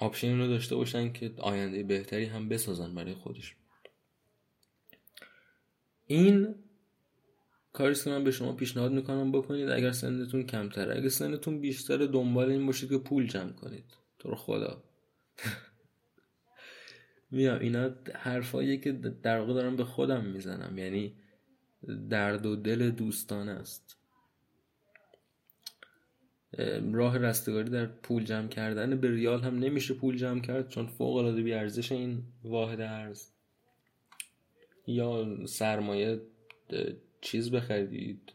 option 0.00 0.29
ی 0.29 0.34
رو 0.34 0.46
داشته 0.46 0.76
باشن 0.76 1.12
که 1.12 1.34
آینده 1.38 1.82
بهتری 1.82 2.24
هم 2.24 2.48
بسازن 2.48 2.94
برای 2.94 3.14
خودش 3.14 3.56
این 6.06 6.54
کاری 7.74 7.94
که 7.94 8.10
من 8.10 8.24
به 8.24 8.30
شما 8.30 8.52
پیشنهاد 8.52 8.92
می‌کنم 8.92 9.32
بکنید 9.32 9.68
اگر 9.68 9.92
سنتون 9.92 10.42
کمتره. 10.42 10.96
اگر 10.96 11.08
سنتون 11.08 11.60
بیشتر 11.60 11.96
دنبال 11.96 12.50
این 12.50 12.66
باشید 12.66 12.88
که 12.90 12.98
پول 12.98 13.26
جمع 13.26 13.52
کنید. 13.52 13.84
تو 14.18 14.30
رو 14.30 14.36
خدا. 14.36 14.84
میام 17.30 17.58
اینا 17.58 17.90
حرفایی 18.14 18.80
که 18.80 18.92
در 18.92 19.38
واقع 19.38 19.54
دارم 19.54 19.76
به 19.76 19.84
خودم 19.84 20.24
می‌زنم. 20.24 20.78
یعنی 20.78 21.14
درد 22.10 22.46
و 22.46 22.56
دل 22.56 22.90
دوستان 22.90 23.48
است. 23.48 23.96
راه 26.92 27.18
رستگاری 27.18 27.70
در 27.70 27.86
پول 27.86 28.24
جمع 28.24 28.48
کردن 28.48 29.00
به 29.00 29.10
ریال 29.10 29.42
هم 29.42 29.58
نمیشه 29.58 29.94
پول 29.94 30.16
جمع 30.16 30.40
کرد 30.40 30.68
چون 30.68 30.86
فوق 30.86 31.16
العاده 31.16 31.42
بی 31.42 31.52
ارزش 31.52 31.92
این 31.92 32.22
واحد 32.44 32.80
ارز. 32.80 33.30
یا 34.86 35.26
سرمایه 35.46 36.20
چیز 37.24 37.50
بخرید 37.50 38.32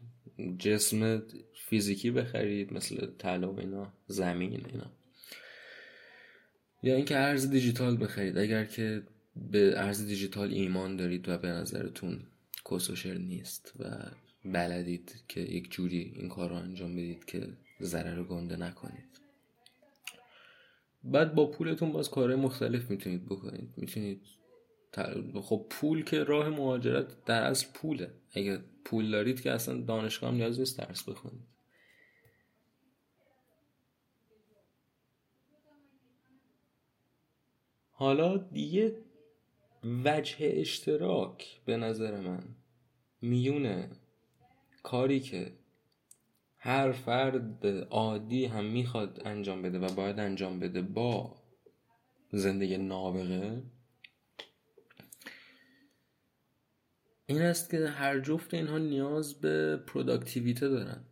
جسم 0.60 1.24
فیزیکی 1.54 2.12
بخرید 2.12 2.74
مثل 2.74 3.08
طلا 3.18 3.54
و 3.54 3.60
اینا 3.60 3.94
زمین 4.08 4.66
اینا. 4.66 4.92
یا 6.84 6.96
اینکه 6.96 7.18
ارز 7.18 7.50
دیجیتال 7.50 8.04
بخرید. 8.04 8.38
اگر 8.38 8.66
که 8.66 9.04
به 9.36 9.74
ارز 9.76 10.08
دیجیتال 10.08 10.54
ایمان 10.54 10.96
دارید 10.96 11.30
و 11.30 11.38
به 11.38 11.48
نظرتون 11.48 12.20
کسوشر 12.72 13.14
نیست 13.14 13.74
و 13.80 13.86
بلدید 14.46 15.24
که 15.28 15.42
یک 15.42 15.72
جوری 15.72 16.14
این 16.16 16.30
کار 16.30 16.50
رو 16.50 16.56
انجام 16.56 16.96
بدید 16.96 17.26
که 17.26 17.48
ضرر 17.82 18.24
گنده 18.24 18.56
نکنید. 18.56 19.10
بعد 21.04 21.36
با 21.36 21.52
پولتون 21.52 21.92
باز 21.92 22.10
کارهای 22.10 22.40
مختلف 22.42 22.90
می‌تونید 22.90 23.26
بکنید. 23.26 23.74
می‌تونید 23.78 24.22
خب 25.42 25.66
پول 25.70 26.04
که 26.04 26.24
راه 26.24 26.50
مهاجرت 26.50 27.26
در 27.26 27.44
از 27.44 27.74
پوله. 27.74 28.12
اگه 28.34 28.60
پول 28.86 29.12
دارید 29.12 29.42
که 29.42 29.52
اصلا 29.52 29.82
دانشگاه 29.82 30.30
هم 30.30 30.36
نیاز 30.36 30.60
نیست 30.60 30.80
درس 30.80 31.10
بخونید. 31.10 31.48
حالا 37.92 38.38
دیگه 38.38 38.98
وجه 39.84 40.36
اشتراک 40.40 41.62
به 41.66 41.78
نظر 41.78 42.20
من 42.20 42.44
میونه 43.22 43.90
کاری 44.84 45.20
که 45.20 45.52
هر 46.58 46.92
فرد 46.92 47.68
عادی 47.90 48.46
هم 48.46 48.66
می‌خواد 48.66 49.22
انجام 49.26 49.62
بده 49.62 49.80
و 49.80 49.94
باید 49.94 50.20
انجام 50.20 50.60
بده 50.60 50.82
با 50.82 51.36
زندگی 52.32 52.78
نابغه 52.78 53.64
این 57.30 57.42
است 57.42 57.70
که 57.70 57.88
هر 57.88 58.20
جفت 58.20 58.54
اینها 58.54 58.78
نیاز 58.78 59.42
به 59.42 59.78
پروداکتیویته 59.78 60.70
دارن. 60.70 61.06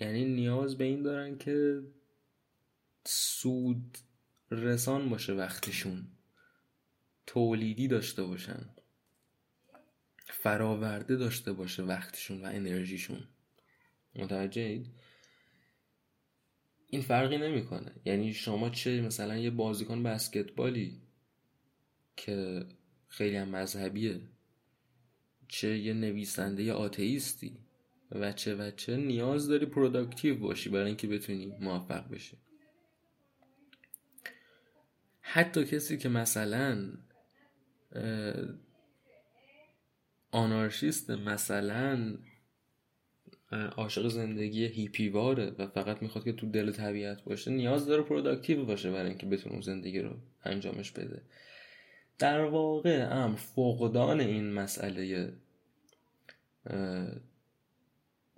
یعنی 0.00 0.24
نیاز 0.24 0.78
به 0.78 0.84
این 0.84 1.02
دارن 1.02 1.38
که 1.38 1.82
سود 3.04 3.98
رسان 4.50 5.08
باشه 5.08 5.32
وقتشون. 5.32 6.06
تولیدی 7.26 7.88
داشته 7.88 8.22
باشن. 8.22 8.68
فراورده 10.26 11.16
داشته 11.16 11.52
باشه 11.52 11.82
وقتشون 11.82 12.42
و 12.42 12.46
انرژیشون. 12.46 13.24
متوجه 14.14 14.84
این 16.86 17.02
فرقی 17.02 17.38
نمی‌کنه. 17.38 17.92
یعنی 18.04 18.34
شما 18.34 18.70
چه 18.70 19.00
مثلا 19.02 19.36
یه 19.36 19.50
بازیکن 19.50 20.02
بسکتبالی 20.02 21.00
که 22.16 22.66
خیلی 23.08 23.36
هم 23.36 23.48
مذهبیه 23.48 24.20
چه 25.48 25.78
یه 25.78 25.94
نویسنده 25.94 26.72
آتئیستی. 26.72 27.58
و 28.12 28.32
چه 28.32 28.54
و 28.54 28.70
چه 28.70 28.96
نیاز 28.96 29.48
داری 29.48 29.66
productive 29.66 30.38
باشی 30.38 30.70
برای 30.70 30.86
اینکه 30.86 31.06
بتونی 31.06 31.46
موفق 31.60 32.08
بشی. 32.10 32.36
حتی 35.20 35.64
کسی 35.64 35.98
که 35.98 36.08
مثلا 36.08 36.92
آنارشیست 40.30 41.10
مثلا 41.10 42.18
عاشق 43.52 44.08
زندگی 44.08 44.64
هیپیواره 44.64 45.54
و 45.58 45.66
فقط 45.66 46.02
می‌خواد 46.02 46.24
که 46.24 46.32
تو 46.32 46.46
دل 46.46 46.72
طبیعت 46.72 47.24
باشه 47.24 47.50
نیاز 47.50 47.86
داره 47.86 48.02
productive 48.02 48.64
باشه 48.64 48.90
برای 48.90 49.08
اینکه 49.08 49.26
بتونه 49.26 49.60
زندگی 49.60 50.00
رو 50.00 50.16
انجامش 50.44 50.92
بده. 50.92 51.22
در 52.18 52.44
واقع 52.44 53.08
امر 53.10 53.36
فقدان 53.36 54.20
این 54.20 54.52
مسئله 54.52 55.32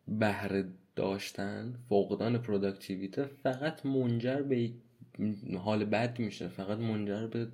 بهره 0.09 0.69
داشتن 0.97 1.79
فقدان 1.89 2.39
productivity 2.39 3.25
فقط 3.25 3.87
منجر 3.87 4.43
به 4.43 4.71
حال 5.59 5.85
بد 5.85 6.19
میشه 6.19 6.49
فقط 6.49 6.79
منجر 6.79 7.27
به 7.27 7.49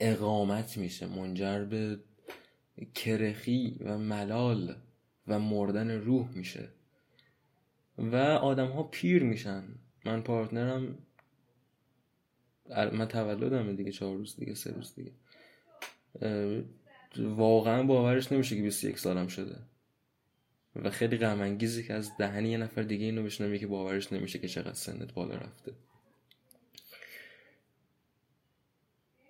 اقامت 0.00 0.76
میشه 0.76 1.06
منجر 1.06 1.64
به 1.64 1.98
کرخی 2.94 3.76
و 3.80 3.98
ملال 3.98 4.76
و 5.26 5.38
مردن 5.38 5.90
روح 5.90 6.28
میشه. 6.30 6.68
و 7.98 8.16
آدم 8.16 8.70
ها 8.70 8.82
پیر 8.82 9.22
میشن. 9.22 9.64
من 10.04 10.22
partner 10.22 10.88
م 10.88 10.98
من 12.70 13.08
تولدم 13.08 13.76
دیگه 13.76 13.92
چهار 13.92 14.16
روز 14.16 14.36
دیگه 14.36 14.54
سه 14.54 14.72
روز 14.72 14.94
دیگه. 14.94 15.12
واقعا 17.18 17.82
باورش 17.82 18.32
نمیشه 18.32 18.56
که 18.56 18.62
21 18.62 18.98
سالم 18.98 19.26
شده. 19.26 19.58
و 20.76 20.90
خیلی 20.90 21.16
غم 21.16 21.40
انگیزی 21.40 21.84
که 21.84 21.94
از 21.94 22.16
دهنی 22.18 22.50
یه 22.50 22.58
نفر 22.58 22.82
دیگه 22.82 23.04
اینو 23.04 23.22
بشنوی 23.22 23.58
که 23.58 23.66
باورش 23.66 24.12
نمیشه 24.12 24.38
که 24.38 24.48
چقدر 24.48 24.72
سنت 24.72 25.12
بالا 25.14 25.34
رفته. 25.34 25.72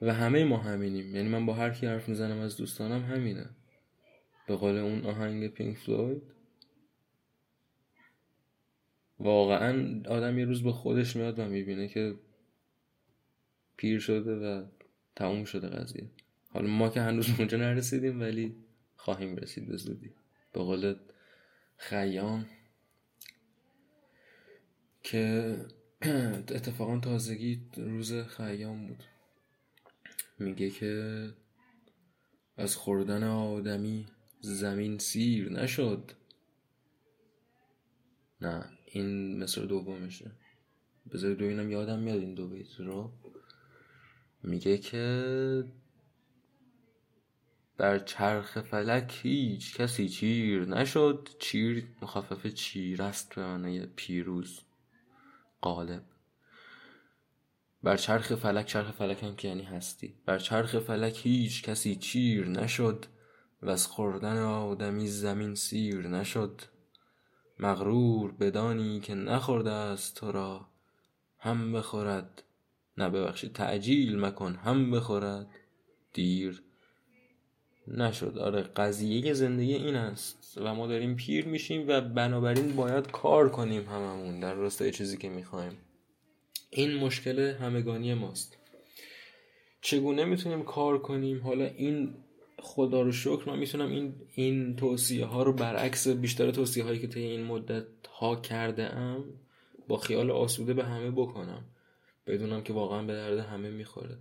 و 0.03 0.14
همه 0.14 0.45
ما 0.45 0.57
همینیم. 0.57 1.16
یعنی 1.16 1.28
من 1.28 1.47
با 1.47 1.55
هر 1.55 1.70
کی 1.70 1.87
حرف 1.87 2.09
می‌زنم 2.09 2.39
از 2.39 2.57
دوستانم 2.57 3.03
همینه. 3.03 3.51
به 4.47 4.57
قول 4.57 4.76
اون 4.76 5.07
آهنگ 5.07 5.49
پینک 5.49 5.76
فلوید. 5.76 6.22
واقعا 9.18 10.03
آدم 10.09 10.39
یه 10.39 10.45
روز 10.45 10.62
به 10.62 10.72
خودش 10.72 11.16
میاد 11.16 11.39
و 11.39 11.45
می‌بینه 11.45 11.89
که 11.89 12.14
پیر 13.76 14.01
شده 14.01 14.35
و 14.35 14.66
تموم 15.16 15.45
شده 15.45 15.68
قضیه. 15.68 16.11
حالا 16.55 16.69
ما 16.69 16.89
که 16.89 17.01
هنوز 17.01 17.27
اونجا 17.39 17.59
نرسیدیم 17.59 18.21
ولی 18.21 18.57
خواهیم 18.97 19.37
رسید 19.37 19.69
به 19.69 19.77
زودی. 19.77 20.11
به 20.53 20.61
قول 20.61 20.95
خیام 21.77 22.47
که 25.03 25.57
اتفاقا 26.49 26.99
تازگی 26.99 27.63
روز 27.77 28.13
خیام 28.13 28.87
بود. 28.87 29.05
میگه 30.39 30.71
که 30.71 31.31
از 32.57 32.77
خوردن 32.77 33.23
آدمی 33.23 34.07
زمین 34.41 34.99
سیر 34.99 35.53
نشد. 35.53 36.13
نه 38.41 38.65
این 38.87 39.39
مصر 39.43 39.63
دومشه. 39.63 40.31
بذارید 41.13 41.39
ببینم 41.39 41.71
یادم 41.71 41.99
میاد 41.99 42.19
این 42.19 42.35
دو 42.35 42.49
بیت 42.49 42.81
رو. 42.81 43.13
میگه 44.43 44.79
که 44.79 45.65
بر 47.77 47.99
چرخ 47.99 48.61
فلک 48.61 49.20
هیچ 49.22 49.77
کسی 49.77 50.09
چیر 50.09 50.64
نشد 50.64 51.29
چیر 51.39 51.87
مخفف 52.03 52.47
چیر 52.47 53.03
است 53.03 53.35
به 53.35 53.43
معنی 53.47 53.87
پیروز 53.87 54.61
غالب. 55.62 56.03
بر 57.83 57.97
چرخ 57.97 58.35
فلک 58.35 58.66
چرخ 58.66 58.91
فلک 58.91 59.22
هم 59.22 59.37
که 59.37 59.49
یعنی 59.49 59.62
هستی. 59.62 60.14
بر 60.27 60.39
چرخ 60.39 60.79
فلک 60.79 61.27
هیچ 61.27 61.62
کسی 61.62 61.97
چیر 61.97 62.49
نشد 62.49 63.07
و 63.62 63.70
از 63.70 63.87
خوردن 63.87 64.43
آدمی 64.43 65.09
زمین 65.09 65.55
سیر 65.55 66.09
نشد. 66.09 66.62
مغرور 67.59 68.33
بدانی 68.33 69.01
که 69.01 69.14
نخورده 69.14 69.70
است 69.70 70.16
تو 70.16 70.33
را 70.33 70.68
هم 71.39 71.72
بخورد. 71.72 72.43
نه 72.99 73.11
ببخشید 73.11 73.53
تعجیل 73.53 74.20
مکن 74.20 74.55
هم 74.55 74.91
بخورد. 74.91 75.47
دیر 76.12 76.64
نشد. 77.89 78.39
آره 78.39 78.62
قضیه 78.62 79.32
زندگی 79.32 79.74
این 79.74 79.95
است 79.95 80.59
و 80.61 80.74
ما 80.74 80.87
داریم 80.87 81.16
پیر 81.16 81.47
میشیم 81.47 81.85
و 81.89 82.01
بنابراین 82.01 82.76
باید 82.76 83.11
کار 83.11 83.49
کنیم 83.49 83.89
هممون 83.89 84.41
در 84.41 84.55
راستای 84.55 84.91
چیزی 84.91 85.16
که 85.16 85.28
می‌خوایم. 85.28 85.72
این 86.70 86.95
مشکل 86.95 87.39
همگانی 87.39 88.14
ماست. 88.14 88.57
چگونه 89.80 90.24
می‌تونیم 90.24 90.62
کار 90.62 90.99
کنیم؟ 90.99 91.41
حالا 91.41 91.64
این 91.64 92.14
خدا 92.59 93.03
رو 93.03 93.12
شکر 93.12 93.51
من 93.51 93.59
می‌تونم 93.59 93.91
این 93.91 94.14
این 94.35 94.76
توصیه 94.76 95.24
ها 95.24 95.43
رو 95.43 95.53
برعکس 95.53 96.09
بیشتر 96.09 96.51
توصیه 96.51 96.85
هایی 96.85 96.99
که 96.99 97.07
طی 97.07 97.20
این 97.20 97.45
مدت 97.45 97.87
ها 98.12 98.37
کرده 98.37 98.97
ام 98.97 99.24
با 99.89 99.97
خیال 99.97 100.30
آسوده 100.30 100.74
به 100.74 100.85
همه 100.85 101.11
بکنم. 101.11 101.64
بدونم 102.26 102.62
که 102.62 102.72
واقعا 102.72 103.03
به 103.03 103.12
درد 103.12 103.39
همه 103.39 103.70
می‌خوره. 103.70 104.18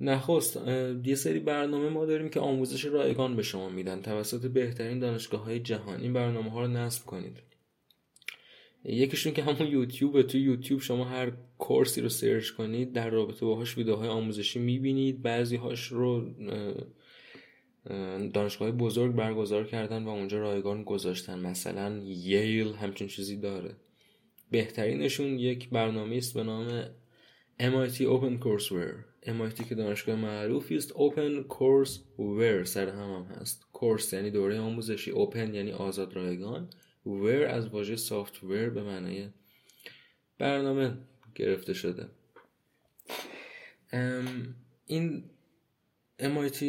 نخست 0.00 0.56
یه 1.04 1.14
سری 1.14 1.38
برنامه 1.38 1.88
ما 1.88 2.06
داریم 2.06 2.28
که 2.28 2.40
آموزش 2.40 2.84
رایگان 2.84 3.36
به 3.36 3.42
شما 3.42 3.68
میدن. 3.68 4.02
توسط 4.02 4.46
بهترین 4.46 4.98
دانشگاه 4.98 5.44
های 5.44 5.60
جهان 5.60 6.12
برنامه 6.12 6.50
ها 6.50 6.60
رو 6.60 6.68
نصب 6.68 7.06
کنید. 7.06 7.42
یکیشون 8.84 9.32
که 9.32 9.42
همون 9.42 9.72
یوتیوب 9.72 10.22
تو 10.22 10.38
یوتیوب 10.38 10.80
شما 10.80 11.04
هر 11.04 11.32
کورسی 11.58 12.00
رو 12.00 12.08
سرچ 12.08 12.50
کنید 12.50 12.92
در 12.92 13.10
رابطه 13.10 13.46
باهاش 13.46 13.78
ویدیوهای 13.78 14.08
آموزشی 14.08 14.58
می‌بینید. 14.58 15.22
بعضی 15.22 15.56
هاش 15.56 15.86
رو 15.86 16.34
دانشگاه 18.34 18.70
بزرگ 18.70 19.14
برگزار 19.14 19.66
کردن 19.66 20.04
و 20.04 20.08
اونجا 20.08 20.38
رایگان 20.38 20.84
گذاشتن. 20.84 21.38
مثلا 21.38 22.02
ییل 22.04 22.72
همچین 22.72 23.08
چیزی 23.08 23.36
داره. 23.36 23.76
بهترینشون 24.50 25.38
یک 25.38 25.70
برنامه 25.70 26.16
است 26.16 26.34
به 26.34 26.42
نام 26.42 26.84
MIT 27.60 27.96
Open 27.96 28.44
Courseware. 28.44 29.09
MIT 29.22 29.68
که 29.68 29.74
دانشگاه 29.74 30.16
معروفی 30.16 30.76
است 30.76 30.92
Open 30.92 31.44
Courseware 31.48 32.64
سر 32.64 32.88
هم 32.88 33.14
هم 33.14 33.22
هست. 33.22 33.66
کورس 33.72 34.12
یعنی 34.12 34.30
دوره 34.30 34.60
آموزشی 34.60 35.12
Open 35.12 35.54
یعنی 35.54 35.72
آزاد 35.72 36.12
رایگان. 36.14 36.70
ویر 37.06 37.46
از 37.46 37.68
واژه 37.68 37.96
سافتور 37.96 38.70
به 38.70 38.82
معنای 38.82 39.28
برنامه 40.38 40.98
گرفته 41.34 41.74
شده. 41.74 42.08
این 44.86 45.24
MIT 46.20 46.64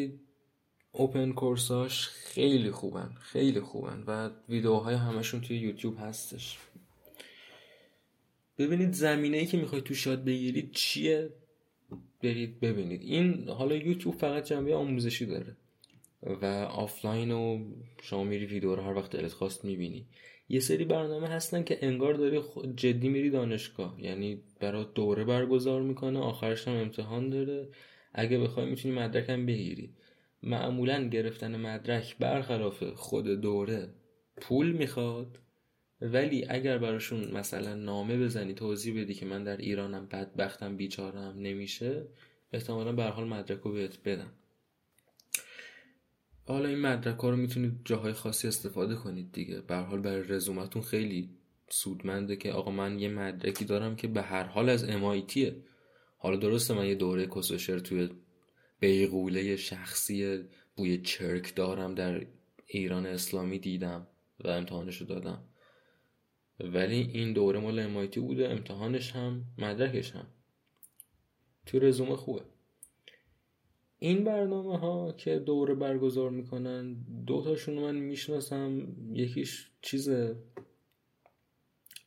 اوپن 0.91 1.31
کورساش 1.31 2.07
خیلی 2.07 2.71
خوبن 2.71 3.15
خیلی 3.19 3.59
خوبن 3.59 4.03
و 4.07 4.29
ویدیوهای 4.49 4.95
همشون 4.95 5.41
توی 5.41 5.57
یوتیوب 5.57 5.97
هستش. 5.99 6.57
ببینید 8.57 8.93
زمینه 8.93 9.37
ای 9.37 9.45
که 9.45 9.57
می‌خواید 9.57 9.83
توش 9.83 10.07
یاد 10.07 10.23
بگیرید 10.23 10.71
چیه؟ 10.71 11.33
برید 12.23 12.59
ببینید. 12.59 13.01
این 13.01 13.49
حالا 13.49 13.75
یوتیوب 13.75 14.15
فقط 14.15 14.45
جنبه 14.45 14.75
آموزشی 14.75 15.25
داره. 15.25 15.57
و 16.41 16.45
آفلاین 16.71 17.31
و 17.31 17.65
شما 18.01 18.23
میری 18.23 18.45
ویدیو 18.45 18.75
رو 18.75 18.81
هر 18.81 18.93
وقت 18.93 19.11
دلت 19.11 19.31
خواست 19.31 19.65
می‌بینی. 19.65 20.05
یه 20.49 20.59
سری 20.59 20.85
برنامه 20.85 21.27
هستن 21.27 21.63
که 21.63 21.77
انگار 21.81 22.13
داری 22.13 22.41
جدی 22.75 23.09
میری 23.09 23.29
دانشگاه. 23.29 23.95
یعنی 23.99 24.41
برای 24.59 24.85
دوره 24.95 25.23
برگزار 25.23 25.81
می‌کنه 25.81 26.19
آخرش 26.19 26.67
هم 26.67 26.75
امتحان 26.75 27.29
داره. 27.29 27.69
اگه 28.13 28.39
بخوای 28.39 28.65
می‌تونی 28.65 28.95
مدرکم 28.95 29.45
بگیری. 29.45 29.93
معمولا 30.43 31.07
گرفتن 31.07 31.55
مدرک 31.55 32.17
برخلاف 32.17 32.83
خود 32.83 33.27
دوره 33.27 33.89
پول 34.41 34.71
می‌خواد. 34.71 35.39
ولی 36.01 36.45
اگر 36.49 36.77
براشون 36.77 37.31
مثلا 37.31 37.75
نامه 37.75 38.17
بزنی 38.17 38.53
توضیح 38.53 39.01
بدی 39.01 39.13
که 39.13 39.25
من 39.25 39.43
در 39.43 39.57
ایرانم 39.57 40.05
بدبختم 40.05 40.77
بیچارم 40.77 41.39
نمیشه 41.39 42.07
احتمالا 42.53 42.91
به 42.91 43.03
حال 43.03 43.27
مدرک 43.27 43.59
رو 43.59 43.71
بهت 43.71 44.03
بدم. 44.03 44.31
حالا 46.47 46.69
این 46.69 46.79
مدرک 46.79 47.19
ها 47.19 47.29
رو 47.29 47.35
می‌تونید 47.37 47.81
جاهای 47.85 48.13
خاصی 48.13 48.47
استفاده 48.47 48.95
کنید 48.95 49.31
دیگه. 49.31 49.61
به 49.61 49.75
حال 49.75 49.99
برای 49.99 50.23
رزومتون 50.23 50.81
خیلی 50.81 51.29
سودمنده 51.69 52.35
که 52.35 52.51
آقا 52.51 52.71
من 52.71 52.99
یه 52.99 53.09
مدرکی 53.09 53.65
دارم 53.65 53.95
که 53.95 54.07
به 54.07 54.21
هر 54.21 54.43
حال 54.43 54.69
از 54.69 54.89
امایتیه 54.89 55.55
حالا 56.17 56.37
درسته 56.37 56.73
من 56.73 56.85
یه 56.85 56.95
دوره 56.95 57.27
کسوشر 57.27 57.79
توی 57.79 58.09
بیغوله 58.79 59.55
شخصی 59.55 60.39
بوی 60.75 60.97
چرک 60.97 61.55
دارم 61.55 61.95
در 61.95 62.25
ایران 62.67 63.05
اسلامی 63.05 63.59
دیدم 63.59 64.07
و 64.43 64.47
امتحانش 64.47 64.97
رو 64.97 65.07
دادم. 65.07 65.43
ولی 66.63 66.95
این 67.13 67.33
دوره 67.33 67.59
مال 67.59 67.79
امایتی 67.79 68.19
بوده 68.19 68.49
امتحانش 68.49 69.11
هم 69.11 69.45
مدرکش 69.57 70.11
هم. 70.11 70.27
تو 71.65 71.79
رزومه 71.79 72.15
خوبه. 72.15 72.41
این 73.99 74.23
برنامه 74.23 74.77
ها 74.77 75.11
که 75.11 75.39
دوره 75.39 75.75
برگزار 75.75 76.29
می‌کنن 76.29 76.93
دو 77.27 77.41
تاشون 77.43 77.79
من 77.79 77.95
می‌شناسم 77.95 78.87
یکیش 79.13 79.71
چیزه؟ 79.81 80.35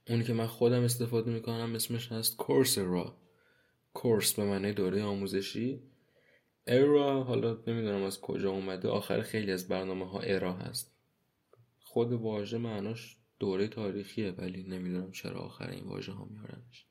اونی 0.08 0.24
که 0.24 0.32
من 0.32 0.46
خودم 0.46 0.82
استفاده 0.82 1.30
می‌کنم 1.30 1.74
اسمش 1.74 2.12
هست 2.12 2.36
را 2.76 3.16
کورس 3.94 4.34
به 4.34 4.44
معنی 4.44 4.72
دوره 4.72 5.02
آموزشی. 5.02 5.82
ارا 6.66 7.24
حالا 7.24 7.58
نمی‌دونم 7.66 8.02
از 8.02 8.20
کجا 8.20 8.50
اومده 8.50 8.88
آخر 8.88 9.20
خیلی 9.20 9.52
از 9.52 9.68
برنامه 9.68 10.10
ها 10.10 10.20
ارا 10.20 10.52
هست. 10.52 10.94
خود 11.80 12.12
واژه 12.12 12.58
معناش 12.58 13.16
دوره 13.44 13.68
تاریخیه 13.68 14.30
ولی 14.30 14.62
نمی‌دونم 14.62 15.12
چرا 15.12 15.40
آخر 15.40 15.70
این 15.70 15.84
واژه 15.84 16.12
ها 16.12 16.24
میارنش. 16.24 16.86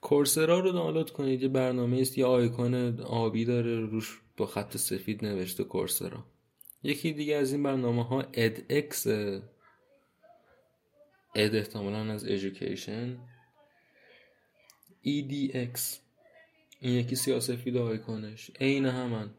کورسرا 0.00 0.60
رو 0.60 0.72
دانلود 0.72 1.10
کنید 1.10 1.42
یه 1.42 1.48
برنامه 1.48 2.00
است 2.00 2.18
یه 2.18 2.24
آیکون 2.24 3.00
آبی 3.00 3.44
داره 3.44 3.80
روش 3.80 4.20
با 4.36 4.46
خط 4.46 4.76
سفید 4.76 5.24
نوشته 5.24 5.64
کورسرا. 5.64 6.24
یکی 6.82 7.12
دیگه 7.12 7.36
از 7.36 7.52
این 7.52 7.62
برنامه 7.62 8.04
ها 8.04 8.20
اکس 8.70 9.06
اد 11.34 11.54
احتمالا 11.54 12.12
از 12.12 12.24
education 12.24 13.18
edX 15.04 15.80
این 16.80 16.92
یکی 16.92 17.16
سیاه 17.16 17.42
سفید 17.42 17.76
آیکونش. 17.76 18.50
عین 18.60 18.86
همن. 18.86 19.30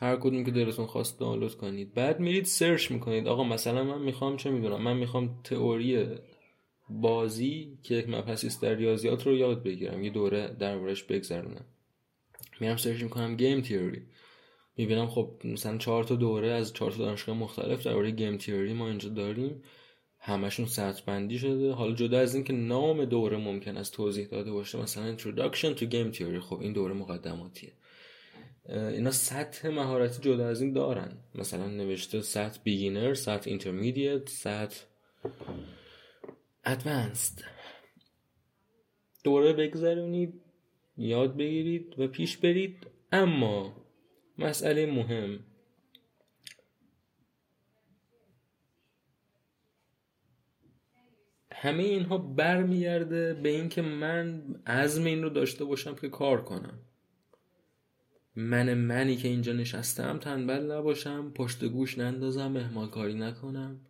هر 0.00 0.16
کدوم 0.16 0.44
که 0.44 0.50
دلتون 0.50 0.86
خواست 0.86 1.20
دانلود 1.20 1.54
کنید. 1.54 1.94
بعد 1.94 2.20
میرید 2.20 2.44
search 2.44 2.90
می‌کنید. 2.90 3.28
آقا 3.28 3.44
مثلا 3.44 3.84
من 3.84 4.02
می‌خوام 4.02 4.36
چه 4.36 4.50
می‌دونم؟ 4.50 4.82
من 4.82 4.96
می‌خوام 4.96 5.40
تئوری 5.44 6.06
بازی 6.90 7.78
که 7.82 7.94
یک 7.94 8.08
مبحثی 8.08 8.60
در 8.62 8.74
ریاضیات 8.74 9.26
رو 9.26 9.36
یاد 9.36 9.62
بگیرم. 9.62 10.02
یه 10.02 10.10
دوره 10.10 10.56
دربارش 10.58 11.04
بگذرونم. 11.04 11.64
میرم 12.60 12.76
search 12.76 13.02
می‌کنم 13.02 13.36
game 13.36 13.60
theory 13.60 14.02
می‌بینم 14.76 15.06
خب 15.06 15.30
مثلا 15.44 15.78
چهار 15.78 16.04
تا 16.04 16.14
دوره 16.14 16.48
از 16.48 16.72
چهار 16.72 16.90
تا 16.90 16.98
دانشگاه 16.98 17.36
مختلف 17.36 17.86
درباره 17.86 18.10
game 18.10 18.36
theory 18.36 18.72
ما 18.72 18.88
اینجا 18.88 19.08
داریم. 19.08 19.62
همشون 20.18 20.66
سطح 20.66 21.02
بندی 21.06 21.38
شده. 21.38 21.72
حالا 21.72 21.94
جدا 21.94 22.18
از 22.18 22.34
اینکه 22.34 22.52
نام 22.52 23.04
دوره 23.04 23.36
ممکن 23.36 23.76
است 23.76 23.92
توضیح 23.92 24.26
داده 24.26 24.52
باشه. 24.52 24.78
مثلا 24.78 25.16
Introduction 25.16 25.78
to 25.78 25.82
Game 25.82 26.16
Theory. 26.16 26.38
خب 26.40 26.60
این 26.60 26.72
دوره 26.72 26.94
مقدماتیه. 26.94 27.72
اینا 28.68 29.10
سطح 29.10 29.68
مهارتی 29.68 30.22
جدا 30.22 30.48
از 30.48 30.62
این 30.62 30.72
دارن. 30.72 31.12
مثلا 31.34 31.66
نوشته 31.66 32.20
سطح 32.20 32.60
beginner 32.64 33.14
سطح 33.14 33.50
intermediate 33.50 34.28
سطح 34.28 34.80
advanced 36.64 37.42
دوره 39.24 39.52
بگذرونید 39.52 40.40
یاد 40.96 41.36
بگیرید 41.36 41.98
و 41.98 42.08
پیش 42.08 42.36
برید. 42.36 42.86
اما 43.12 43.76
مسئله 44.38 44.86
مهم. 44.86 45.44
همه 51.52 51.82
اینها 51.82 52.18
برمیگرده 52.18 53.34
به 53.34 53.48
اینکه 53.48 53.82
من 53.82 54.54
عزم 54.66 55.04
این 55.04 55.22
رو 55.22 55.28
داشته 55.28 55.64
باشم 55.64 55.94
که 55.94 56.08
کار 56.08 56.44
کنم. 56.44 56.83
من 58.36 58.74
منی 58.74 59.16
که 59.16 59.28
اینجا 59.28 59.52
نشستم 59.52 60.18
تنبل 60.18 60.72
نباشم 60.72 61.30
پشت 61.30 61.64
گوش 61.64 61.98
نندازم 61.98 62.46
مهمان 62.46 62.90
کاری 62.90 63.14
نکنم. 63.14 63.80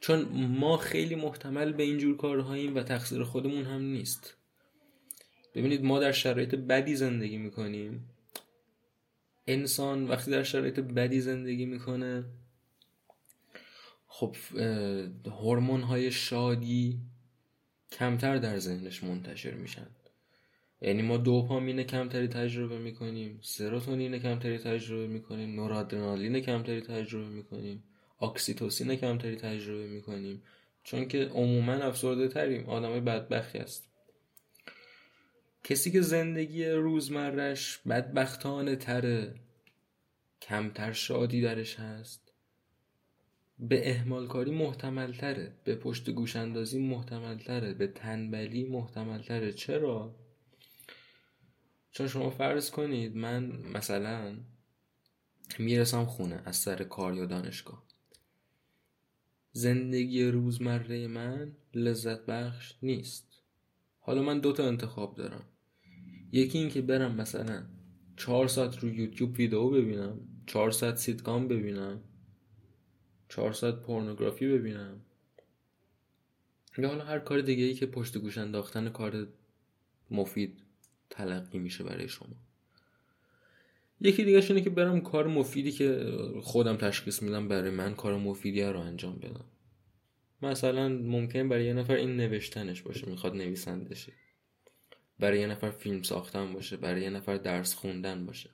چون 0.00 0.22
ما 0.46 0.76
خیلی 0.76 1.14
محتمل 1.14 1.72
به 1.72 1.82
اینجور 1.82 2.16
کارهاییم 2.16 2.74
و 2.74 2.82
تقصیر 2.82 3.24
خودمون 3.24 3.64
هم 3.64 3.82
نیست. 3.82 4.36
ببینید 5.54 5.84
ما 5.84 6.00
در 6.00 6.12
شرایط 6.12 6.54
بدی 6.54 6.96
زندگی 6.96 7.38
می‌کنیم. 7.38 8.10
انسان 9.46 10.08
وقتی 10.08 10.30
در 10.30 10.42
شرایط 10.42 10.80
بدی 10.80 11.20
زندگی 11.20 11.66
می‌کنه 11.66 12.24
خب 14.06 14.36
هورمون 15.26 15.80
های 15.80 16.10
شادی 16.10 17.00
کمتر 17.92 18.36
در 18.38 18.58
ذهنش 18.58 19.02
منتشر 19.04 19.54
میشن. 19.54 19.86
یعنی 20.80 21.02
ما 21.02 21.16
دوپامین 21.16 21.82
کمتری 21.82 22.28
تجربه 22.28 22.78
می‌کنیم 22.78 23.38
سروتونین 23.42 24.18
کمتری 24.18 24.58
تجربه 24.58 25.06
می‌کنیم 25.06 25.54
نورادرنالین 25.56 26.40
کمتری 26.40 26.80
تجربه 26.80 27.28
می‌کنیم 27.28 27.82
اکسیتوسین 28.20 28.96
کمتری 28.96 29.36
تجربه 29.36 29.86
می‌کنیم. 29.86 30.42
چون 30.84 31.08
که 31.08 31.24
عموما 31.24 31.72
افسرده 31.72 32.28
تریم 32.28 32.66
آدم 32.66 33.04
بدبختی 33.04 33.58
است 33.58 33.88
کسی 35.64 35.90
که 35.90 36.00
زندگی 36.00 36.66
روزمرش 36.66 37.78
بدبختانه 37.78 38.76
تره 38.76 39.34
کمتر 40.42 40.92
شادی 40.92 41.40
درش 41.40 41.76
هست 41.76 42.32
به 43.58 43.90
اهمال 43.90 44.26
کاری 44.26 44.50
محتمل 44.50 45.12
تره 45.12 45.52
به 45.64 45.74
پشت 45.74 46.10
گوش 46.10 46.36
اندازی 46.36 46.78
محتمل 46.78 47.38
تره 47.38 47.74
به 47.74 47.86
تنبلی 47.86 48.64
محتمل 48.64 49.22
تره. 49.22 49.52
چرا؟ 49.52 50.14
چون 51.96 52.08
شما 52.08 52.30
فرض 52.30 52.70
کنید 52.70 53.16
من 53.16 53.46
مثلا 53.74 54.36
می‌رسم 55.58 56.04
خونه 56.04 56.42
از 56.44 56.56
سر 56.56 56.84
کار 56.84 57.14
یا 57.14 57.26
دانشگاه. 57.26 57.82
زندگی 59.52 60.24
روزمره 60.24 61.06
من 61.06 61.52
لذت 61.74 62.26
بخش 62.26 62.74
نیست. 62.82 63.42
حالا 64.00 64.22
من 64.22 64.40
دوتا 64.40 64.68
انتخاب 64.68 65.14
دارم. 65.14 65.44
یکی 66.32 66.58
این 66.58 66.68
که 66.68 66.82
برم 66.82 67.14
مثلا 67.14 67.66
چهار 68.16 68.48
ساعت 68.48 68.78
رو 68.78 68.88
یوتیوب 68.88 69.38
ویدیو 69.38 69.70
ببینم 69.70 70.20
چهار 70.46 70.70
ساعت 70.70 70.96
سیتکام 70.96 71.48
ببینم 71.48 72.00
چهار 73.28 73.52
ساعت 73.52 73.74
پورنوگرافی 73.74 74.48
ببینم. 74.48 75.00
یا 76.78 76.88
حالا 76.88 77.04
هر 77.04 77.18
کار 77.18 77.40
دیگه 77.40 77.64
ای 77.64 77.74
که 77.74 77.86
پشت 77.86 78.18
گوش 78.18 78.38
انداختن 78.38 78.88
کار 78.88 79.26
مفید 80.10 80.65
تلقی 81.10 81.58
میشه 81.58 81.84
برای 81.84 82.08
شما. 82.08 82.36
یکی 84.00 84.24
دیگه 84.24 84.38
اینه 84.38 84.60
که 84.60 84.70
برم 84.70 85.00
کار 85.00 85.26
مفیدی 85.26 85.72
که 85.72 86.12
خودم 86.42 86.76
تشخیص 86.76 87.22
میدم 87.22 87.48
برای 87.48 87.70
من 87.70 87.94
کار 87.94 88.16
مفیدی 88.16 88.62
رو 88.62 88.80
انجام 88.80 89.16
بدم. 89.16 89.44
مثلا 90.42 90.88
ممکن 90.88 91.48
برای 91.48 91.64
یه 91.64 91.72
نفر 91.72 91.94
این 91.94 92.16
نوشتنش 92.16 92.82
باشه 92.82 93.06
می‌خواد 93.06 93.36
نویسنده 93.36 93.96
برای 95.18 95.40
یه 95.40 95.46
نفر 95.46 95.70
فیلم 95.70 96.02
ساختن 96.02 96.52
باشه 96.52 96.76
برای 96.76 97.02
یه 97.02 97.10
نفر 97.10 97.36
درس 97.36 97.74
خوندن 97.74 98.26
باشه. 98.26 98.50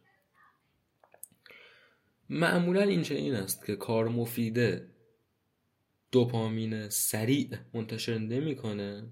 معمولا 2.30 2.82
این 2.82 3.05
این 3.11 3.34
است 3.34 3.66
که 3.66 3.76
کار 3.76 4.09
مفیده 4.09 4.88
دوپامین 6.12 6.88
سریع 6.88 7.57
منتشر 7.74 8.18
نمی‌کنه. 8.18 9.07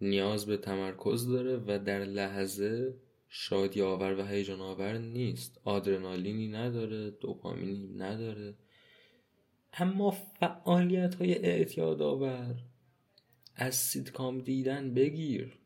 نیاز 0.00 0.46
به 0.46 0.56
تمرکز 0.56 1.28
داره 1.28 1.56
و 1.56 1.78
در 1.78 2.04
لحظه 2.04 2.94
شادی 3.28 3.82
آور 3.82 4.18
و 4.18 4.26
هیجان 4.26 4.60
آور 4.60 4.98
نیست. 4.98 5.60
آدرنالینی 5.64 6.48
نداره 6.48 7.10
دوپامینی 7.10 7.86
نداره. 7.96 8.54
اما 9.72 10.10
فعالیت 10.10 11.14
های 11.14 11.34
اعتیاد 11.34 12.02
آور 12.02 12.56
از 13.56 13.74
سیدکام 13.74 14.40
دیدن 14.40 14.94
بگیر 14.94 15.58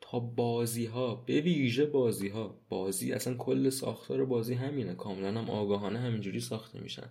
تا 0.00 0.20
بازی 0.20 0.86
ها 0.86 1.14
به 1.14 1.40
ویژه 1.40 1.86
بازی 1.86 2.28
ها 2.28 2.60
بازی 2.68 3.12
اصلا 3.12 3.34
کل 3.34 3.70
ساختار 3.70 4.24
بازی 4.24 4.54
همینه. 4.54 4.94
کاملا 4.94 5.40
هم 5.40 5.50
آگاهانه 5.50 5.98
همینجوری 5.98 6.40
ساخته 6.40 6.80
میشن. 6.80 7.10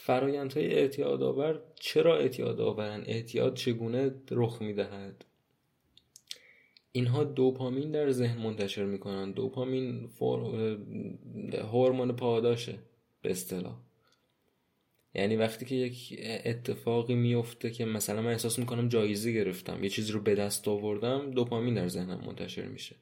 فرایند 0.00 0.52
های 0.52 0.74
اعتیاد 0.74 1.22
آور 1.22 1.62
چرا 1.74 2.18
اعتیاد 2.18 2.60
آورن 2.60 3.04
اعتیاد 3.06 3.54
چگونه 3.54 4.14
رخ 4.30 4.62
می‌دهد؟ 4.62 5.24
اینها 6.92 7.24
دوپامین 7.24 7.90
در 7.90 8.10
ذهن 8.10 8.42
منتشر 8.42 8.84
می‌کنن. 8.84 9.32
دوپامین 9.32 10.10
هورمون 11.72 12.16
پاداشه 12.16 12.78
به 13.22 13.30
اصطلاح. 13.30 13.80
یعنی 15.14 15.36
وقتی 15.36 15.66
که 15.66 15.74
یک 15.74 16.20
اتفاقی 16.44 17.14
میفته 17.14 17.70
که 17.70 17.84
مثلا 17.84 18.22
من 18.22 18.30
احساس 18.30 18.58
می‌کنم 18.58 18.88
جایزه 18.88 19.32
گرفتم 19.32 19.84
یه 19.84 19.90
چیزی 19.90 20.12
رو 20.12 20.20
به 20.20 20.34
دست 20.34 20.68
آوردم 20.68 21.30
دوپامین 21.30 21.74
در 21.74 21.88
ذهنم 21.88 22.20
منتشر 22.26 22.66
میشه. 22.66 22.96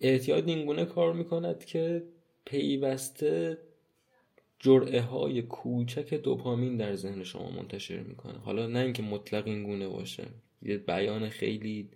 اعتیاد 0.00 0.48
اینگونه 0.48 0.84
کار 0.84 1.12
می‌کند 1.12 1.64
که 1.64 2.04
پیوسته 2.44 3.58
جرعه 4.64 5.00
های 5.00 5.42
کوچک 5.42 6.14
دوپامین 6.14 6.76
در 6.76 6.94
ذهن 6.96 7.24
شما 7.24 7.50
منتشر 7.50 8.00
می‌کنه. 8.00 8.38
حالا 8.38 8.66
نه 8.66 8.78
اینکه 8.78 9.02
مطلق 9.02 9.46
اینگونه 9.46 9.88
باشه 9.88 10.26
یه 10.62 10.78
بیان 10.78 11.28
خیلی 11.28 11.88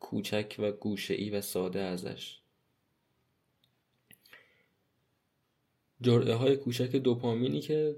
کوچک 0.00 0.56
و 0.58 0.72
گوشه 0.72 1.14
ای 1.14 1.30
و 1.30 1.40
ساده 1.40 1.80
ازش. 1.80 2.38
جرعه 6.00 6.34
های 6.34 6.56
کوچک 6.56 6.96
دوپامینی 6.96 7.60
که 7.60 7.96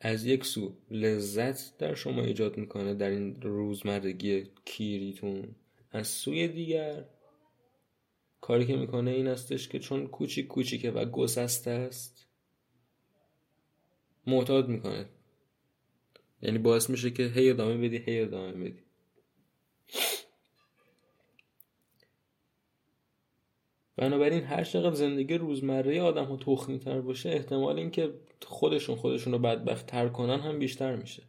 از 0.00 0.26
یک 0.26 0.44
سو 0.44 0.76
لذت 0.90 1.78
در 1.78 1.94
شما 1.94 2.22
ایجاد 2.22 2.56
می‌کنه 2.56 2.94
در 2.94 3.10
این 3.10 3.42
روزمرگی 3.42 4.44
کیریتون. 4.64 5.54
از 5.90 6.08
سوی 6.08 6.48
دیگر 6.48 7.04
کاری 8.40 8.66
که 8.66 8.76
می‌کنه 8.76 9.10
این 9.10 9.26
استش 9.26 9.68
که 9.68 9.78
چون 9.78 10.06
کوچیک 10.06 10.46
کوچیکه 10.46 10.90
و 10.90 11.04
گسسته 11.04 11.70
است 11.70 12.11
معتاد 14.26 14.68
می‌کنه. 14.68 15.06
یعنی 16.42 16.58
باعث 16.58 16.90
میشه 16.90 17.10
که 17.10 17.22
هی 17.22 17.50
ادامه 17.50 17.88
بدی 17.88 17.96
هی 17.96 18.20
ادامه 18.20 18.52
بدی. 18.52 18.82
بنابراین 23.96 24.44
هر 24.44 24.64
چقدر 24.64 24.94
زندگی 24.94 25.34
روزمره 25.34 26.02
آدم 26.02 26.24
ها 26.24 26.36
تخمی 26.36 26.78
تر 26.78 27.00
باشه 27.00 27.28
احتمال 27.28 27.78
اینکه 27.78 28.14
خودشون 28.42 28.96
خودشون 28.96 29.32
رو 29.32 29.38
بدبخت 29.38 29.86
تر 29.86 30.08
کنن 30.08 30.40
هم 30.40 30.58
بیشتر 30.58 30.96
میشه. 30.96 31.22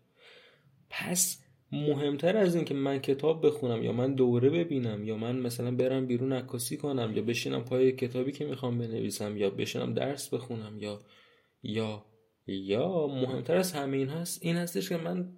پس 0.89 1.43
مهمتر 1.71 2.37
از 2.37 2.55
این 2.55 2.65
که 2.65 2.73
من 2.73 2.99
کتاب 2.99 3.45
بخونم 3.47 3.83
یا 3.83 3.91
من 3.91 4.13
دوره 4.13 4.49
ببینم 4.49 5.03
یا 5.03 5.17
من 5.17 5.39
مثلا 5.39 5.71
برم 5.71 6.05
بیرون 6.05 6.33
عکاسی 6.33 6.77
کنم 6.77 7.11
یا 7.15 7.21
بشینم 7.21 7.63
پای 7.63 7.91
کتابی 7.91 8.31
که 8.31 8.45
می‌خوام 8.45 8.77
بنویسم 8.77 9.37
یا 9.37 9.49
بشینم 9.49 9.93
درس 9.93 10.33
بخونم 10.33 10.77
یا 10.79 11.01
یا 11.63 12.05
یا 12.47 13.07
مهمتر 13.07 13.55
از 13.55 13.71
همه 13.71 13.97
این 13.97 14.09
هست 14.09 14.45
این 14.45 14.55
هستش 14.55 14.89
که 14.89 14.97
من 14.97 15.29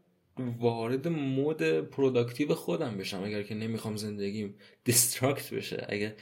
وارد 0.59 1.07
mood 1.07 1.63
productive 1.63 2.53
خودم 2.53 2.97
بشم. 2.97 3.23
اگر 3.23 3.43
که 3.43 3.55
نمی‌خوام 3.55 3.95
زندگیم 3.95 4.55
distract 4.83 5.53
بشه 5.53 5.85
اگر 5.89 6.13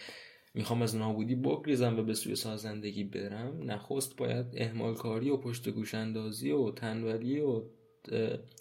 می‌خوام 0.54 0.82
از 0.82 0.96
نابودی 0.96 1.36
بگریزم 1.36 2.00
و 2.00 2.04
به 2.04 2.14
سوی 2.14 2.36
سازندگی 2.36 3.04
برم 3.04 3.72
نخست 3.72 4.16
باید 4.16 4.46
اهمال 4.58 4.96
کاری 4.96 5.30
و 5.30 5.38
پشت 5.38 5.70
گوش 5.70 5.96
اندازی 5.96 6.52
و 6.52 6.72
تنبلی 6.72 7.40
و 7.40 7.64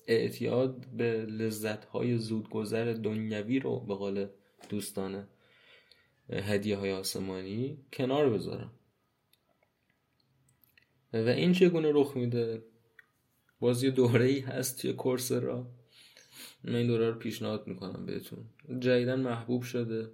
اعتیاد 0.07 0.87
به 0.87 1.27
لذت 1.27 1.85
های 1.85 2.18
زودگذر 2.18 2.93
دنیوی 2.93 3.59
رو 3.59 3.81
به 3.81 3.95
قول 3.95 4.27
دوستان 4.68 5.29
هدیه 6.31 6.77
های 6.77 6.93
آسمانی 6.93 7.79
کنار 7.93 8.31
بذارم. 8.31 8.73
و 11.13 11.17
این 11.17 11.53
چگونه 11.53 11.91
رخ 11.95 12.17
میده؟ 12.17 12.63
باز 13.61 13.83
یه 13.83 13.91
دوره 13.91 14.25
ای 14.25 14.41
هست 14.41 14.83
توی 14.83 14.93
کورس 14.93 15.33
را. 15.33 15.67
من 16.65 16.75
این 16.75 16.87
دوره 16.87 17.11
رو 17.11 17.19
پیشنهاد 17.19 17.67
می‌کنم 17.67 18.07
بهتون. 18.07 18.45
جدیدن 18.81 19.21
محبوب 19.21 19.63
شده. 19.63 20.11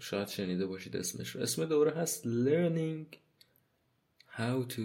شاید 0.00 0.28
شنیده 0.28 0.66
باشید 0.66 0.96
اسمش. 0.96 1.36
رو 1.36 1.42
اسم 1.42 1.64
دوره 1.64 1.90
هست 1.90 2.24
Learning 2.24 3.16
How 4.36 4.72
to 4.72 4.82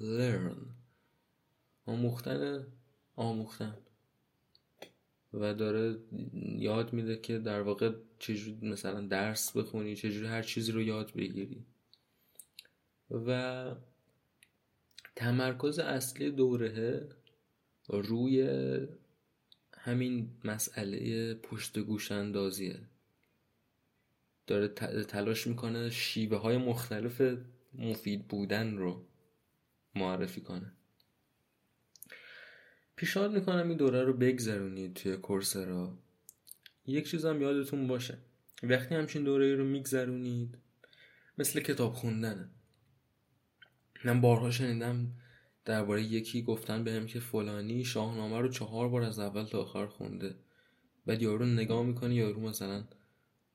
Learn. 0.00 0.56
آموختن 1.86 2.66
آموختن. 3.16 3.78
و 5.34 5.54
داره 5.54 5.98
یاد 6.58 6.92
میده 6.92 7.16
که 7.16 7.38
در 7.38 7.62
واقع 7.62 7.92
چجوری 8.18 8.68
مثلا 8.68 9.00
درس 9.00 9.56
بخونی 9.56 9.96
چجوری 9.96 10.26
هر 10.26 10.42
چیزی 10.42 10.72
رو 10.72 10.82
یاد 10.82 11.12
بگیری. 11.12 11.64
و 13.10 13.74
تمرکز 15.16 15.78
اصلی 15.78 16.30
دوره 16.30 17.08
روی 17.88 18.48
همین 19.78 20.30
مسئله 20.44 21.34
پشت 21.34 21.78
گوش 21.78 22.12
اندازیه. 22.12 22.80
داره 24.46 24.68
تلاش 25.04 25.46
می‌کنه 25.46 25.90
شیوه 25.90 26.36
های 26.36 26.56
مختلف 26.56 27.22
مفید 27.74 28.28
بودن 28.28 28.76
رو 28.76 29.04
معرفی 29.94 30.40
کنه. 30.40 30.72
پیشنهاد 32.96 33.32
می‌کنم 33.32 33.68
این 33.68 33.76
دوره 33.76 34.04
رو 34.04 34.12
بگذرونید 34.12 34.94
توی 34.94 35.16
کورسرا 35.16 35.98
یک 36.86 37.10
چیز 37.10 37.24
هم 37.24 37.42
یادتون 37.42 37.86
باشه. 37.86 38.18
وقتی 38.62 38.94
همچین 38.94 39.24
دوره 39.24 39.54
رو 39.54 39.64
میگذرونید 39.64 40.58
مثل 41.38 41.60
کتاب 41.60 41.92
خوندنه 41.92 42.50
من 44.04 44.20
بارها 44.20 44.50
شنیدم 44.50 45.12
درباره 45.64 46.02
یکی 46.02 46.42
گفتن 46.42 46.84
بهم 46.84 47.06
که 47.06 47.20
فلانی 47.20 47.84
شاهنامه 47.84 48.38
رو 48.38 48.48
چهار 48.48 48.88
بار 48.88 49.02
از 49.02 49.18
اول 49.18 49.44
تا 49.44 49.60
آخر 49.60 49.86
خونده. 49.86 50.34
بعد 51.06 51.22
یارو 51.22 51.46
نگاه 51.46 51.82
می‌کنی 51.82 52.14
یارو 52.14 52.40
مثلا 52.40 52.84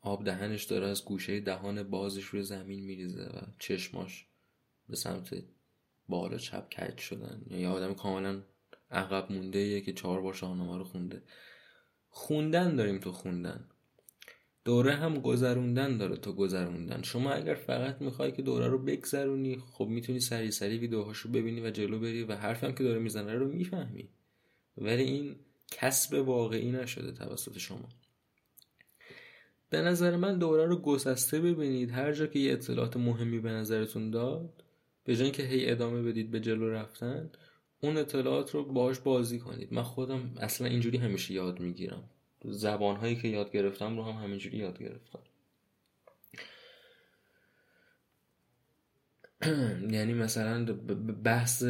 آب 0.02 0.26
دهنش 0.26 0.64
داره 0.64 0.88
از 0.88 1.06
گوشه 1.06 1.40
دهان 1.40 1.84
بازش 1.84 2.24
روی 2.24 2.44
زمین 2.44 2.86
میریزه 2.86 3.24
و 3.24 3.42
چشماش 3.60 4.28
به 4.90 4.96
سمت 4.96 5.44
بالا 6.10 6.38
چپ 6.38 6.70
کج 6.70 6.98
شدن. 6.98 7.46
یا 7.50 7.72
آدم 7.72 7.94
کاملا 7.94 8.42
عقب 8.92 9.32
مونده 9.32 9.82
که 9.82 9.94
چهار 9.94 10.22
بار 10.22 10.34
شاهنامه 10.34 10.78
رو 10.78 10.84
خونده. 10.84 11.24
خوندن 12.10 12.76
داریم 12.76 12.98
تو 12.98 13.12
خوندن. 13.12 13.70
دوره 14.68 14.94
هم 14.94 15.20
گذروندن 15.20 15.98
داره 15.98 16.18
تا 16.18 16.32
گذروندن. 16.32 17.02
شما 17.02 17.32
اگر 17.32 17.54
فقط 17.54 18.02
می‌خوای 18.02 18.32
که 18.32 18.42
دوره 18.42 18.68
رو 18.68 18.78
بگذرونی 18.78 19.58
خب 19.72 19.86
می‌تونی 19.86 20.20
سری 20.20 20.52
سری 20.52 20.78
ویدیوهاشو 20.78 21.30
ببینی 21.30 21.62
و 21.62 21.70
جلو 21.70 22.00
بری 22.00 22.24
و 22.24 22.36
حرفم 22.36 22.72
که 22.72 22.84
داره 22.84 23.00
می‌زنه 23.00 23.34
رو 23.34 23.48
می‌فهمی. 23.48 24.10
ولی 24.78 25.04
این 25.04 25.36
کسب 25.72 26.14
واقعی 26.14 26.72
نشده 26.72 27.12
توسط 27.12 27.58
شما. 27.58 27.90
به 29.70 29.82
نظر 29.82 30.16
من 30.16 30.38
دوره 30.38 30.66
رو 30.66 30.76
گسسته 30.76 31.40
ببینید. 31.40 31.92
هر 31.92 32.12
جا 32.12 32.28
که 32.28 32.40
یه 32.40 32.54
اطلاعات 32.54 32.98
مهمی 32.98 33.40
به 33.40 33.50
نظرتون 33.50 34.12
داد 34.12 34.64
به 35.04 35.16
جای 35.16 35.32
که 35.32 35.44
هی 35.44 35.72
ادامه 35.72 36.02
بدید 36.02 36.32
به 36.32 36.40
جلو 36.40 36.70
رفتن 36.70 37.30
اون 37.82 37.98
اطلاعات 37.98 38.52
رو 38.52 38.66
باهاش 38.66 39.00
بازی 39.00 39.40
کنید. 39.40 39.74
من 39.74 39.84
خودم 39.84 40.32
اصلا 40.38 40.68
اینجوری 40.68 40.98
همیشه 40.98 41.34
یاد 41.34 41.60
می‌گیرم. 41.60 42.04
زبانهایی 42.44 43.16
که 43.16 43.28
یاد 43.28 43.52
گرفتم 43.52 43.98
رو 43.98 44.04
هم 44.04 44.24
همینجوری 44.24 44.58
یاد 44.58 44.80
گرفتم. 44.80 45.20
یعنی 49.96 50.14
مثلا 50.14 50.74
بحث 51.24 51.64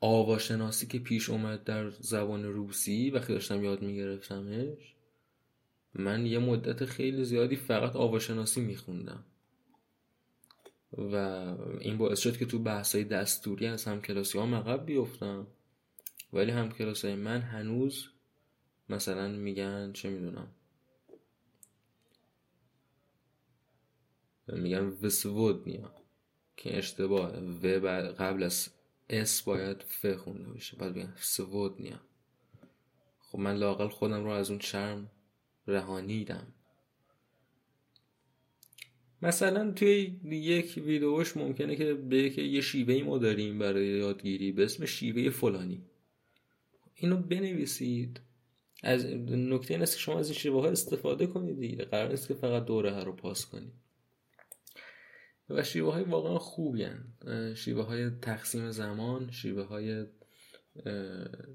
آواشناسی 0.00 0.86
که 0.86 0.98
پیش 0.98 1.30
اومد 1.30 1.64
در 1.64 1.90
زبان 1.90 2.44
روسی 2.44 3.10
وقتی 3.10 3.32
داشتم 3.32 3.64
یاد 3.64 3.82
میگرفتمش 3.82 4.94
من 5.94 6.26
یه 6.26 6.38
مدت 6.38 6.84
خیلی 6.84 7.24
زیادی 7.24 7.56
فقط 7.56 7.96
آواشناسی 7.96 8.60
میخوندم. 8.60 9.24
و 10.98 11.16
این 11.80 11.98
باعث 11.98 12.18
شد 12.18 12.36
که 12.36 12.46
تو 12.46 12.58
بحثای 12.58 13.04
دستوری 13.04 13.66
از 13.66 13.84
همکلاسی 13.84 14.38
ها 14.38 14.46
مقب 14.46 14.86
بیفتم. 14.86 15.46
ولی 16.32 16.50
همکلاسی 16.50 17.14
من 17.14 17.40
هنوز 17.40 18.08
مثلا 18.88 19.28
میگن 19.28 19.92
چه 19.92 20.10
می‌دونم. 20.10 20.48
میگن 24.48 24.84
وسودنیا 25.02 25.92
که 26.56 26.78
اشتباه 26.78 27.38
و 27.38 27.86
قبل 28.18 28.42
از 28.42 28.68
اس 29.08 29.42
باید 29.42 29.82
ف 29.82 30.06
خونده 30.06 30.50
بشه 30.50 30.76
بعد 30.76 30.94
بگن 30.94 31.14
سودنیا 31.16 32.00
خب 33.20 33.38
من 33.38 33.56
لاقل 33.56 33.88
خودم 33.88 34.24
رو 34.24 34.30
از 34.30 34.50
اون 34.50 34.60
شرم 34.60 35.10
رهانیدم. 35.66 36.46
مثلا 39.22 39.70
توی 39.70 40.20
یک 40.30 40.82
ویدیوش 40.86 41.36
ممکنه 41.36 41.76
که 41.76 41.94
به 41.94 42.30
که 42.30 42.42
یه 42.42 42.60
شیوه 42.60 42.94
ای 42.94 43.02
ما 43.02 43.18
داریم 43.18 43.58
برای 43.58 43.86
یادگیری 43.86 44.52
به 44.52 44.64
اسم 44.64 44.84
شیوه 44.84 45.30
فلانی. 45.30 45.82
اینو 46.94 47.16
بنویسید. 47.16 48.20
از 48.84 49.06
نکته 49.30 49.74
این 49.74 49.82
است 49.82 49.94
که 49.94 50.00
شما 50.00 50.18
از 50.18 50.28
این 50.28 50.38
شیوه 50.38 50.62
ها 50.62 50.68
استفاده 50.68 51.26
کنید 51.26 51.60
دیگه. 51.60 51.84
قرار 51.84 52.10
نیست 52.10 52.28
که 52.28 52.34
فقط 52.34 52.64
دوره 52.64 53.04
رو 53.04 53.12
پاس 53.12 53.46
کنید. 53.46 53.72
و 55.50 55.62
شیوه 55.62 55.92
های 55.92 56.04
واقعا 56.04 56.38
خوبی 56.38 56.86
شیوه 57.54 57.84
های 57.84 58.10
تقسیم 58.10 58.70
زمان 58.70 59.30
شیوه 59.30 59.62
های 59.62 60.04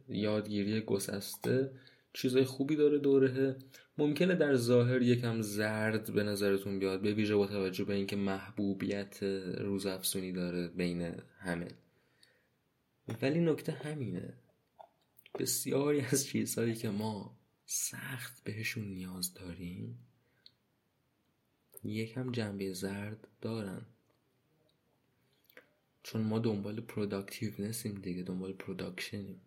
یادگیری 0.07 0.81
گسسته 0.81 1.71
چیزای 2.13 2.43
خوبی 2.43 2.75
داره 2.75 2.97
دوره. 2.97 3.55
ممکنه 3.97 4.35
در 4.35 4.55
ظاهر 4.55 5.01
یکم 5.01 5.41
زرد 5.41 6.13
به 6.13 6.23
نظرتون 6.23 6.79
بیاد 6.79 7.01
به 7.01 7.13
ویژه 7.13 7.35
با 7.35 7.47
توجه 7.47 7.83
به 7.83 7.93
اینکه 7.93 8.15
محبوبیت 8.15 9.23
روزافزونی 9.57 10.31
داره 10.31 10.67
بین 10.67 11.15
همه. 11.39 11.67
ولی 13.21 13.39
نکته 13.39 13.71
همینه. 13.71 14.33
بسیاری 15.33 16.01
از 16.01 16.25
چیزهایی 16.25 16.75
که 16.75 16.89
ما 16.89 17.37
سخت 17.65 18.43
بهشون 18.43 18.83
نیاز 18.83 19.33
داریم 19.33 19.99
یکم 21.83 22.31
جنبه 22.31 22.73
زرد 22.73 23.27
دارن. 23.41 23.85
چون 26.03 26.21
ما 26.21 26.39
دنبال 26.39 26.81
productiveness 26.81 27.81
یم 27.81 27.95
دیگه 27.95 28.23
دنبال 28.23 28.53
production 28.53 29.26
یم 29.26 29.41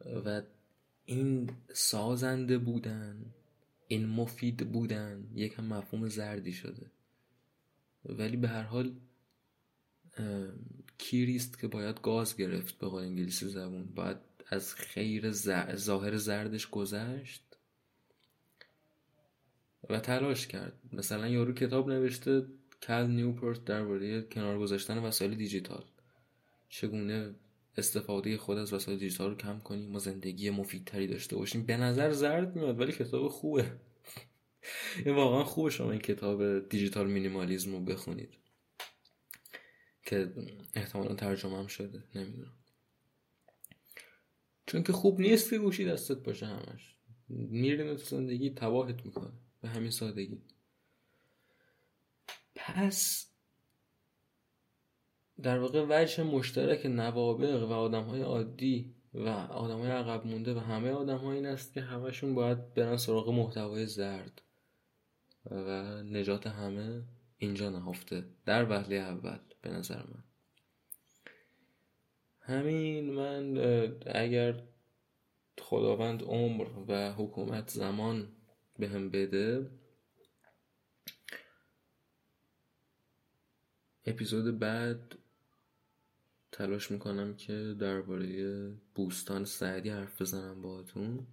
و 0.00 0.42
این 1.04 1.50
سازنده 1.72 2.58
بودن 2.58 3.34
این 3.88 4.06
مفید 4.06 4.72
بودن 4.72 5.30
یکم 5.34 5.64
مفهوم 5.64 6.08
زردی 6.08 6.52
شده. 6.52 6.90
ولی 8.04 8.36
به 8.36 8.48
هر 8.48 8.62
حال 8.62 8.96
کیریست 10.98 11.58
که 11.58 11.68
باید 11.68 12.00
گاز 12.00 12.36
گرفت 12.36 12.78
به 12.78 12.88
قول 12.88 13.02
انگلیسی 13.02 13.48
زبون؟ 13.48 13.84
باید 13.84 14.16
از 14.48 14.74
خیر 14.74 15.30
ظاهر 15.76 16.16
زردش 16.16 16.70
گذشت 16.70 17.42
و 19.90 20.00
تلاش 20.00 20.46
کرد. 20.46 20.72
مثلا 20.92 21.28
یارو 21.28 21.52
کتاب 21.52 21.90
نوشته 21.90 22.46
کل 22.82 23.06
نیوپورت 23.06 23.64
درباره 23.64 24.22
کنار 24.22 24.58
گذاشتن 24.58 24.98
وسایل 24.98 25.34
دیجیتال. 25.34 25.84
چگونه 26.68 27.34
استفاده 27.76 28.36
خود 28.36 28.58
از 28.58 28.72
وسایل 28.72 28.98
دیجیتال 28.98 29.30
رو 29.30 29.36
کم 29.36 29.58
کنیم 29.58 29.96
و 29.96 29.98
زندگی 29.98 30.50
مفیدتری 30.50 31.06
داشته 31.06 31.36
باشیم؟ 31.36 31.66
به 31.66 31.76
نظر 31.76 32.12
زرد 32.12 32.56
میاد 32.56 32.80
ولی 32.80 32.92
کتاب 32.92 33.28
خوبه. 33.28 33.66
واقعا 35.06 35.44
خوبه 35.44 35.70
شما 35.70 35.90
این 35.90 36.00
کتاب 36.00 36.68
دیجیتال 36.68 37.06
مینیمالیزم 37.06 37.72
رو 37.72 37.80
بخونید. 37.80 38.43
که 40.04 40.32
احتمالا 40.74 41.14
ترجمه 41.14 41.58
هم 41.58 41.66
شده 41.66 42.04
نمی‌دونم. 42.14 42.58
چون 44.66 44.82
که 44.82 44.92
خوب 44.92 45.20
نیست 45.20 45.50
که 45.50 45.58
گوشی 45.58 45.84
دستت 45.84 46.16
باشه 46.16 46.46
همش. 46.46 46.96
میرین 47.28 47.96
تو 47.96 48.02
زندگی 48.02 48.50
تباهت 48.50 49.06
می‌کنه. 49.06 49.32
به 49.60 49.68
همین 49.68 49.90
سادگی. 49.90 50.42
پس 52.54 53.30
در 55.42 55.58
واقع 55.58 55.86
وجه 55.88 56.22
مشترک 56.22 56.86
نوابق 56.86 57.62
و 57.62 57.72
آدم 57.72 58.04
های 58.04 58.22
عادی 58.22 58.94
و 59.14 59.28
آدم 59.28 59.78
های 59.78 59.90
عقب 59.90 60.26
مونده 60.26 60.54
و 60.54 60.58
همه 60.58 60.90
آدم 60.90 61.24
این 61.24 61.46
است 61.46 61.72
که 61.72 61.80
همشون 61.80 62.34
باید 62.34 62.74
برن 62.74 62.96
سراغ 62.96 63.30
محتوای 63.30 63.86
زرد 63.86 64.42
و 65.50 66.02
نجات 66.02 66.46
همه 66.46 67.02
اینجا 67.38 67.70
نهفته. 67.70 68.24
در 68.46 68.70
وهله 68.70 68.96
اول. 68.96 69.38
به 69.64 69.70
نظر 69.70 70.02
من. 70.02 70.24
همین 72.40 73.12
من 73.12 73.56
اگر 74.06 74.62
خداوند 75.58 76.22
عمر 76.22 76.66
و 76.88 77.12
حکومت 77.12 77.70
زمان 77.70 78.28
به 78.78 78.88
هم 78.88 79.10
بده 79.10 79.70
اپیزود 84.06 84.58
بعد 84.58 85.18
تلاش 86.52 86.90
می‌کنم 86.90 87.36
که 87.36 87.74
درباره 87.80 88.72
بوستان 88.94 89.44
سعدی 89.44 89.88
حرف 89.88 90.22
بزنم 90.22 90.62
باهاتون. 90.62 91.26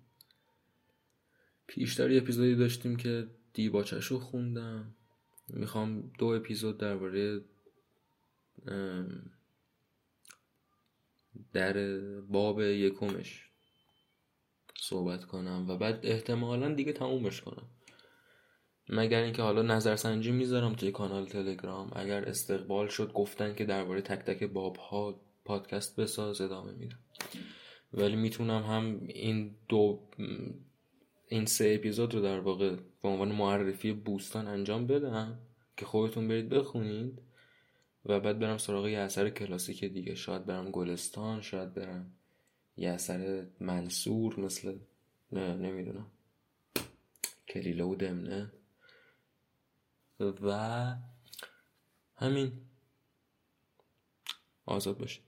پیشتر 1.67 2.17
اپیزودی 2.17 2.55
داشتیم 2.55 2.95
که 2.95 3.27
دیباچش 3.53 4.05
رو 4.05 4.19
خوندم. 4.19 4.95
می‌خوام 5.47 6.11
دو 6.19 6.25
اپیزود 6.25 6.77
درباره 6.77 7.41
در 11.53 11.99
باب 12.21 12.61
یکمش 12.61 13.49
صحبت 14.77 15.25
کنم 15.25 15.65
و 15.69 15.77
بعد 15.77 15.99
احتمالا 16.03 16.73
دیگه 16.73 16.93
تمومش 16.93 17.41
کنم. 17.41 17.67
مگر 18.89 19.21
اینکه 19.21 19.41
حالا 19.41 19.61
نظرسنجی 19.61 20.31
می‌ذارم 20.31 20.73
توی 20.73 20.91
کانال 20.91 21.25
تلگرام. 21.25 21.91
اگر 21.95 22.29
استقبال 22.29 22.87
شد 22.87 23.13
گفتن 23.13 23.55
که 23.55 23.65
درباره 23.65 24.01
تک 24.01 24.19
تک 24.19 24.43
باب 24.43 24.75
ها 24.75 25.21
پادکست 25.45 25.99
بساز 25.99 26.41
ادامه 26.41 26.71
میدم. 26.71 26.99
ولی 27.93 28.15
می‌تونم 28.15 28.63
هم 28.63 29.01
این 29.07 29.55
دو 29.69 30.09
این 31.27 31.45
سه 31.45 31.75
اپیزود 31.79 32.13
رو 32.13 32.21
در 32.21 32.39
واقع 32.39 32.75
به 32.75 33.09
عنوان 33.09 33.31
معرفی 33.31 33.93
بوستان 33.93 34.47
انجام 34.47 34.87
بدم 34.87 35.39
که 35.77 35.85
خودتون 35.85 36.27
برید 36.27 36.49
بخونید. 36.49 37.21
و 38.05 38.19
بعد 38.19 38.39
برم 38.39 38.57
سراغ 38.57 38.87
یه 38.87 38.99
اثر 38.99 39.29
کلاسیک 39.29 39.85
دیگه. 39.85 40.15
شاید 40.15 40.45
برم 40.45 40.71
گلستان 40.71 41.41
شاید 41.41 41.73
برم 41.73 42.13
یه 42.77 42.89
اثر 42.89 43.47
منصور 43.59 44.39
مثل 44.39 44.79
نه 45.31 45.55
نمی‌دونم. 45.55 46.11
کلیله 47.47 47.83
و 47.83 47.95
دمنه. 47.95 48.51
و 50.19 50.95
همین. 52.15 52.61
آزاد 54.65 54.97
باشه 54.97 55.21